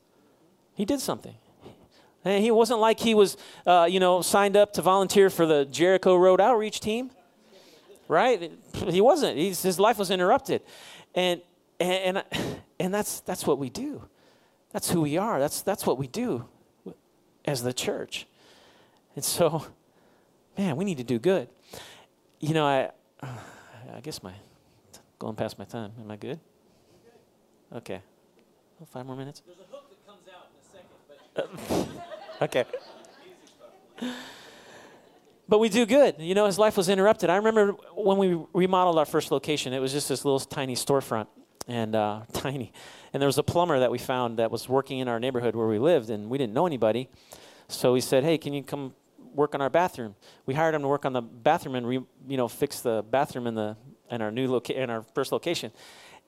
He 0.75 0.85
did 0.85 1.01
something. 1.01 1.35
And 2.25 2.43
he 2.43 2.51
wasn't 2.51 2.81
like 2.81 2.99
he 2.99 3.15
was, 3.15 3.37
uh, 3.67 3.87
you 3.91 4.01
know, 4.01 4.23
signed 4.23 4.57
up 4.57 4.73
to 4.75 4.83
volunteer 4.83 5.29
for 5.29 5.45
the 5.45 5.67
Jericho 5.67 6.17
Road 6.17 6.41
outreach 6.41 6.81
team, 6.81 7.11
right? 8.09 8.51
He 8.89 9.01
wasn't. 9.03 9.37
He's, 9.37 9.63
his 9.63 9.79
life 9.79 9.99
was 9.99 10.11
interrupted, 10.11 10.63
and 11.15 11.43
and 11.79 12.19
and, 12.33 12.61
and 12.81 12.95
that's 12.95 13.21
that's 13.21 13.47
what 13.47 13.59
we 13.59 13.69
do. 13.69 14.03
That's 14.73 14.91
who 14.91 15.03
we 15.03 15.19
are. 15.19 15.39
That's 15.39 15.61
that's 15.61 15.87
what 15.87 15.99
we 15.99 16.07
do 16.07 16.47
as 17.45 17.63
the 17.63 17.73
church. 17.75 18.27
And 19.15 19.25
so, 19.25 19.67
man, 20.57 20.77
we 20.77 20.85
need 20.85 20.99
to 20.99 21.05
do 21.05 21.19
good. 21.19 21.49
You 22.41 22.55
know, 22.55 22.67
I 22.67 22.91
I 23.95 24.01
guess 24.03 24.23
my 24.23 24.33
going 25.19 25.37
past 25.37 25.59
my 25.59 25.65
time. 25.65 25.93
Am 26.01 26.11
I 26.11 26.17
good? 26.17 26.39
Okay, 27.73 28.01
five 28.93 29.07
more 29.07 29.17
minutes. 29.17 29.43
There's 29.47 29.59
a 29.59 29.63
hook 29.75 29.89
that 29.89 30.07
comes 30.07 30.29
out 30.29 30.51
in 30.51 30.61
a 30.61 31.49
second, 31.49 31.87
but. 32.39 32.43
okay. 32.51 32.65
But 35.47 35.59
we 35.59 35.69
do 35.69 35.85
good. 35.85 36.17
You 36.19 36.35
know, 36.35 36.47
his 36.47 36.59
life 36.59 36.77
was 36.77 36.89
interrupted. 36.89 37.29
I 37.29 37.37
remember 37.37 37.73
when 37.95 38.17
we 38.17 38.39
remodeled 38.55 38.99
our 38.99 39.05
first 39.05 39.31
location, 39.31 39.73
it 39.73 39.79
was 39.79 39.93
just 39.93 40.09
this 40.09 40.25
little 40.25 40.41
tiny 40.41 40.75
storefront 40.75 41.27
and 41.69 41.95
uh, 41.95 42.23
tiny. 42.33 42.73
And 43.13 43.21
there 43.21 43.29
was 43.29 43.39
a 43.39 43.43
plumber 43.43 43.79
that 43.79 43.91
we 43.91 43.99
found 43.99 44.39
that 44.39 44.51
was 44.51 44.69
working 44.69 45.01
in 45.01 45.09
our 45.09 45.21
neighborhood 45.21 45.55
where 45.55 45.67
we 45.67 45.79
lived, 45.79 46.11
and 46.11 46.31
we 46.31 46.39
didn't 46.39 46.55
know 46.55 46.67
anybody. 46.67 47.09
So 47.69 47.93
we 47.93 48.01
said, 48.01 48.25
"Hey, 48.25 48.39
can 48.39 48.53
you 48.53 48.63
come 48.63 48.95
work 49.35 49.55
on 49.55 49.61
our 49.61 49.71
bathroom?" 49.71 50.15
We 50.47 50.55
hired 50.55 50.75
him 50.75 50.83
to 50.83 50.89
work 50.89 51.05
on 51.05 51.13
the 51.13 51.23
bathroom 51.23 51.75
and 51.75 51.87
re, 51.87 52.01
you 52.29 52.37
know 52.37 52.49
fix 52.49 52.81
the 52.81 53.05
bathroom 53.09 53.47
in 53.47 53.55
the 53.55 53.77
in 54.11 54.23
our 54.23 54.31
new 54.31 54.49
loca- 54.49 54.81
in 54.81 54.91
our 54.91 55.03
first 55.15 55.33
location. 55.33 55.73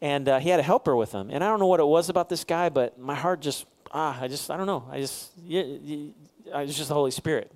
And 0.03 0.29
uh, 0.29 0.39
he 0.41 0.51
had 0.51 0.61
a 0.61 0.63
helper 0.63 0.95
with 0.95 1.13
him, 1.13 1.31
and 1.31 1.43
I 1.43 1.49
don't 1.49 1.59
know 1.59 1.67
what 1.67 1.81
it 1.81 1.87
was 1.87 2.11
about 2.11 2.29
this 2.29 2.45
guy, 2.45 2.69
but 2.69 2.99
my 2.99 3.15
heart 3.15 3.41
just 3.41 3.65
ah, 3.93 4.19
I 4.21 4.29
just, 4.29 4.51
I 4.51 4.57
don't 4.57 4.67
know. 4.67 4.87
I 4.91 5.01
just, 5.01 5.33
yeah, 5.45 5.63
it's 5.65 6.77
just 6.77 6.89
the 6.89 6.95
Holy 6.95 7.11
Spirit. 7.11 7.51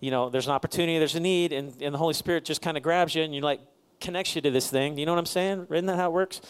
You 0.00 0.10
know, 0.10 0.30
there's 0.30 0.46
an 0.46 0.52
opportunity, 0.52 0.98
there's 0.98 1.14
a 1.14 1.20
need, 1.20 1.52
and, 1.52 1.80
and 1.80 1.94
the 1.94 1.98
Holy 1.98 2.14
Spirit 2.14 2.44
just 2.44 2.62
kind 2.62 2.76
of 2.76 2.82
grabs 2.82 3.14
you 3.14 3.22
and 3.22 3.34
you 3.34 3.40
like 3.40 3.60
connects 4.00 4.34
you 4.34 4.42
to 4.42 4.50
this 4.50 4.68
thing. 4.68 4.98
You 4.98 5.06
know 5.06 5.12
what 5.12 5.18
I'm 5.18 5.26
saying? 5.26 5.66
Isn't 5.70 5.86
that 5.86 5.96
how 5.96 6.10
it 6.10 6.12
works? 6.12 6.40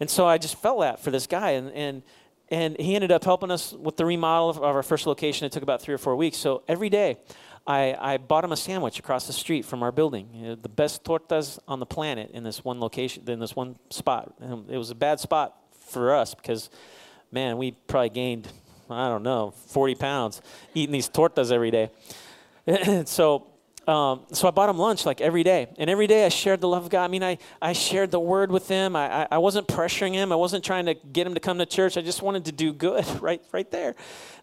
And 0.00 0.08
so 0.10 0.26
I 0.26 0.38
just 0.38 0.56
felt 0.60 0.80
that 0.80 1.00
for 1.00 1.10
this 1.10 1.26
guy, 1.26 1.50
and 1.50 1.70
and 1.72 2.02
and 2.50 2.78
he 2.78 2.94
ended 2.94 3.10
up 3.10 3.24
helping 3.24 3.50
us 3.50 3.72
with 3.72 3.96
the 3.96 4.04
remodel 4.04 4.50
of, 4.50 4.56
of 4.58 4.76
our 4.76 4.82
first 4.82 5.06
location. 5.06 5.46
It 5.46 5.52
took 5.52 5.62
about 5.62 5.80
three 5.80 5.94
or 5.94 5.98
four 5.98 6.14
weeks. 6.14 6.36
So 6.36 6.62
every 6.68 6.90
day, 6.90 7.18
I, 7.66 7.96
I 7.98 8.16
bought 8.18 8.44
him 8.44 8.52
a 8.52 8.56
sandwich 8.56 8.98
across 8.98 9.26
the 9.26 9.32
street 9.32 9.64
from 9.64 9.82
our 9.82 9.90
building. 9.90 10.28
You 10.34 10.42
know, 10.48 10.54
the 10.54 10.68
best 10.68 11.02
tortas 11.02 11.58
on 11.66 11.80
the 11.80 11.86
planet 11.86 12.30
in 12.32 12.44
this 12.44 12.62
one 12.62 12.78
location, 12.78 13.22
in 13.26 13.40
this 13.40 13.56
one 13.56 13.76
spot. 13.90 14.34
And 14.40 14.68
it 14.70 14.76
was 14.76 14.90
a 14.90 14.94
bad 14.94 15.18
spot 15.18 15.56
for 15.72 16.14
us 16.14 16.34
because 16.34 16.68
man, 17.32 17.56
we 17.58 17.72
probably 17.72 18.10
gained, 18.10 18.48
I 18.88 19.08
don't 19.08 19.22
know, 19.22 19.52
40 19.68 19.94
pounds 19.96 20.42
eating 20.74 20.92
these 20.92 21.08
tortas 21.08 21.50
every 21.50 21.70
day. 21.70 21.90
so 23.06 23.46
um, 23.86 24.22
so 24.32 24.48
I 24.48 24.50
bought 24.50 24.70
him 24.70 24.78
lunch 24.78 25.04
like 25.04 25.20
every 25.20 25.42
day. 25.42 25.68
And 25.78 25.90
every 25.90 26.06
day 26.06 26.24
I 26.24 26.28
shared 26.28 26.60
the 26.60 26.68
love 26.68 26.84
of 26.84 26.90
God. 26.90 27.04
I 27.04 27.08
mean, 27.08 27.22
I, 27.22 27.38
I 27.60 27.72
shared 27.74 28.10
the 28.10 28.20
word 28.20 28.50
with 28.50 28.68
him. 28.68 28.96
I, 28.96 29.22
I, 29.22 29.28
I 29.32 29.38
wasn't 29.38 29.68
pressuring 29.68 30.14
him. 30.14 30.32
I 30.32 30.36
wasn't 30.36 30.64
trying 30.64 30.86
to 30.86 30.94
get 30.94 31.26
him 31.26 31.34
to 31.34 31.40
come 31.40 31.58
to 31.58 31.66
church. 31.66 31.96
I 31.96 32.00
just 32.00 32.22
wanted 32.22 32.46
to 32.46 32.52
do 32.52 32.72
good 32.72 33.04
right, 33.20 33.42
right 33.52 33.70
there. 33.70 33.94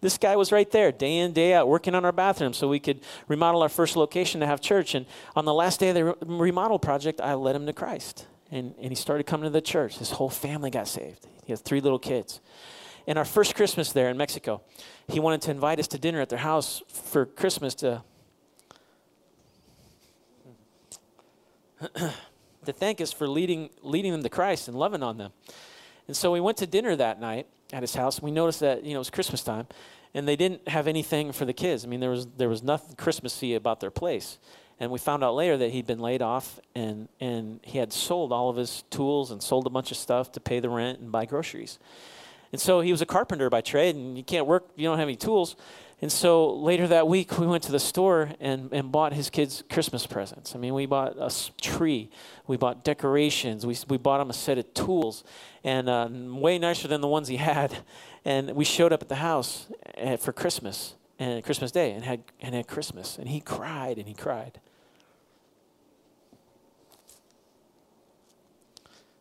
This 0.01 0.17
guy 0.17 0.35
was 0.35 0.51
right 0.51 0.69
there, 0.69 0.91
day 0.91 1.17
in, 1.17 1.33
day 1.33 1.53
out, 1.53 1.67
working 1.67 1.95
on 1.95 2.05
our 2.05 2.11
bathroom 2.11 2.53
so 2.53 2.67
we 2.67 2.79
could 2.79 3.01
remodel 3.27 3.63
our 3.63 3.69
first 3.69 3.95
location 3.95 4.41
to 4.41 4.47
have 4.47 4.61
church. 4.61 4.93
And 4.93 5.05
on 5.35 5.45
the 5.45 5.53
last 5.53 5.79
day 5.79 5.89
of 5.89 5.95
the 5.95 6.05
re- 6.05 6.13
remodel 6.21 6.79
project, 6.79 7.19
I 7.19 7.33
led 7.33 7.55
him 7.55 7.65
to 7.65 7.73
Christ. 7.73 8.27
And, 8.51 8.75
and 8.79 8.89
he 8.89 8.95
started 8.95 9.25
coming 9.25 9.45
to 9.45 9.49
the 9.49 9.61
church. 9.61 9.97
His 9.97 10.11
whole 10.11 10.29
family 10.29 10.69
got 10.69 10.87
saved. 10.87 11.25
He 11.45 11.51
has 11.51 11.61
three 11.61 11.81
little 11.81 11.99
kids. 11.99 12.41
And 13.07 13.17
our 13.17 13.25
first 13.25 13.55
Christmas 13.55 13.91
there 13.91 14.09
in 14.09 14.17
Mexico, 14.17 14.61
he 15.07 15.19
wanted 15.19 15.41
to 15.43 15.51
invite 15.51 15.79
us 15.79 15.87
to 15.87 15.97
dinner 15.97 16.21
at 16.21 16.29
their 16.29 16.39
house 16.39 16.83
for 16.87 17.25
Christmas 17.25 17.73
to 17.75 18.03
to 22.65 22.73
thank 22.73 23.01
us 23.01 23.11
for 23.11 23.27
leading, 23.27 23.69
leading 23.81 24.11
them 24.11 24.23
to 24.23 24.29
Christ 24.29 24.67
and 24.67 24.77
loving 24.77 25.03
on 25.03 25.17
them. 25.17 25.31
And 26.07 26.15
so 26.15 26.31
we 26.31 26.39
went 26.39 26.57
to 26.57 26.67
dinner 26.67 26.95
that 26.95 27.19
night 27.19 27.47
at 27.73 27.81
his 27.81 27.95
house. 27.95 28.21
We 28.21 28.31
noticed 28.31 28.59
that 28.59 28.83
you 28.83 28.91
know 28.91 28.97
it 28.97 28.99
was 28.99 29.09
Christmas 29.09 29.43
time, 29.43 29.67
and 30.13 30.27
they 30.27 30.35
didn't 30.35 30.67
have 30.67 30.87
anything 30.87 31.31
for 31.31 31.45
the 31.45 31.53
kids. 31.53 31.85
I 31.85 31.87
mean, 31.87 31.99
there 31.99 32.09
was 32.09 32.27
there 32.37 32.49
was 32.49 32.63
nothing 32.63 32.95
Christmassy 32.95 33.55
about 33.55 33.79
their 33.79 33.91
place. 33.91 34.37
And 34.79 34.89
we 34.89 34.97
found 34.97 35.23
out 35.23 35.35
later 35.35 35.57
that 35.57 35.69
he'd 35.69 35.85
been 35.85 35.99
laid 35.99 36.21
off, 36.21 36.59
and 36.75 37.07
and 37.19 37.59
he 37.63 37.77
had 37.77 37.93
sold 37.93 38.31
all 38.31 38.49
of 38.49 38.55
his 38.57 38.83
tools 38.89 39.31
and 39.31 39.41
sold 39.41 39.67
a 39.67 39.69
bunch 39.69 39.91
of 39.91 39.97
stuff 39.97 40.31
to 40.33 40.39
pay 40.39 40.59
the 40.59 40.69
rent 40.69 40.99
and 40.99 41.11
buy 41.11 41.25
groceries. 41.25 41.77
And 42.51 42.59
so 42.59 42.81
he 42.81 42.91
was 42.91 43.01
a 43.01 43.05
carpenter 43.05 43.49
by 43.49 43.61
trade, 43.61 43.95
and 43.95 44.17
you 44.17 44.23
can't 44.23 44.47
work 44.47 44.69
you 44.75 44.87
don't 44.87 44.97
have 44.97 45.07
any 45.07 45.15
tools. 45.15 45.55
And 46.01 46.11
so 46.11 46.51
later 46.51 46.87
that 46.87 47.07
week, 47.07 47.37
we 47.37 47.45
went 47.45 47.61
to 47.63 47.71
the 47.71 47.79
store 47.79 48.31
and, 48.39 48.73
and 48.73 48.91
bought 48.91 49.13
his 49.13 49.29
kids 49.29 49.63
Christmas 49.69 50.07
presents. 50.07 50.55
I 50.55 50.57
mean, 50.57 50.73
we 50.73 50.87
bought 50.87 51.15
a 51.19 51.31
tree, 51.61 52.09
we 52.47 52.57
bought 52.57 52.83
decorations, 52.83 53.67
we, 53.67 53.77
we 53.87 53.97
bought 53.97 54.19
him 54.19 54.31
a 54.31 54.33
set 54.33 54.57
of 54.57 54.73
tools, 54.73 55.23
and 55.63 55.87
uh, 55.87 56.09
way 56.11 56.57
nicer 56.57 56.87
than 56.87 57.01
the 57.01 57.07
ones 57.07 57.27
he 57.27 57.37
had. 57.37 57.77
And 58.25 58.55
we 58.55 58.65
showed 58.65 58.91
up 58.91 59.03
at 59.03 59.09
the 59.09 59.15
house 59.15 59.67
at, 59.95 60.19
for 60.19 60.33
Christmas 60.33 60.95
and 61.19 61.43
Christmas 61.43 61.71
Day 61.71 61.91
and 61.91 62.03
had 62.03 62.23
and 62.39 62.55
had 62.55 62.67
Christmas. 62.67 63.19
And 63.19 63.29
he 63.29 63.39
cried 63.39 63.99
and 63.99 64.07
he 64.07 64.15
cried. 64.15 64.59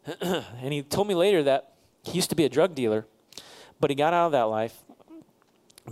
and 0.23 0.73
he 0.73 0.83
told 0.83 1.09
me 1.09 1.15
later 1.15 1.43
that 1.43 1.75
he 2.05 2.13
used 2.13 2.31
to 2.31 2.37
be 2.37 2.47
a 2.47 2.49
drug 2.49 2.75
dealer, 2.75 3.07
but 3.79 3.91
he 3.91 3.95
got 3.95 4.15
out 4.15 4.27
of 4.27 4.33
that 4.33 4.45
life 4.45 4.83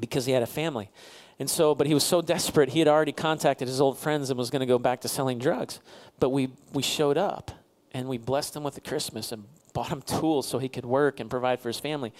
because 0.00 0.26
he 0.26 0.32
had 0.32 0.42
a 0.42 0.46
family. 0.46 0.90
And 1.38 1.48
so, 1.48 1.74
but 1.74 1.86
he 1.86 1.94
was 1.94 2.04
so 2.04 2.20
desperate, 2.20 2.70
he 2.70 2.80
had 2.80 2.88
already 2.88 3.12
contacted 3.12 3.68
his 3.68 3.80
old 3.80 3.98
friends 3.98 4.30
and 4.30 4.38
was 4.38 4.50
going 4.50 4.60
to 4.60 4.66
go 4.66 4.78
back 4.78 5.00
to 5.02 5.08
selling 5.08 5.38
drugs. 5.38 5.80
But 6.18 6.30
we, 6.30 6.50
we 6.72 6.82
showed 6.82 7.16
up 7.16 7.52
and 7.92 8.08
we 8.08 8.18
blessed 8.18 8.56
him 8.56 8.64
with 8.64 8.76
a 8.76 8.80
Christmas 8.80 9.30
and 9.30 9.44
bought 9.72 9.88
him 9.88 10.02
tools 10.02 10.48
so 10.48 10.58
he 10.58 10.68
could 10.68 10.84
work 10.84 11.20
and 11.20 11.30
provide 11.30 11.60
for 11.60 11.68
his 11.68 11.78
family. 11.78 12.12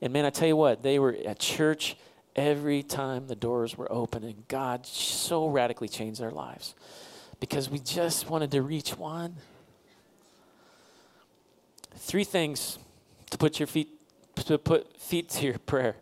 And 0.00 0.12
man, 0.12 0.24
I 0.24 0.30
tell 0.30 0.48
you 0.48 0.56
what, 0.56 0.82
they 0.82 0.98
were 0.98 1.16
at 1.26 1.38
church 1.38 1.96
every 2.34 2.82
time 2.82 3.26
the 3.26 3.36
doors 3.36 3.76
were 3.76 3.90
open, 3.92 4.24
and 4.24 4.48
God 4.48 4.86
so 4.86 5.48
radically 5.48 5.88
changed 5.88 6.20
their 6.20 6.30
lives 6.30 6.74
because 7.40 7.68
we 7.68 7.78
just 7.78 8.30
wanted 8.30 8.50
to 8.52 8.62
reach 8.62 8.96
one. 8.96 9.36
Three 11.96 12.24
things 12.24 12.78
to 13.30 13.38
put 13.38 13.60
your 13.60 13.66
feet 13.66 13.88
to 14.34 14.58
put 14.58 14.96
feet 14.98 15.28
to 15.28 15.44
your 15.44 15.58
prayer. 15.58 15.96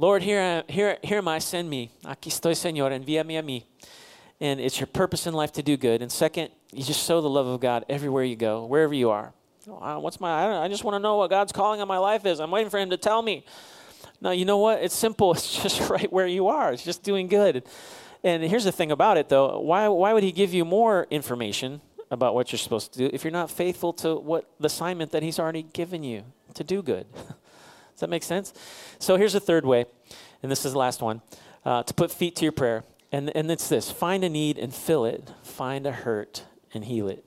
Lord, 0.00 0.22
here, 0.22 0.40
I, 0.40 0.72
here, 0.72 0.96
here 1.02 1.18
am 1.18 1.28
I, 1.28 1.40
send 1.40 1.68
me. 1.68 1.90
Aquí 2.04 2.30
estoy, 2.30 2.54
Señor, 2.54 2.90
envíame 2.90 3.38
a 3.38 3.42
mí. 3.42 3.64
And 4.40 4.58
it's 4.58 4.80
your 4.80 4.86
purpose 4.86 5.26
in 5.26 5.34
life 5.34 5.52
to 5.52 5.62
do 5.62 5.76
good. 5.76 6.00
And 6.00 6.10
second, 6.10 6.48
you 6.72 6.82
just 6.82 7.06
show 7.06 7.20
the 7.20 7.28
love 7.28 7.46
of 7.46 7.60
God 7.60 7.84
everywhere 7.86 8.24
you 8.24 8.34
go, 8.34 8.64
wherever 8.64 8.94
you 8.94 9.10
are. 9.10 9.34
Oh, 9.68 9.98
what's 9.98 10.18
my, 10.18 10.30
I, 10.30 10.64
I 10.64 10.68
just 10.68 10.84
want 10.84 10.94
to 10.94 11.00
know 11.00 11.16
what 11.16 11.28
God's 11.28 11.52
calling 11.52 11.82
on 11.82 11.86
my 11.86 11.98
life 11.98 12.24
is. 12.24 12.40
I'm 12.40 12.50
waiting 12.50 12.70
for 12.70 12.78
Him 12.78 12.88
to 12.88 12.96
tell 12.96 13.20
me. 13.20 13.44
No, 14.22 14.30
you 14.30 14.46
know 14.46 14.56
what? 14.56 14.82
It's 14.82 14.94
simple. 14.94 15.32
It's 15.34 15.62
just 15.62 15.90
right 15.90 16.10
where 16.10 16.26
you 16.26 16.48
are. 16.48 16.72
It's 16.72 16.82
just 16.82 17.02
doing 17.02 17.28
good. 17.28 17.64
And 18.24 18.42
here's 18.42 18.64
the 18.64 18.72
thing 18.72 18.92
about 18.92 19.18
it, 19.18 19.28
though. 19.28 19.60
Why, 19.60 19.86
why 19.88 20.14
would 20.14 20.22
He 20.22 20.32
give 20.32 20.54
you 20.54 20.64
more 20.64 21.08
information 21.10 21.82
about 22.10 22.34
what 22.34 22.52
you're 22.52 22.58
supposed 22.58 22.94
to 22.94 22.98
do 23.00 23.10
if 23.12 23.22
you're 23.22 23.32
not 23.32 23.50
faithful 23.50 23.92
to 23.92 24.14
what 24.14 24.48
the 24.58 24.68
assignment 24.68 25.12
that 25.12 25.22
He's 25.22 25.38
already 25.38 25.62
given 25.62 26.02
you 26.02 26.24
to 26.54 26.64
do 26.64 26.82
good? 26.82 27.04
Does 28.00 28.06
that 28.06 28.10
make 28.10 28.22
sense? 28.22 28.54
So 28.98 29.16
here's 29.16 29.34
a 29.34 29.40
third 29.40 29.66
way, 29.66 29.84
and 30.42 30.50
this 30.50 30.64
is 30.64 30.72
the 30.72 30.78
last 30.78 31.02
one 31.02 31.20
uh, 31.66 31.82
to 31.82 31.92
put 31.92 32.10
feet 32.10 32.34
to 32.36 32.46
your 32.46 32.52
prayer. 32.52 32.82
And, 33.12 33.30
and 33.36 33.50
it's 33.50 33.68
this 33.68 33.90
find 33.90 34.24
a 34.24 34.30
need 34.30 34.56
and 34.56 34.74
fill 34.74 35.04
it, 35.04 35.30
find 35.42 35.86
a 35.86 35.92
hurt 35.92 36.44
and 36.72 36.82
heal 36.82 37.08
it. 37.08 37.26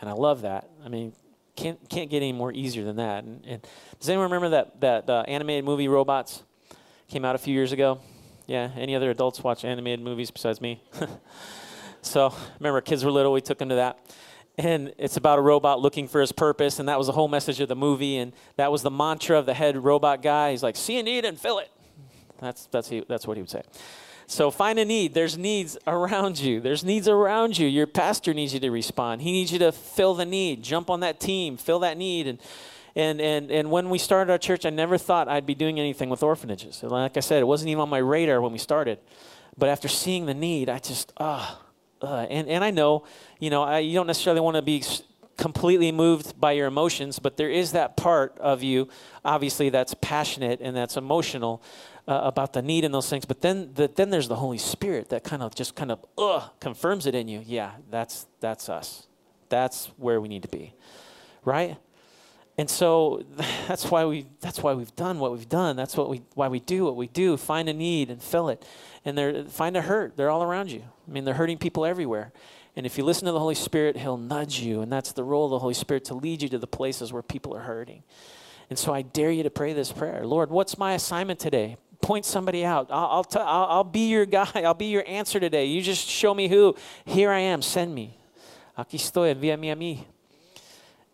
And 0.00 0.08
I 0.08 0.14
love 0.14 0.40
that. 0.40 0.70
I 0.82 0.88
mean, 0.88 1.12
can't, 1.56 1.78
can't 1.90 2.08
get 2.08 2.22
any 2.22 2.32
more 2.32 2.50
easier 2.50 2.84
than 2.84 2.96
that. 2.96 3.24
And, 3.24 3.44
and 3.44 3.66
does 4.00 4.08
anyone 4.08 4.30
remember 4.30 4.48
that, 4.48 4.80
that 4.80 5.10
uh, 5.10 5.24
animated 5.28 5.66
movie 5.66 5.88
Robots? 5.88 6.42
Came 7.08 7.26
out 7.26 7.34
a 7.34 7.38
few 7.38 7.52
years 7.52 7.72
ago. 7.72 8.00
Yeah, 8.46 8.70
any 8.78 8.96
other 8.96 9.10
adults 9.10 9.44
watch 9.44 9.62
animated 9.62 10.00
movies 10.02 10.30
besides 10.30 10.58
me? 10.62 10.82
so 12.00 12.32
remember, 12.58 12.80
kids 12.80 13.04
were 13.04 13.10
little, 13.10 13.34
we 13.34 13.42
took 13.42 13.58
them 13.58 13.68
to 13.68 13.74
that 13.74 13.98
and 14.58 14.92
it's 14.98 15.16
about 15.16 15.38
a 15.38 15.42
robot 15.42 15.80
looking 15.80 16.08
for 16.08 16.20
his 16.20 16.32
purpose 16.32 16.78
and 16.80 16.88
that 16.88 16.98
was 16.98 17.06
the 17.06 17.12
whole 17.12 17.28
message 17.28 17.60
of 17.60 17.68
the 17.68 17.76
movie 17.76 18.16
and 18.16 18.32
that 18.56 18.70
was 18.72 18.82
the 18.82 18.90
mantra 18.90 19.38
of 19.38 19.46
the 19.46 19.54
head 19.54 19.76
robot 19.76 20.20
guy. 20.20 20.50
He's 20.50 20.62
like 20.62 20.76
see 20.76 20.98
a 20.98 21.02
need 21.02 21.24
and 21.24 21.40
fill 21.40 21.58
it. 21.58 21.70
That's 22.40 22.66
that's 22.66 22.88
he, 22.88 23.04
that's 23.08 23.26
what 23.26 23.36
he 23.36 23.42
would 23.42 23.50
say. 23.50 23.62
So 24.26 24.50
find 24.50 24.78
a 24.78 24.84
need. 24.84 25.14
There's 25.14 25.38
needs 25.38 25.78
around 25.86 26.38
you. 26.38 26.60
There's 26.60 26.84
needs 26.84 27.08
around 27.08 27.56
you. 27.56 27.66
Your 27.66 27.86
pastor 27.86 28.34
needs 28.34 28.52
you 28.52 28.60
to 28.60 28.70
respond. 28.70 29.22
He 29.22 29.32
needs 29.32 29.50
you 29.50 29.58
to 29.60 29.72
fill 29.72 30.14
the 30.14 30.26
need. 30.26 30.62
Jump 30.62 30.90
on 30.90 31.00
that 31.00 31.18
team. 31.18 31.56
Fill 31.56 31.78
that 31.78 31.96
need. 31.96 32.26
And 32.26 32.38
and, 32.96 33.20
and, 33.20 33.50
and 33.52 33.70
when 33.70 33.90
we 33.90 33.98
started 33.98 34.32
our 34.32 34.38
church, 34.38 34.66
I 34.66 34.70
never 34.70 34.98
thought 34.98 35.28
I'd 35.28 35.46
be 35.46 35.54
doing 35.54 35.78
anything 35.78 36.10
with 36.10 36.24
orphanages. 36.24 36.82
Like 36.82 37.16
I 37.16 37.20
said, 37.20 37.40
it 37.40 37.46
wasn't 37.46 37.70
even 37.70 37.82
on 37.82 37.88
my 37.88 37.98
radar 37.98 38.40
when 38.40 38.50
we 38.50 38.58
started. 38.58 38.98
But 39.56 39.68
after 39.68 39.86
seeing 39.86 40.26
the 40.26 40.34
need, 40.34 40.68
I 40.68 40.80
just, 40.80 41.12
ah, 41.18 41.60
and, 42.06 42.48
and 42.48 42.64
I 42.64 42.70
know, 42.70 43.04
you 43.38 43.50
know, 43.50 43.62
I, 43.62 43.78
you 43.80 43.94
don't 43.94 44.06
necessarily 44.06 44.40
want 44.40 44.56
to 44.56 44.62
be 44.62 44.82
completely 45.36 45.92
moved 45.92 46.38
by 46.38 46.52
your 46.52 46.66
emotions, 46.66 47.18
but 47.18 47.36
there 47.36 47.50
is 47.50 47.72
that 47.72 47.96
part 47.96 48.36
of 48.38 48.62
you, 48.62 48.88
obviously, 49.24 49.70
that's 49.70 49.94
passionate 49.94 50.60
and 50.60 50.76
that's 50.76 50.96
emotional 50.96 51.62
uh, 52.08 52.20
about 52.24 52.52
the 52.52 52.62
need 52.62 52.84
and 52.84 52.92
those 52.92 53.08
things. 53.08 53.24
But 53.24 53.40
then, 53.40 53.72
the, 53.74 53.88
then 53.88 54.10
there's 54.10 54.28
the 54.28 54.36
Holy 54.36 54.58
Spirit 54.58 55.10
that 55.10 55.24
kind 55.24 55.42
of 55.42 55.54
just 55.54 55.74
kind 55.74 55.92
of 55.92 56.04
uh, 56.16 56.48
confirms 56.60 57.06
it 57.06 57.14
in 57.14 57.28
you. 57.28 57.42
Yeah, 57.46 57.72
that's 57.90 58.26
that's 58.40 58.68
us. 58.68 59.06
That's 59.48 59.86
where 59.96 60.20
we 60.20 60.28
need 60.28 60.42
to 60.42 60.48
be, 60.48 60.74
right? 61.44 61.76
And 62.58 62.68
so 62.68 63.22
that's 63.68 63.90
why 63.90 64.04
we 64.04 64.26
that's 64.40 64.62
why 64.62 64.74
we've 64.74 64.94
done 64.96 65.20
what 65.20 65.32
we've 65.32 65.48
done. 65.48 65.76
That's 65.76 65.96
what 65.96 66.10
we 66.10 66.22
why 66.34 66.48
we 66.48 66.60
do 66.60 66.84
what 66.84 66.96
we 66.96 67.06
do. 67.06 67.36
Find 67.36 67.68
a 67.68 67.72
need 67.72 68.10
and 68.10 68.20
fill 68.20 68.48
it. 68.50 68.66
And 69.04 69.16
they're 69.16 69.44
find 69.44 69.76
a 69.76 69.80
hurt. 69.82 70.16
They're 70.16 70.28
all 70.28 70.42
around 70.42 70.70
you. 70.70 70.82
I 71.06 71.10
mean, 71.10 71.24
they're 71.24 71.34
hurting 71.34 71.58
people 71.58 71.86
everywhere. 71.86 72.32
And 72.76 72.84
if 72.84 72.98
you 72.98 73.04
listen 73.04 73.26
to 73.26 73.32
the 73.32 73.40
Holy 73.40 73.54
Spirit, 73.54 73.96
He'll 73.96 74.18
nudge 74.18 74.60
you. 74.60 74.82
And 74.82 74.92
that's 74.92 75.12
the 75.12 75.24
role 75.24 75.46
of 75.46 75.50
the 75.52 75.58
Holy 75.60 75.74
Spirit 75.74 76.04
to 76.06 76.14
lead 76.14 76.42
you 76.42 76.48
to 76.50 76.58
the 76.58 76.66
places 76.66 77.12
where 77.12 77.22
people 77.22 77.54
are 77.56 77.60
hurting. 77.60 78.02
And 78.70 78.78
so 78.78 78.92
I 78.92 79.02
dare 79.02 79.30
you 79.30 79.42
to 79.44 79.50
pray 79.50 79.72
this 79.72 79.92
prayer 79.92 80.26
Lord, 80.26 80.50
what's 80.50 80.76
my 80.76 80.92
assignment 80.94 81.38
today? 81.38 81.76
Point 82.02 82.24
somebody 82.24 82.64
out. 82.64 82.88
I'll, 82.90 83.06
I'll, 83.06 83.24
t- 83.24 83.40
I'll, 83.40 83.66
I'll 83.68 83.84
be 83.84 84.08
your 84.08 84.26
guy. 84.38 84.50
I'll 84.56 84.74
be 84.74 84.86
your 84.86 85.04
answer 85.06 85.40
today. 85.40 85.66
You 85.66 85.80
just 85.80 86.08
show 86.08 86.34
me 86.34 86.48
who. 86.48 86.74
Here 87.04 87.30
I 87.30 87.40
am. 87.40 87.62
Send 87.62 87.94
me. 87.94 88.18
Aquí 88.76 88.96
estoy. 88.96 89.34
Envíame 89.34 89.72
a 89.72 89.76
mí. 89.76 90.04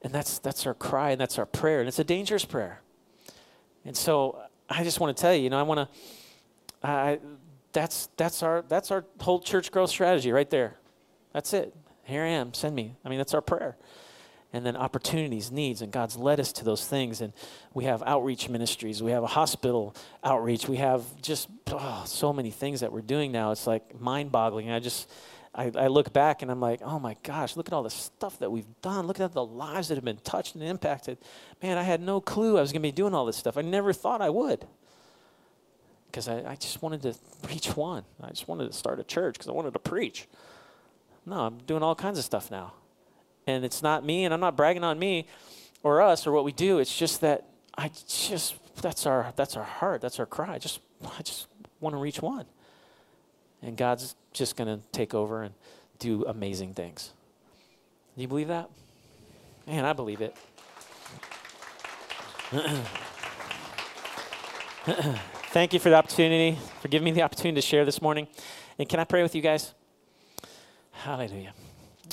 And 0.05 0.13
that's, 0.13 0.39
that's 0.39 0.67
our 0.67 0.75
cry 0.75 1.11
and 1.11 1.21
that's 1.21 1.39
our 1.39 1.47
prayer. 1.47 1.81
And 1.81 1.89
it's 1.89 1.99
a 1.99 2.05
dangerous 2.05 2.45
prayer. 2.45 2.83
And 3.87 3.97
so 3.97 4.39
I 4.69 4.85
just 4.85 5.01
want 5.01 5.17
to 5.17 5.21
tell 5.21 5.35
you, 5.35 5.43
you 5.43 5.51
know, 5.51 5.59
I 5.59 5.63
want 5.63 5.81
to, 5.81 6.87
I, 6.87 7.19
that's, 7.73 8.11
that's, 8.19 8.43
our, 8.43 8.63
that's 8.69 8.91
our 8.91 9.07
whole 9.19 9.41
church 9.41 9.73
growth 9.73 9.89
strategy 9.89 10.31
right 10.31 10.49
there. 10.49 10.77
That's 11.33 11.55
it. 11.55 11.75
Here 12.05 12.23
I 12.23 12.29
am. 12.29 12.53
Send 12.53 12.77
me. 12.77 12.97
I 13.03 13.09
mean, 13.09 13.17
that's 13.17 13.33
our 13.33 13.41
prayer. 13.41 13.77
And 14.53 14.65
then 14.65 14.77
opportunities, 14.77 15.51
needs, 15.51 15.81
and 15.81 15.91
God's 15.91 16.17
led 16.17 16.39
us 16.39 16.53
to 16.53 16.65
those 16.65 16.87
things. 16.87 17.23
And 17.23 17.33
we 17.73 17.85
have 17.85 18.03
outreach 18.05 18.49
ministries. 18.51 19.03
We 19.03 19.11
have 19.11 19.25
a 19.25 19.29
hospital 19.29 19.97
outreach. 20.23 20.69
We 20.69 20.77
have 20.77 21.03
just 21.23 21.49
oh, 21.69 22.05
so 22.07 22.33
many 22.33 22.51
things 22.51 22.81
that 22.81 22.93
we're 22.93 23.01
doing 23.01 23.33
now. 23.33 23.53
It's 23.53 23.67
like 23.67 23.99
mind 23.99 24.31
boggling. 24.31 24.71
I 24.71 24.81
just, 24.81 25.11
I, 25.55 25.71
I, 25.77 25.87
look 25.87 26.13
back 26.13 26.43
and 26.43 26.51
I'm 26.51 26.61
like, 26.61 26.81
oh 26.83 26.99
my 26.99 27.17
gosh, 27.23 27.57
look 27.57 27.69
at 27.69 27.73
all 27.73 27.85
the 27.85 27.91
stuff 27.91 28.39
that 28.41 28.51
we've 28.51 28.67
done. 28.83 29.07
Look 29.07 29.21
at 29.21 29.33
the 29.33 29.45
lives 29.45 29.89
that 29.89 29.95
have 29.95 30.05
been 30.05 30.17
touched 30.19 30.57
and 30.57 30.65
impacted. 30.65 31.19
Man, 31.63 31.79
I 31.79 31.85
had 31.85 32.01
no 32.01 32.21
clue 32.21 32.59
I 32.59 32.61
was 32.61 32.73
going 32.73 32.83
to 32.83 32.89
be 32.89 32.93
doing 32.93 33.15
all 33.15 33.25
this 33.25 33.37
stuff. 33.37 33.57
I 33.57 33.63
never 33.63 33.93
thought 33.93 34.21
I 34.21 34.31
would. 34.31 34.67
Because 36.07 36.29
I, 36.29 36.53
I, 36.53 36.57
just 36.57 36.83
wanted 36.83 37.03
to 37.03 37.15
reach 37.49 37.77
one. 37.77 38.05
I 38.21 38.31
just 38.31 38.49
wanted 38.49 38.67
to 38.67 38.73
start 38.73 38.99
a 38.99 39.05
church 39.05 39.35
because 39.35 39.49
I 39.49 39.53
wanted 39.53 39.73
to 39.75 39.79
preach. 39.79 40.27
No, 41.25 41.41
I'm 41.41 41.59
doing 41.59 41.83
all 41.83 41.95
kinds 41.95 42.19
of 42.19 42.25
stuff 42.25 42.51
now. 42.51 42.73
And 43.47 43.65
it's 43.65 43.83
not 43.83 44.05
me, 44.05 44.25
and 44.25 44.35
I'm 44.35 44.41
not 44.41 44.57
bragging 44.57 44.85
on 44.85 44.99
me 44.99 45.27
or 45.83 46.03
us 46.03 46.27
or 46.27 46.33
what 46.33 46.45
we 46.45 46.53
do. 46.53 46.79
It's 46.79 46.97
just 46.97 47.21
that 47.21 47.47
I 47.77 47.91
just, 48.09 48.57
that's 48.81 49.07
our, 49.07 49.33
that's 49.37 49.57
our 49.57 49.65
heart. 49.65 50.01
That's 50.01 50.19
our 50.19 50.27
cry. 50.27 50.55
I 50.55 50.59
just, 50.59 50.81
I 51.19 51.23
just 51.23 51.47
want 51.81 51.95
to 51.95 51.99
reach 51.99 52.21
one 52.21 52.47
and 53.65 53.77
God's 53.77 54.15
just 54.35 54.57
going 54.57 54.69
to 54.69 54.85
take 54.93 55.15
over 55.15 55.43
and 55.43 55.55
do 55.99 56.25
amazing 56.27 56.75
things. 56.75 57.13
Do 58.17 58.23
you 58.23 58.29
believe 58.29 58.49
that? 58.49 58.69
Man, 59.67 59.87
I 59.87 59.95
believe 59.95 60.21
it. 60.21 60.37
Thank 65.53 65.73
you 65.73 65.79
for 65.79 65.89
the 65.89 65.95
opportunity, 65.95 66.59
for 66.83 66.89
giving 66.89 67.05
me 67.05 67.13
the 67.13 67.23
opportunity 67.23 67.55
to 67.61 67.67
share 67.67 67.87
this 67.87 68.03
morning. 68.03 68.29
And 68.79 68.87
can 68.89 69.01
I 69.01 69.05
pray 69.05 69.23
with 69.23 69.35
you 69.35 69.41
guys? 69.41 69.73
Hallelujah. 70.91 71.55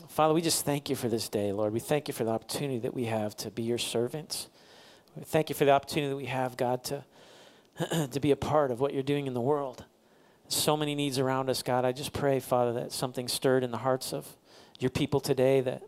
Father, 0.07 0.33
we 0.33 0.41
just 0.41 0.63
thank 0.65 0.89
you 0.89 0.95
for 0.95 1.09
this 1.09 1.27
day, 1.27 1.51
Lord. 1.51 1.73
We 1.73 1.79
thank 1.79 2.07
you 2.07 2.13
for 2.13 2.23
the 2.23 2.31
opportunity 2.31 2.79
that 2.79 2.93
we 2.93 3.05
have 3.05 3.35
to 3.37 3.49
be 3.49 3.63
your 3.63 3.77
servants. 3.77 4.47
We 5.15 5.23
thank 5.23 5.49
you 5.49 5.55
for 5.55 5.65
the 5.65 5.71
opportunity 5.71 6.09
that 6.09 6.17
we 6.17 6.25
have, 6.25 6.55
God, 6.55 6.83
to, 6.85 7.03
to 8.11 8.19
be 8.19 8.31
a 8.31 8.35
part 8.35 8.71
of 8.71 8.79
what 8.79 8.93
you're 8.93 9.03
doing 9.03 9.27
in 9.27 9.33
the 9.33 9.41
world. 9.41 9.85
So 10.51 10.75
many 10.75 10.95
needs 10.95 11.17
around 11.17 11.49
us, 11.49 11.63
God. 11.63 11.85
I 11.85 11.93
just 11.93 12.11
pray, 12.11 12.39
Father, 12.39 12.73
that 12.73 12.91
something 12.91 13.27
stirred 13.27 13.63
in 13.63 13.71
the 13.71 13.77
hearts 13.77 14.13
of 14.13 14.27
your 14.79 14.89
people 14.89 15.21
today 15.21 15.61
that, 15.61 15.81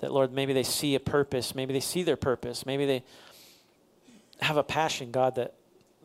that 0.00 0.12
Lord, 0.12 0.32
maybe 0.32 0.52
they 0.52 0.64
see 0.64 0.94
a 0.94 1.00
purpose, 1.00 1.54
maybe 1.54 1.72
they 1.72 1.80
see 1.80 2.02
their 2.02 2.16
purpose, 2.16 2.66
maybe 2.66 2.84
they 2.84 3.02
have 4.40 4.58
a 4.58 4.62
passion, 4.62 5.10
God, 5.10 5.36
that 5.36 5.54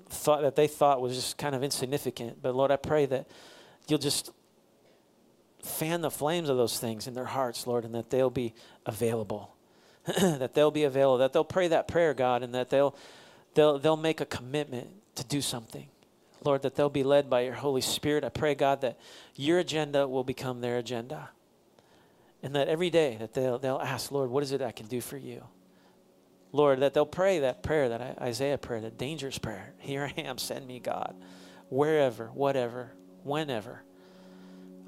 thought 0.10 0.42
that 0.42 0.56
they 0.56 0.68
thought 0.68 1.02
was 1.02 1.16
just 1.16 1.38
kind 1.38 1.54
of 1.54 1.64
insignificant. 1.64 2.42
But 2.42 2.56
Lord, 2.56 2.72
I 2.72 2.78
pray 2.78 3.06
that 3.08 3.28
you'll 3.88 4.00
just 4.00 4.32
fan 5.62 6.02
the 6.02 6.12
flames 6.12 6.48
of 6.48 6.56
those 6.56 6.80
things 6.80 7.08
in 7.08 7.14
their 7.14 7.26
hearts, 7.26 7.68
Lord, 7.68 7.84
and 7.84 7.94
that 7.94 8.10
they'll 8.10 8.30
be 8.30 8.54
available. 8.86 9.54
that 10.06 10.54
they'll 10.54 10.72
be 10.72 10.86
available, 10.86 11.18
that 11.20 11.34
they'll 11.34 11.44
pray 11.44 11.68
that 11.68 11.88
prayer, 11.88 12.14
God, 12.14 12.42
and 12.42 12.56
that 12.56 12.70
they'll 12.70 12.96
they'll 13.54 13.78
they'll 13.78 13.98
make 13.98 14.22
a 14.22 14.26
commitment 14.26 14.88
to 15.16 15.24
do 15.24 15.42
something. 15.42 15.88
Lord, 16.44 16.64
that 16.64 16.76
they'll 16.76 16.90
be 16.90 17.04
led 17.04 17.30
by 17.30 17.42
your 17.42 17.54
Holy 17.54 17.82
Spirit. 17.82 18.24
I 18.24 18.30
pray, 18.30 18.56
God, 18.56 18.82
that 18.82 19.00
your 19.36 19.60
agenda 19.60 20.08
will 20.08 20.24
become 20.24 20.62
their 20.62 20.78
agenda. 20.78 21.30
And 22.44 22.56
that 22.56 22.68
every 22.68 22.90
day 22.90 23.18
that 23.20 23.34
they'll 23.34 23.60
they'll 23.60 23.80
ask, 23.80 24.12
Lord, 24.12 24.32
what 24.32 24.42
is 24.42 24.52
it 24.52 24.62
I 24.62 24.72
can 24.72 24.88
do 24.88 25.02
for 25.02 25.18
you? 25.18 25.44
Lord, 26.52 26.80
that 26.80 26.94
they'll 26.94 27.06
pray 27.06 27.40
that 27.40 27.64
prayer 27.64 27.90
that 27.90 28.20
Isaiah 28.20 28.58
prayer, 28.58 28.82
that 28.82 28.98
dangerous 28.98 29.38
prayer. 29.38 29.74
Here 29.80 30.12
I 30.18 30.22
am, 30.22 30.38
send 30.38 30.68
me, 30.68 30.80
God. 30.80 31.16
Wherever, 31.70 32.28
whatever, 32.28 32.92
whenever. 33.24 33.84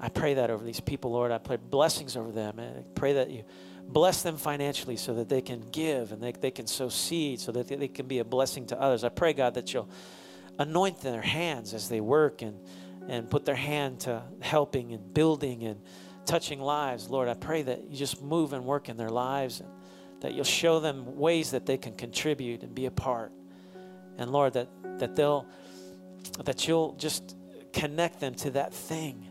I 0.00 0.08
pray 0.08 0.34
that 0.34 0.50
over 0.50 0.64
these 0.64 0.80
people, 0.80 1.12
Lord. 1.12 1.30
I 1.30 1.38
pray 1.38 1.56
blessings 1.56 2.16
over 2.16 2.32
them. 2.32 2.58
And 2.58 2.80
I 2.80 2.82
pray 2.94 3.14
that 3.14 3.30
you 3.30 3.44
bless 3.86 4.22
them 4.22 4.36
financially 4.36 4.96
so 4.96 5.14
that 5.14 5.28
they 5.28 5.40
can 5.40 5.60
give 5.70 6.12
and 6.12 6.22
they, 6.22 6.32
they 6.32 6.50
can 6.50 6.66
sow 6.66 6.88
seed 6.88 7.40
so 7.40 7.52
that 7.52 7.68
they, 7.68 7.76
they 7.76 7.88
can 7.88 8.06
be 8.06 8.18
a 8.18 8.24
blessing 8.24 8.66
to 8.66 8.80
others. 8.80 9.04
I 9.04 9.08
pray, 9.08 9.32
God, 9.32 9.54
that 9.54 9.72
you'll 9.72 9.88
anoint 10.58 11.00
their 11.00 11.22
hands 11.22 11.74
as 11.74 11.88
they 11.88 12.00
work 12.00 12.42
and, 12.42 12.58
and 13.08 13.28
put 13.28 13.44
their 13.44 13.54
hand 13.54 14.00
to 14.00 14.22
helping 14.40 14.92
and 14.92 15.12
building 15.12 15.64
and 15.64 15.80
touching 16.26 16.60
lives. 16.60 17.08
Lord, 17.08 17.28
I 17.28 17.34
pray 17.34 17.62
that 17.62 17.90
you 17.90 17.96
just 17.96 18.22
move 18.22 18.52
and 18.52 18.64
work 18.64 18.88
in 18.88 18.96
their 18.96 19.10
lives 19.10 19.60
and 19.60 19.68
that 20.20 20.32
you'll 20.34 20.44
show 20.44 20.80
them 20.80 21.16
ways 21.16 21.50
that 21.50 21.66
they 21.66 21.76
can 21.76 21.94
contribute 21.94 22.62
and 22.62 22.74
be 22.74 22.86
a 22.86 22.90
part. 22.90 23.32
And 24.16 24.30
Lord, 24.30 24.54
that, 24.54 24.68
that 24.98 25.16
they'll 25.16 25.46
that 26.44 26.66
you'll 26.66 26.94
just 26.94 27.36
connect 27.72 28.20
them 28.20 28.34
to 28.34 28.50
that 28.52 28.72
thing, 28.72 29.28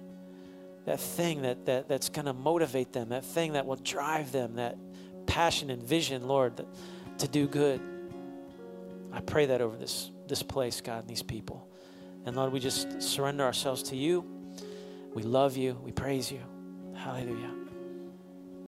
that 0.86 0.99
thing 0.99 1.41
that, 1.41 1.65
that 1.65 1.88
that's 1.88 2.09
to 2.09 2.34
motivate 2.34 2.93
them, 2.93 3.09
that 3.09 3.26
thing 3.26 3.53
that 3.53 3.65
will 3.65 3.78
drive 3.78 4.32
them, 4.32 4.55
that 4.55 4.78
passion 5.26 5.69
and 5.69 5.82
vision, 5.82 6.28
Lord, 6.28 6.57
that, 6.57 6.67
to 7.19 7.28
do 7.28 7.47
good. 7.47 7.82
I 9.11 9.21
pray 9.21 9.47
that 9.47 9.61
over 9.61 9.76
this 9.76 10.11
this 10.28 10.43
place, 10.43 10.82
God, 10.82 11.01
and 11.01 11.07
these 11.07 11.24
people. 11.24 11.67
And 12.26 12.36
Lord, 12.36 12.51
we 12.53 12.59
just 12.59 13.01
surrender 13.01 13.43
ourselves 13.43 13.84
to 13.84 13.95
you. 13.95 14.26
We 15.13 15.24
love 15.24 15.57
you. 15.57 15.78
We 15.84 15.91
praise 15.91 16.32
you. 16.32 16.41
Hallelujah. 16.95 17.62